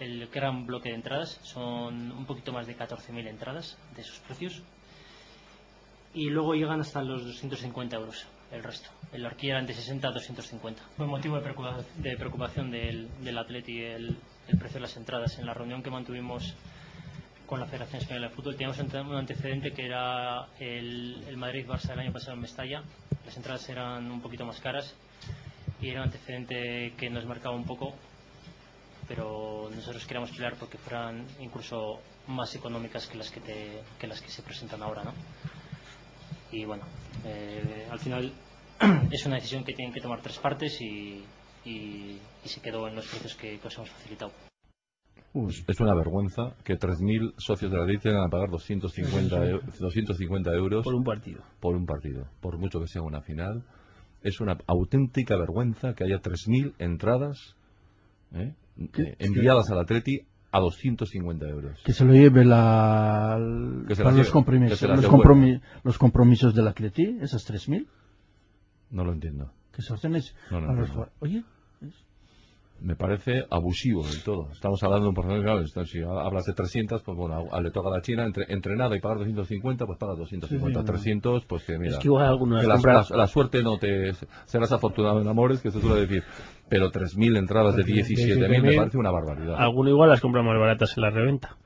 [0.00, 1.40] el gran bloque de entradas.
[1.42, 4.62] Son un poquito más de 14.000 entradas de esos precios.
[6.12, 8.90] Y luego llegan hasta los 250 euros el resto.
[9.14, 10.82] En la horquilla eran de 60 a 250.
[10.98, 14.14] Fue motivo de preocupación, de preocupación del, del Atleti el,
[14.48, 15.38] el precio de las entradas.
[15.38, 16.54] En la reunión que mantuvimos
[17.46, 22.00] con la Federación Española de Fútbol teníamos un antecedente que era el, el Madrid-Barça del
[22.00, 22.82] año pasado en Mestalla.
[23.28, 24.94] Las entradas eran un poquito más caras
[25.82, 27.94] y era un antecedente que nos marcaba un poco,
[29.06, 35.04] pero nosotros queríamos pelear porque fueran incluso más económicas que las que, se presentan ahora,
[35.04, 35.12] ¿no?
[36.52, 36.84] Y bueno,
[37.26, 38.32] eh, al final
[39.12, 41.22] es una decisión que tienen que tomar tres partes y
[42.46, 44.47] se quedó en los precios que, que os hemos facilitado.
[45.66, 50.52] Es una vergüenza que 3.000 socios de la ley tengan que pagar 250, eu- 250
[50.54, 51.42] euros Por un partido.
[51.60, 53.62] por un partido, por mucho que sea una final.
[54.22, 57.54] Es una auténtica vergüenza que haya 3.000 entradas
[58.32, 58.54] ¿eh?
[58.78, 60.20] Eh, enviadas al Atleti
[60.50, 61.80] a 250 euros.
[61.84, 63.38] Que se lo lleve la,
[63.86, 67.86] Que se para los, lleve, compromisos, que se los, los compromisos del Atleti, esas 3.000,
[68.90, 69.52] No lo entiendo.
[69.72, 71.12] que se ordenes No, no jugadores.
[71.20, 71.44] Oye,
[72.80, 74.48] Me parece abusivo del todo.
[74.52, 77.88] Estamos hablando de un porcentaje, claro, si hablas de 300, pues bueno, a- le toca
[77.88, 80.80] a la China entre, entrenado y pagar 250, pues paga 250.
[80.80, 81.92] Sí, sí, 300, pues que mira.
[81.94, 84.12] Es que igual algunas que la, compras- la- la suerte no te.
[84.46, 86.22] Serás afortunado en amores, que se suele decir.
[86.68, 89.56] Pero 3.000 entradas de 17.000 me 17.000, parece una barbaridad.
[89.58, 91.56] Alguno igual las compra más baratas en la reventa.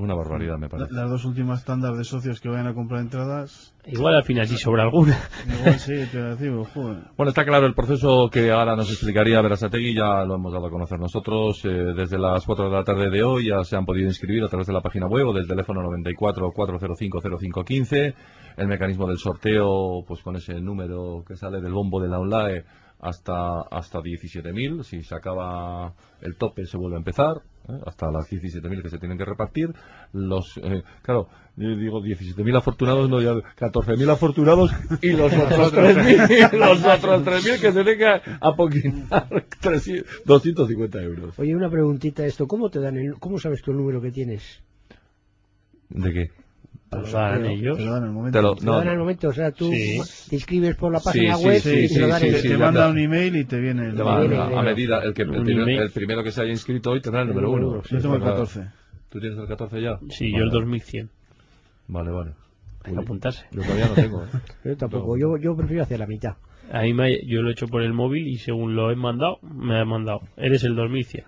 [0.00, 0.94] Una barbaridad, me La- parece.
[0.94, 3.74] las dos últimas tandas de socios que vayan a comprar entradas.
[3.84, 5.16] Igual al final sí sobra alguna.
[5.46, 6.98] Igual sí, te voy a decir, joder.
[7.16, 10.70] Bueno, está claro el proceso que ahora nos explicaría Berasategui, ya lo hemos dado a
[10.70, 11.62] conocer nosotros.
[11.64, 14.48] eh, desde las 4 de la tarde de hoy ya se han podido inscribir a
[14.48, 18.14] través de la página web o del teléfono 94 405 0515.
[18.56, 22.64] El mecanismo del sorteo, pues con ese número que sale del bombo de la online
[23.00, 24.82] hasta, hasta 17.000.
[24.82, 27.36] Si se acaba el tope se vuelve a empezar,
[27.68, 27.78] ¿eh?
[27.86, 29.68] hasta las 17.000 que se tienen que repartir.
[30.12, 34.72] Los, eh, claro, yo digo 17.000 afortunados, no ya 14.000 afortunados
[35.02, 39.28] y los otros 3.000, los otros 3.000 que se tengan que apoquinar
[39.60, 41.38] 300, 250 euros.
[41.38, 44.62] Oye, una preguntita esto, ¿cómo te dan el, cómo sabes tú el número que tienes?
[45.88, 46.39] ¿De qué?
[46.90, 47.78] Te lo dan ellos.
[47.78, 48.38] Te lo dan en el momento.
[48.38, 50.00] Te lo- Te no, lo dan al momento, o sea, tú Sí.
[50.28, 52.58] te inscribes por la página sí, web sí, y sí, te lo dan sí, te
[52.58, 53.96] manda un email y te viene el.
[53.96, 56.42] Le va- viene a, el- a medida, el, que, el, primero, el primero que se
[56.42, 57.82] haya inscrito hoy tendrá el número número uno.
[57.88, 58.44] Yo tengo el Pues nada.
[58.44, 58.70] 14.
[59.08, 59.98] ¿Tú tienes el 14 ya?
[60.10, 61.10] Sí, yo Vale, el 2100.
[61.88, 62.30] Vale, vale.
[62.84, 63.44] Hay que apuntarse.
[63.52, 64.24] Yo todavía no tengo.
[64.24, 64.28] ¿eh?
[64.64, 66.36] Yo tampoco, yo, yo prefiero hacer la mitad.
[66.72, 69.38] A mí me- yo lo he hecho por el móvil y según lo he mandado,
[69.42, 70.20] me ha mandado.
[70.36, 71.24] Eres el 2100.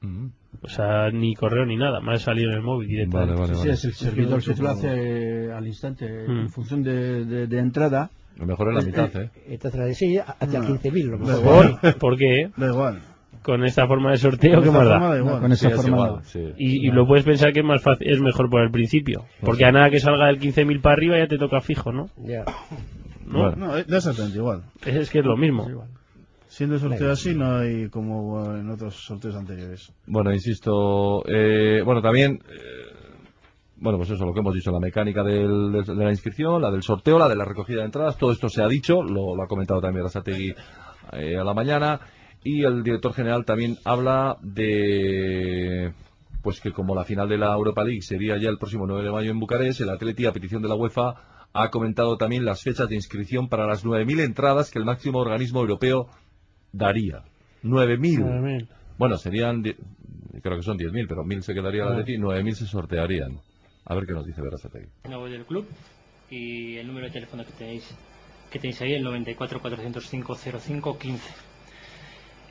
[0.00, 0.26] Mm.
[0.62, 3.34] O sea, ni correo ni nada, me ha salido en el móvil directamente.
[3.34, 3.72] Vale, vale, sí, vale.
[3.72, 6.38] es el servidor que te lo hace al instante, Mm.
[6.40, 8.10] en función de, de- de entrada.
[8.36, 9.30] Lo mejor es la mitad, ¿eh?
[9.48, 10.66] Entonces la de sí, hacia No.
[10.66, 11.40] 15.000 lo mejor.
[11.40, 11.78] igual.
[12.00, 12.50] ¿Por qué?
[12.56, 13.00] Da igual.
[13.42, 14.96] Con esta forma de sorteo, ¿qué más da?
[15.18, 15.24] igual.
[15.36, 16.20] No, con esa Sí, es forma igual, no.
[16.24, 16.52] sí.
[16.58, 19.24] Y, y lo puedes pensar que es más fácil, es mejor por el principio.
[19.42, 22.06] Porque a nada que salga del 15.000 para arriba ya te toca fijo, ¿no?
[22.24, 22.44] Ya.
[23.24, 23.38] ¿No?
[23.50, 23.56] Bueno.
[23.56, 24.62] No, da exactamente igual.
[24.84, 25.66] Es que es lo mismo.
[26.56, 29.92] Siendo sorteo así, no hay como en otros sorteos anteriores.
[30.06, 33.12] Bueno, insisto, eh, bueno, también, eh,
[33.76, 36.82] bueno, pues eso, lo que hemos dicho, la mecánica del- de, la inscripción, la del
[36.82, 39.46] sorteo, la de la recogida de entradas, todo esto se ha dicho, lo, lo ha
[39.46, 40.54] comentado también Rasategui
[41.12, 42.00] eh, a la mañana,
[42.42, 45.92] y el director general también habla de,
[46.42, 49.12] pues que como la final de la Europa League sería ya el próximo 9 de
[49.12, 51.16] mayo en Bucarest, el Atleti, a petición de la UEFA,
[51.52, 55.60] ha comentado también las fechas de inscripción para las 9.000 entradas que el máximo organismo
[55.60, 56.08] europeo
[56.72, 57.22] daría.
[57.62, 58.18] 9.000.
[58.18, 58.68] 9.000.
[58.98, 61.84] Bueno, serían, creo que son 10.000, pero 1.000 se quedaría.
[61.84, 63.38] Atleti, 9.000 se sortearían.
[63.84, 64.88] A ver qué nos dice Berasategui.
[65.08, 65.66] la web del club
[66.28, 67.94] y el número de teléfono que tenéis
[68.50, 71.34] que tenéis ahí el 94 405 05 15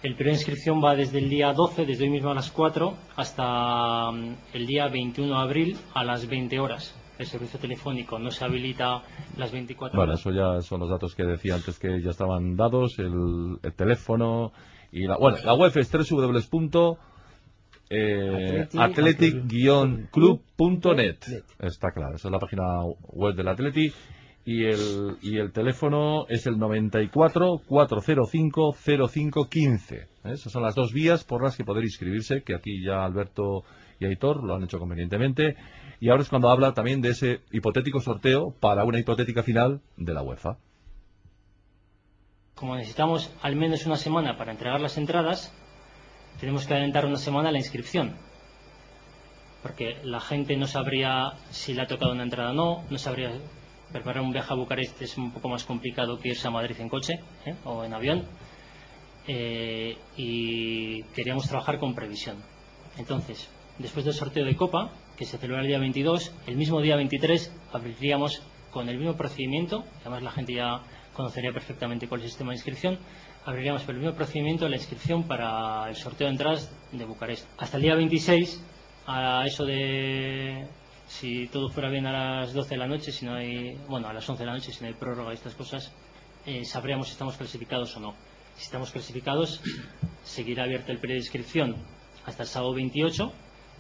[0.04, 2.96] el periodo de inscripción va desde el día 12 desde hoy mismo a las 4
[3.18, 8.30] hasta mm, el día 21 de abril a las 20 horas el servicio telefónico no
[8.32, 9.02] se habilita
[9.38, 12.56] las 24 Bueno, horas eso ya son los datos que decía antes que ya estaban
[12.56, 14.52] dados, el, el teléfono
[14.92, 15.18] y la...
[15.18, 16.98] Bueno, la web es www.
[17.88, 21.18] Eh, athletic-club.net
[21.60, 22.64] está claro, esa es la página
[23.14, 23.94] web del Atleti
[24.44, 30.08] y el, y el teléfono es el 94 405 0515 ¿eh?
[30.26, 33.64] esas son las dos vías por las que poder inscribirse que aquí ya Alberto
[34.00, 35.56] y Aitor lo han hecho convenientemente
[36.00, 40.14] y ahora es cuando habla también de ese hipotético sorteo para una hipotética final de
[40.14, 40.58] la UEFA
[42.56, 45.54] como necesitamos al menos una semana para entregar las entradas,
[46.40, 48.16] tenemos que adelantar una semana la inscripción.
[49.62, 53.32] Porque la gente no sabría si le ha tocado una entrada o no, no sabría
[53.92, 56.90] preparar un viaje a Bucarest es un poco más complicado que irse a Madrid en
[56.90, 57.56] coche ¿eh?
[57.66, 58.24] o en avión.
[59.28, 62.38] Eh, y queríamos trabajar con previsión.
[62.98, 66.96] Entonces, después del sorteo de Copa, que se celebra el día 22, el mismo día
[66.96, 68.42] 23 abriríamos
[68.72, 70.82] con el mismo procedimiento, además la gente ya
[71.14, 73.00] conocería perfectamente cuál es el sistema de inscripción,
[73.46, 77.48] abriríamos por el mismo procedimiento la inscripción para el sorteo de entradas de Bucarest.
[77.58, 78.62] Hasta el día 26,
[79.08, 80.68] a eso de
[81.08, 82.12] si todo fuera bien a
[82.42, 84.72] las 12 de la noche, si no hay, bueno, a las 11 de la noche,
[84.72, 85.94] si no hay prórroga y estas cosas,
[86.46, 88.16] eh, sabríamos si estamos clasificados o no.
[88.58, 89.62] Si estamos clasificados,
[90.24, 91.76] seguirá abierto el periodo de inscripción
[92.26, 93.32] hasta el sábado 28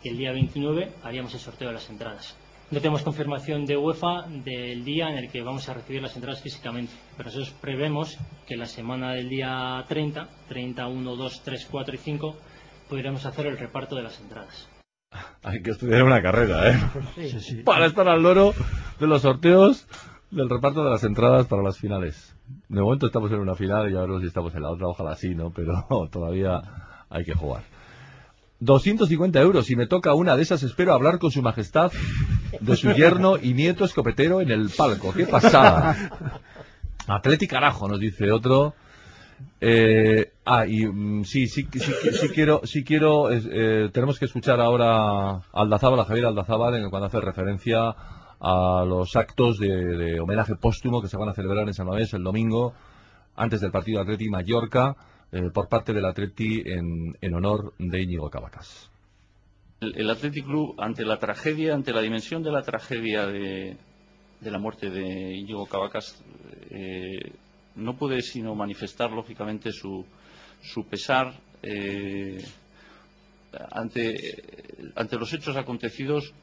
[0.06, 2.38] y el día 29 haríamos el sorteo de las entradas.
[2.70, 6.42] No tenemos confirmación de UEFA del día en el que vamos a recibir las entradas
[6.42, 8.18] físicamente, pero nosotros prevemos
[8.48, 12.36] que la semana del día 30, 30, 1, 2, 3, 4 y 5,
[12.88, 14.70] podríamos hacer el reparto de las entradas.
[15.44, 16.80] hay que estudiar una carrera ¿eh?
[17.16, 17.56] Sí, sí.
[17.64, 18.54] para estar al loro
[19.00, 19.88] de los sorteos
[20.30, 22.36] del reparto de las entradas para las finales
[22.68, 25.16] de momento estamos en una final y a ver si estamos en la otra ojalá
[25.16, 25.52] sí ¿no?
[25.52, 26.62] pero todavía
[27.10, 27.64] hay que jugar
[28.66, 29.66] 250 euros.
[29.66, 31.92] Si me toca una de esas, espero hablar con su majestad
[32.60, 35.14] de su yerno y nieto escopetero en el palco.
[35.14, 36.12] ¡Qué pasada!
[37.08, 38.74] Atleti carajo, nos dice otro.
[39.62, 44.60] Eh, ah, y mm, sí, sí, sí, sí quiero, sí quiero, eh, tenemos que escuchar
[44.60, 47.96] ahora a Aldazábal, a Javier Aldazábal, cuando hace referencia
[48.40, 52.14] a los actos de, de homenaje póstumo que se van a celebrar en San Mamés
[52.14, 52.74] el domingo,
[53.36, 54.96] antes del partido Atleti Mallorca,
[55.32, 58.90] eh, por parte del Atleti en, en honor de Íñigo Cabacas.
[59.82, 63.78] El, el Club, ante la tragedia, ante la dimensión de la tragedia de,
[64.42, 66.24] la muerte de Íñigo Cabacas,
[66.70, 67.34] eh,
[67.76, 70.06] no puede sino manifestar, lógicamente, su,
[70.62, 72.44] su pesar eh,
[73.72, 76.34] ante los hechos acontecidos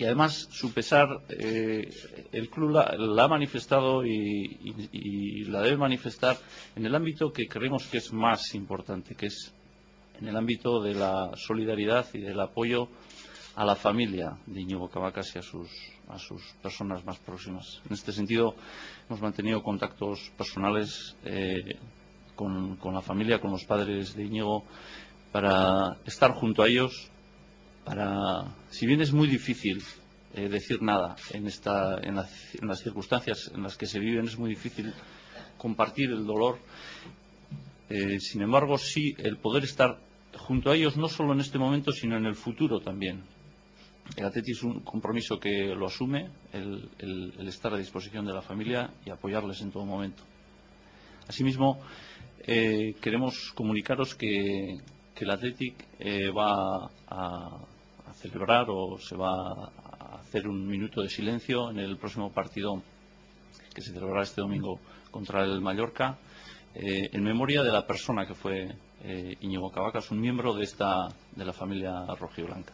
[0.00, 1.90] y además su pesar eh,
[2.32, 6.38] el club la, ha manifestado y, la debe manifestar
[6.74, 9.52] en el ámbito que creemos que es más importante, que es
[10.18, 12.88] en el ámbito de la solidaridad y del apoyo
[13.56, 15.68] a la familia de Íñigo Cabacas y a sus,
[16.08, 17.82] a sus personas más próximas.
[17.84, 18.54] En este sentido,
[19.06, 21.76] hemos mantenido contactos personales eh,
[22.36, 24.64] con, con la familia, con los padres de Íñigo,
[25.30, 27.10] para estar junto a ellos,
[27.84, 29.82] para, si bien es muy difícil
[30.34, 34.50] eh, decir nada en, esta, en, las, circunstancias en las que se viven, es muy
[34.50, 34.92] difícil
[35.58, 36.58] compartir el dolor.
[37.88, 39.98] Eh, sin embargo, sí el poder estar
[40.36, 43.22] junto a ellos, no solo en este momento, sino en el futuro también.
[44.16, 48.90] El Atleti es un compromiso que lo asume, el estar a disposición de la familia
[49.04, 50.24] y apoyarles en todo momento.
[51.28, 51.80] Asimismo,
[52.42, 54.80] eh, queremos comunicaros que,
[55.20, 57.66] que el Athletic eh, va a,
[58.14, 62.82] celebrar o se va a hacer un minuto de silencio en el próximo partido
[63.74, 64.80] que se celebrará este domingo
[65.10, 66.18] contra el Mallorca,
[66.74, 68.74] eh, en memoria de la persona que fue
[69.04, 72.72] eh, Íñigo Cabacas, un miembro de esta de la familia rojiblanca.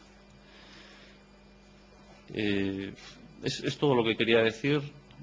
[2.33, 2.95] Eh,
[3.43, 4.81] es, todo lo que quería decir.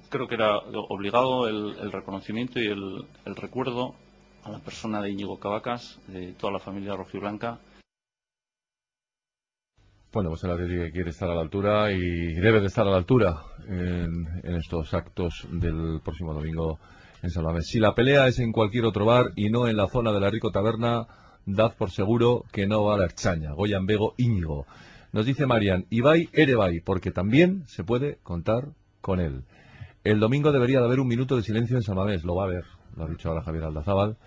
[0.10, 3.96] Creo que era obligado el, reconocimiento y el recuerdo
[4.44, 7.60] a la persona de Íñigo Cabacas, de toda la familia rojiblanca.
[10.12, 12.98] Bueno, pues el Atlético quiere estar a la altura y debe de estar a la
[12.98, 16.78] altura en, estos actos del próximo domingo
[17.24, 17.68] en San Mamés.
[17.68, 20.30] Si la pelea es en cualquier otro bar y no en la zona de la
[20.30, 21.08] Rico Taberna,
[21.48, 23.54] dad por seguro que no va a la extraña.
[23.54, 24.68] Goyan Bego Íñigo.
[25.14, 28.68] Nos dice Marian, Ibai Erebay, porque también se puede contar
[29.02, 29.46] con él.
[30.04, 32.66] El domingo debería de haber un minuto de silencio en San lo va a haber,
[32.96, 34.18] lo ha dicho ahora Javier Aldazábal.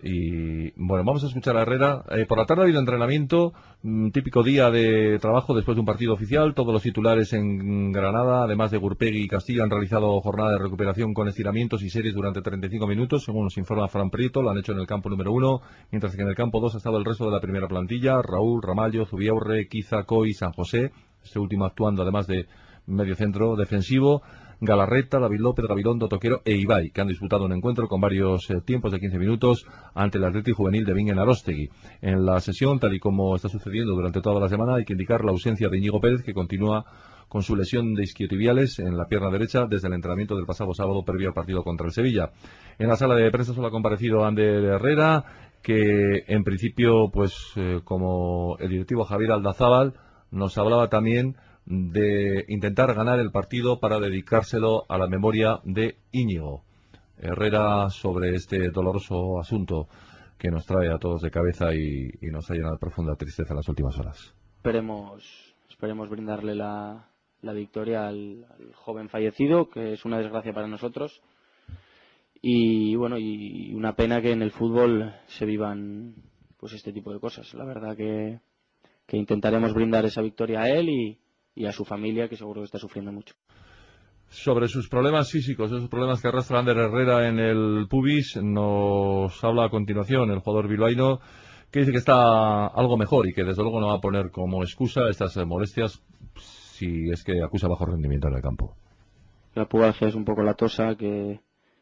[0.00, 2.04] Y bueno, vamos a escuchar a Herrera.
[2.10, 3.52] Eh, por la tarde ha habido entrenamiento,
[3.82, 6.54] un típico día de trabajo después de un partido oficial.
[6.54, 11.14] Todos los titulares en Granada, además de Gurpegui y Castillo, han realizado jornada de recuperación
[11.14, 14.40] con estiramientos y series durante 35 minutos, según nos informa Fran Prieto.
[14.40, 16.78] Lo han hecho en el campo número uno, mientras que en el campo dos ha
[16.78, 20.92] estado el resto de la primera plantilla: Raúl, Ramallo, Zubiaurre, Quiza, Coy, San José.
[21.24, 22.46] Este último actuando además de
[22.86, 24.22] medio centro defensivo.
[24.60, 28.60] Galarreta, David López, Gabilondo, Toquero e Ibai, que han disputado un encuentro con varios eh,
[28.64, 31.68] tiempos de 15 minutos ante el Atlético Juvenil de Bingen Arostegui.
[32.02, 35.24] En la sesión, tal y como está sucediendo durante toda la semana, hay que indicar
[35.24, 36.84] la ausencia de Íñigo Pérez, que continúa
[37.28, 41.04] con su lesión de isquiotibiales en la pierna derecha desde el entrenamiento del pasado sábado
[41.04, 42.30] previo al partido contra el Sevilla.
[42.78, 45.24] En la sala de prensa solo ha comparecido Ander Herrera,
[45.62, 49.94] que en principio, pues eh, como el directivo Javier Aldazábal,
[50.30, 51.36] nos hablaba también
[51.68, 56.62] de intentar ganar el partido para dedicárselo a la memoria de Íñigo.
[57.18, 59.86] Herrera sobre este doloroso asunto
[60.38, 63.56] que nos trae a todos de cabeza y, nos ha llenado de profunda tristeza en
[63.56, 64.34] las últimas horas.
[64.56, 67.06] Esperemos, esperemos brindarle la,
[67.42, 71.20] victoria al, joven fallecido, que es una desgracia para nosotros.
[72.40, 76.14] Y bueno, y una pena que en el fútbol se vivan
[76.56, 77.52] pues este tipo de cosas.
[77.52, 78.40] La verdad que,
[79.06, 81.18] que intentaremos brindar esa victoria a él y,
[81.58, 83.34] y a su familia, que seguro que está sufriendo mucho.
[84.28, 89.64] Sobre sus problemas físicos, esos problemas que arrastra Ander Herrera en el pubis, nos habla
[89.64, 91.18] a continuación el jugador bilbaíno,
[91.72, 94.62] que dice que está algo mejor y que desde luego no va a poner como
[94.62, 96.00] excusa estas molestias
[96.36, 98.76] si es que acusa bajo rendimiento en el campo.
[99.54, 101.40] La pubalgia es un poco la tosa, que,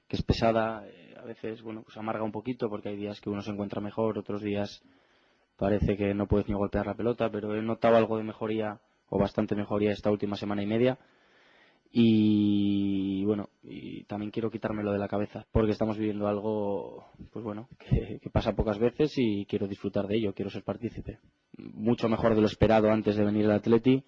[0.09, 3.43] es pesada, eh, a veces bueno pues amarga un poquito porque hay días que uno
[3.43, 4.83] se encuentra mejor, otros días
[5.59, 9.19] parece que no puedes ni golpear la pelota, pero he notado algo de mejoría o
[9.19, 10.99] bastante mejoría esta última semana y media.
[11.93, 17.69] Y bueno, y también quiero quitármelo de la cabeza, porque estamos viviendo algo, pues bueno,
[17.79, 21.21] que, pasa pocas veces y quiero disfrutar de ello, quiero ser partícipe.
[21.57, 24.05] Mucho mejor de lo esperado antes de venir al Atleti.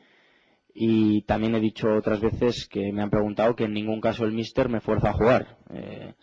[0.74, 4.32] Y también he dicho otras veces que me han preguntado que en ningún caso el
[4.32, 5.56] Mister me fuerza a jugar.
[5.70, 6.14] Eh,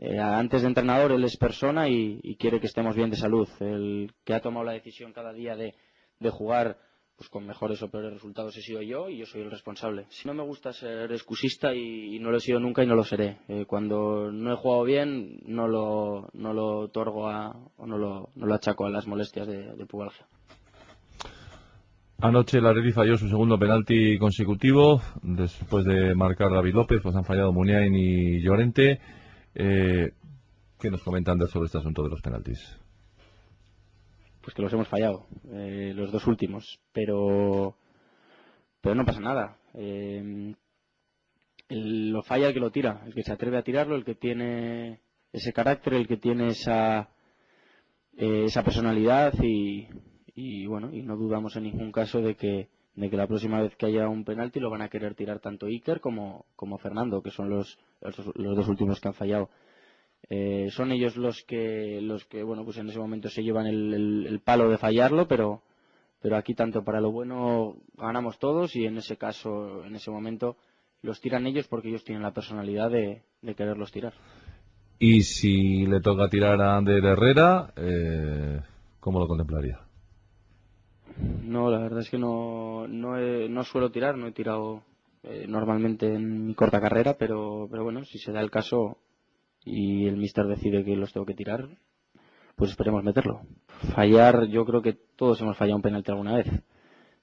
[0.00, 3.48] eh, antes de entrenador, él es persona y, quiere que estemos bien de salud.
[3.60, 5.74] El que ha tomado la decisión cada día de,
[6.18, 6.78] de jugar
[7.16, 10.06] pues con mejores o peores resultados he sido yo y yo soy el responsable.
[10.08, 13.04] Si no me gusta ser excusista y, no lo he sido nunca y no lo
[13.04, 13.38] seré.
[13.48, 18.30] Eh, cuando no he jugado bien no lo, no lo otorgo a, o no lo,
[18.34, 19.86] no lo achaco a las molestias de, de.
[22.18, 27.24] Anoche la Redi falló su segundo penalti consecutivo después de marcar David López, pues han
[27.24, 28.98] fallado Muniain y Llorente.
[29.54, 30.10] Eh,
[30.80, 32.83] ¿Qué nos comentan sobre este asunto de los penaltis?
[34.44, 37.76] Pues que los hemos fallado, eh, los dos últimos, pero,
[38.80, 39.56] pero no pasa nada.
[39.72, 40.54] Eh,
[41.70, 45.00] lo falla el que lo tira, el que se atreve a tirarlo, el que tiene
[45.32, 47.08] ese carácter, el que tiene esa,
[48.16, 49.88] eh, esa personalidad y,
[50.34, 53.74] y, bueno, y no dudamos en ningún caso de que, de que la próxima vez
[53.76, 57.30] que haya un penalti lo van a querer tirar tanto Iker como, como Fernando, que
[57.30, 57.78] son los,
[58.34, 59.48] los dos últimos que han fallado.
[60.30, 64.40] Eh, son ellos los que, los que, bueno, pues en ese momento se llevan el,
[64.44, 65.62] palo de fallarlo, pero,
[66.20, 70.56] pero aquí tanto para lo bueno ganamos todos y en ese caso, en ese momento,
[71.02, 73.22] los tiran ellos porque ellos tienen la personalidad de,
[73.56, 74.14] quererlos tirar.
[74.98, 78.60] Y si le toca tirar a Ander Herrera, eh,
[79.00, 79.80] ¿cómo lo contemplaría?
[81.42, 84.82] No, la verdad es que no, no, no suelo tirar, no he tirado
[85.22, 88.98] eh, normalmente en mi corta carrera, pero, pero bueno, si se da el caso,
[89.64, 91.68] y el mister decide que los tengo que tirar,
[92.56, 93.40] pues esperemos meterlo.
[93.94, 96.46] Fallar, yo creo que todos hemos fallado un penalti alguna vez.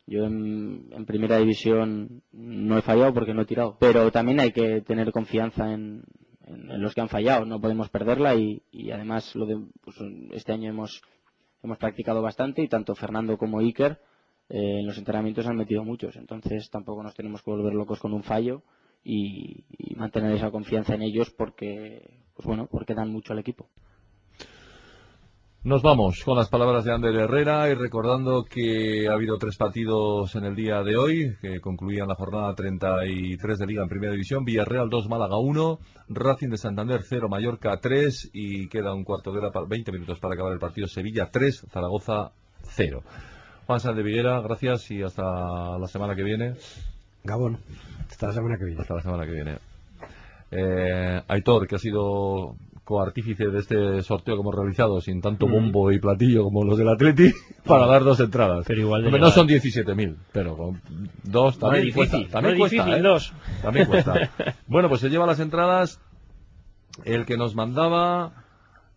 [0.07, 3.77] Yo en, primera división no he fallado porque no he tirado.
[3.79, 6.03] Pero también hay que tener confianza en,
[6.47, 7.45] los que han fallado.
[7.45, 8.61] No podemos perderla y,
[8.91, 9.95] además lo de, pues,
[10.31, 11.01] este año hemos,
[11.63, 13.99] hemos practicado bastante y tanto Fernando como Iker
[14.49, 16.15] eh, en los entrenamientos han metido muchos.
[16.17, 18.63] Entonces tampoco nos tenemos que volver locos con un fallo
[19.03, 19.63] y,
[19.95, 23.67] mantener esa confianza en ellos porque, pues bueno, porque dan mucho al equipo.
[25.63, 30.35] Nos vamos con las palabras de Ander Herrera y recordando que ha habido tres partidos
[30.35, 34.43] en el día de hoy que concluían la jornada 33 de Liga en Primera División.
[34.43, 39.37] Villarreal 2, Málaga 1, Racing de Santander 0, Mallorca 3 y queda un cuarto de
[39.37, 40.87] hora, 20 minutos para acabar el partido.
[40.87, 42.31] Sevilla 3, Zaragoza
[42.63, 43.03] 0.
[43.67, 46.55] Juan Sánchez de Viguera, gracias y hasta la semana que viene.
[47.23, 47.59] Gabón.
[48.09, 48.81] Hasta la semana que viene.
[48.81, 49.70] Hasta la semana que viene.
[50.51, 55.51] Eh, Aitor, que ha sido coartífice de este sorteo que hemos realizado sin tanto Mm.
[55.51, 57.31] bombo y platillo como los del Atleti
[57.65, 58.65] para dar dos entradas.
[58.67, 60.81] Pero igual de Hombre, no son 17.000, pero con
[61.23, 62.31] dos No también difícil, cuesta.
[62.31, 63.07] También no cuesta, difícil, ¿eh?
[63.07, 63.33] dos.
[63.61, 64.13] También cuesta.
[64.67, 66.01] bueno, pues se lleva las entradas
[67.05, 68.33] el que nos mandaba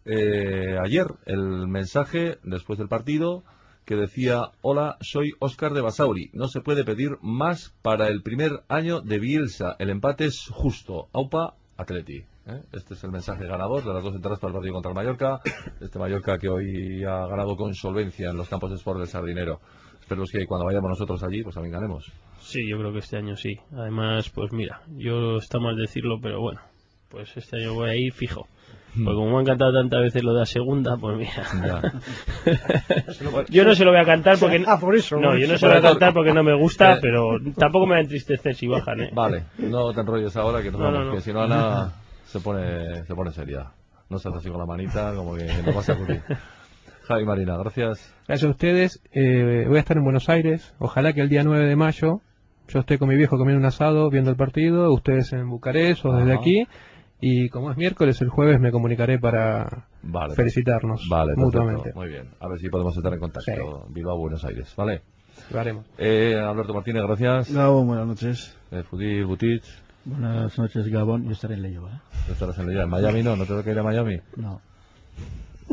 [0.05, 3.45] eh, ayer el mensaje después del partido
[3.85, 6.31] que decía, hola, soy Óscar de Basauri.
[6.33, 9.77] No se puede pedir más para el primer año de Bielsa.
[9.79, 11.09] El empate es justo.
[11.13, 12.19] Aupa, Atleti.
[12.47, 12.63] ¿eh?
[12.73, 15.41] Este es el mensaje ganador de las dos entradas para el partido contra el Mallorca.
[15.81, 19.61] Este Mallorca que hoy ha ganado con solvencia en los campos de sport del Sardinero.
[20.01, 22.13] Espero que cuando vayamos nosotros allí, pues también ganemos.
[22.41, 23.57] Sí, yo creo que este año sí.
[23.73, 26.61] Además, pues mira, yo está mal decirlo, pero bueno,
[27.09, 28.47] pues este año voy a ir fijo.
[28.95, 31.93] Porque como me han cantado tantas veces lo de la segunda, pues mira.
[33.51, 34.63] yo no se lo voy a cantar porque...
[34.67, 35.17] Ah, por eso.
[35.17, 37.93] No, yo no se lo voy a cantar porque no me gusta, pero tampoco me
[37.95, 39.11] va a entristecer si bajan, ¿eh?
[39.13, 41.15] Vale, no te enrolles ahora que, nos No, no, vamos, no.
[41.15, 41.93] que si no Ana
[42.25, 43.73] se pone, se pone seria.
[44.09, 46.23] No se hace así con la manita, como que no vas a acudir.
[47.09, 48.15] Javi Marina, gracias.
[48.29, 49.03] Gracias a ustedes.
[49.13, 50.75] Eh, voy a estar en Buenos Aires.
[50.79, 52.21] Ojalá que el día 9 de mayo
[52.69, 56.13] yo esté con mi viejo comiendo un asado, viendo el partido, ustedes en Bucarest o
[56.17, 56.41] desde Ajá.
[56.41, 56.67] aquí.
[57.27, 60.35] Y como es miércoles, el jueves me comunicaré para Vale.
[60.35, 61.85] felicitarnos Vale, mutuamente.
[61.85, 61.99] perfecto.
[62.01, 62.29] Muy bien.
[62.39, 63.87] A ver si podemos estar en contacto.
[63.89, 64.75] Bilbao, Buenos Aires.
[64.77, 65.01] Vale.
[65.51, 65.87] Lo haremos.
[65.97, 67.51] Eh, Alberto Martínez, gracias.
[67.51, 68.55] Gabo, buenas noches.
[68.71, 69.65] Eh, Butich.
[70.05, 71.25] Buenas noches, Gabón.
[71.25, 71.93] Yo estaré en Leyoa.
[71.95, 72.01] ¿eh?
[72.27, 73.23] ¿No estarás en, en Miami?
[73.23, 74.21] No, no tengo que ir a Miami.
[74.37, 74.61] No.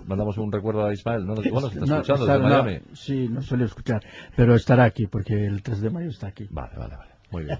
[0.08, 1.26] Mandamos un recuerdo a Ismael.
[1.26, 2.80] No, bueno, se está No, escuchando está- desde no, Miami.
[2.94, 4.02] sí, no suele escuchar,
[4.38, 6.48] pero estará aquí porque el 3 de mayo está aquí.
[6.50, 7.11] Vale, vale, vale.
[7.32, 7.60] Muy bien.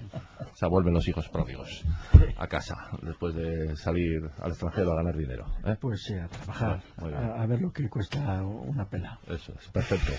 [0.52, 1.82] O sea, vuelven los hijos pródigos
[2.36, 5.46] a casa después de salir al extranjero a ganar dinero.
[5.64, 5.76] ¿eh?
[5.80, 9.18] Pues sí, a trabajar, a, a ver lo que cuesta una pela.
[9.28, 10.12] Eso es, perfecto.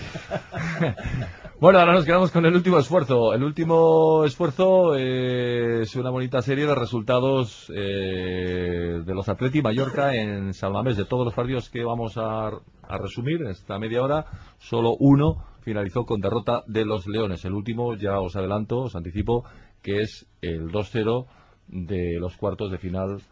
[1.60, 3.32] bueno, ahora nos quedamos con el último esfuerzo.
[3.32, 10.14] El último esfuerzo eh, es una bonita serie de resultados eh, de los Atleti Mallorca
[10.14, 10.96] en Salmamés.
[10.96, 14.26] De todos los partidos que vamos a, a resumir en esta media hora,
[14.58, 17.44] solo uno finalizó con derrota de los Leones.
[17.44, 19.44] El último, ya os adelanto, os anticipo,
[19.82, 21.26] que es el 2-0
[21.68, 23.22] de los cuartos de final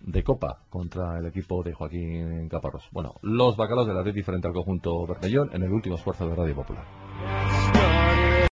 [0.00, 2.88] de Copa contra el equipo de Joaquín Caparrós.
[2.92, 6.54] Bueno, los bacalos del Atleti frente al conjunto Bermellón en el último esfuerzo de Radio
[6.54, 6.84] Popular.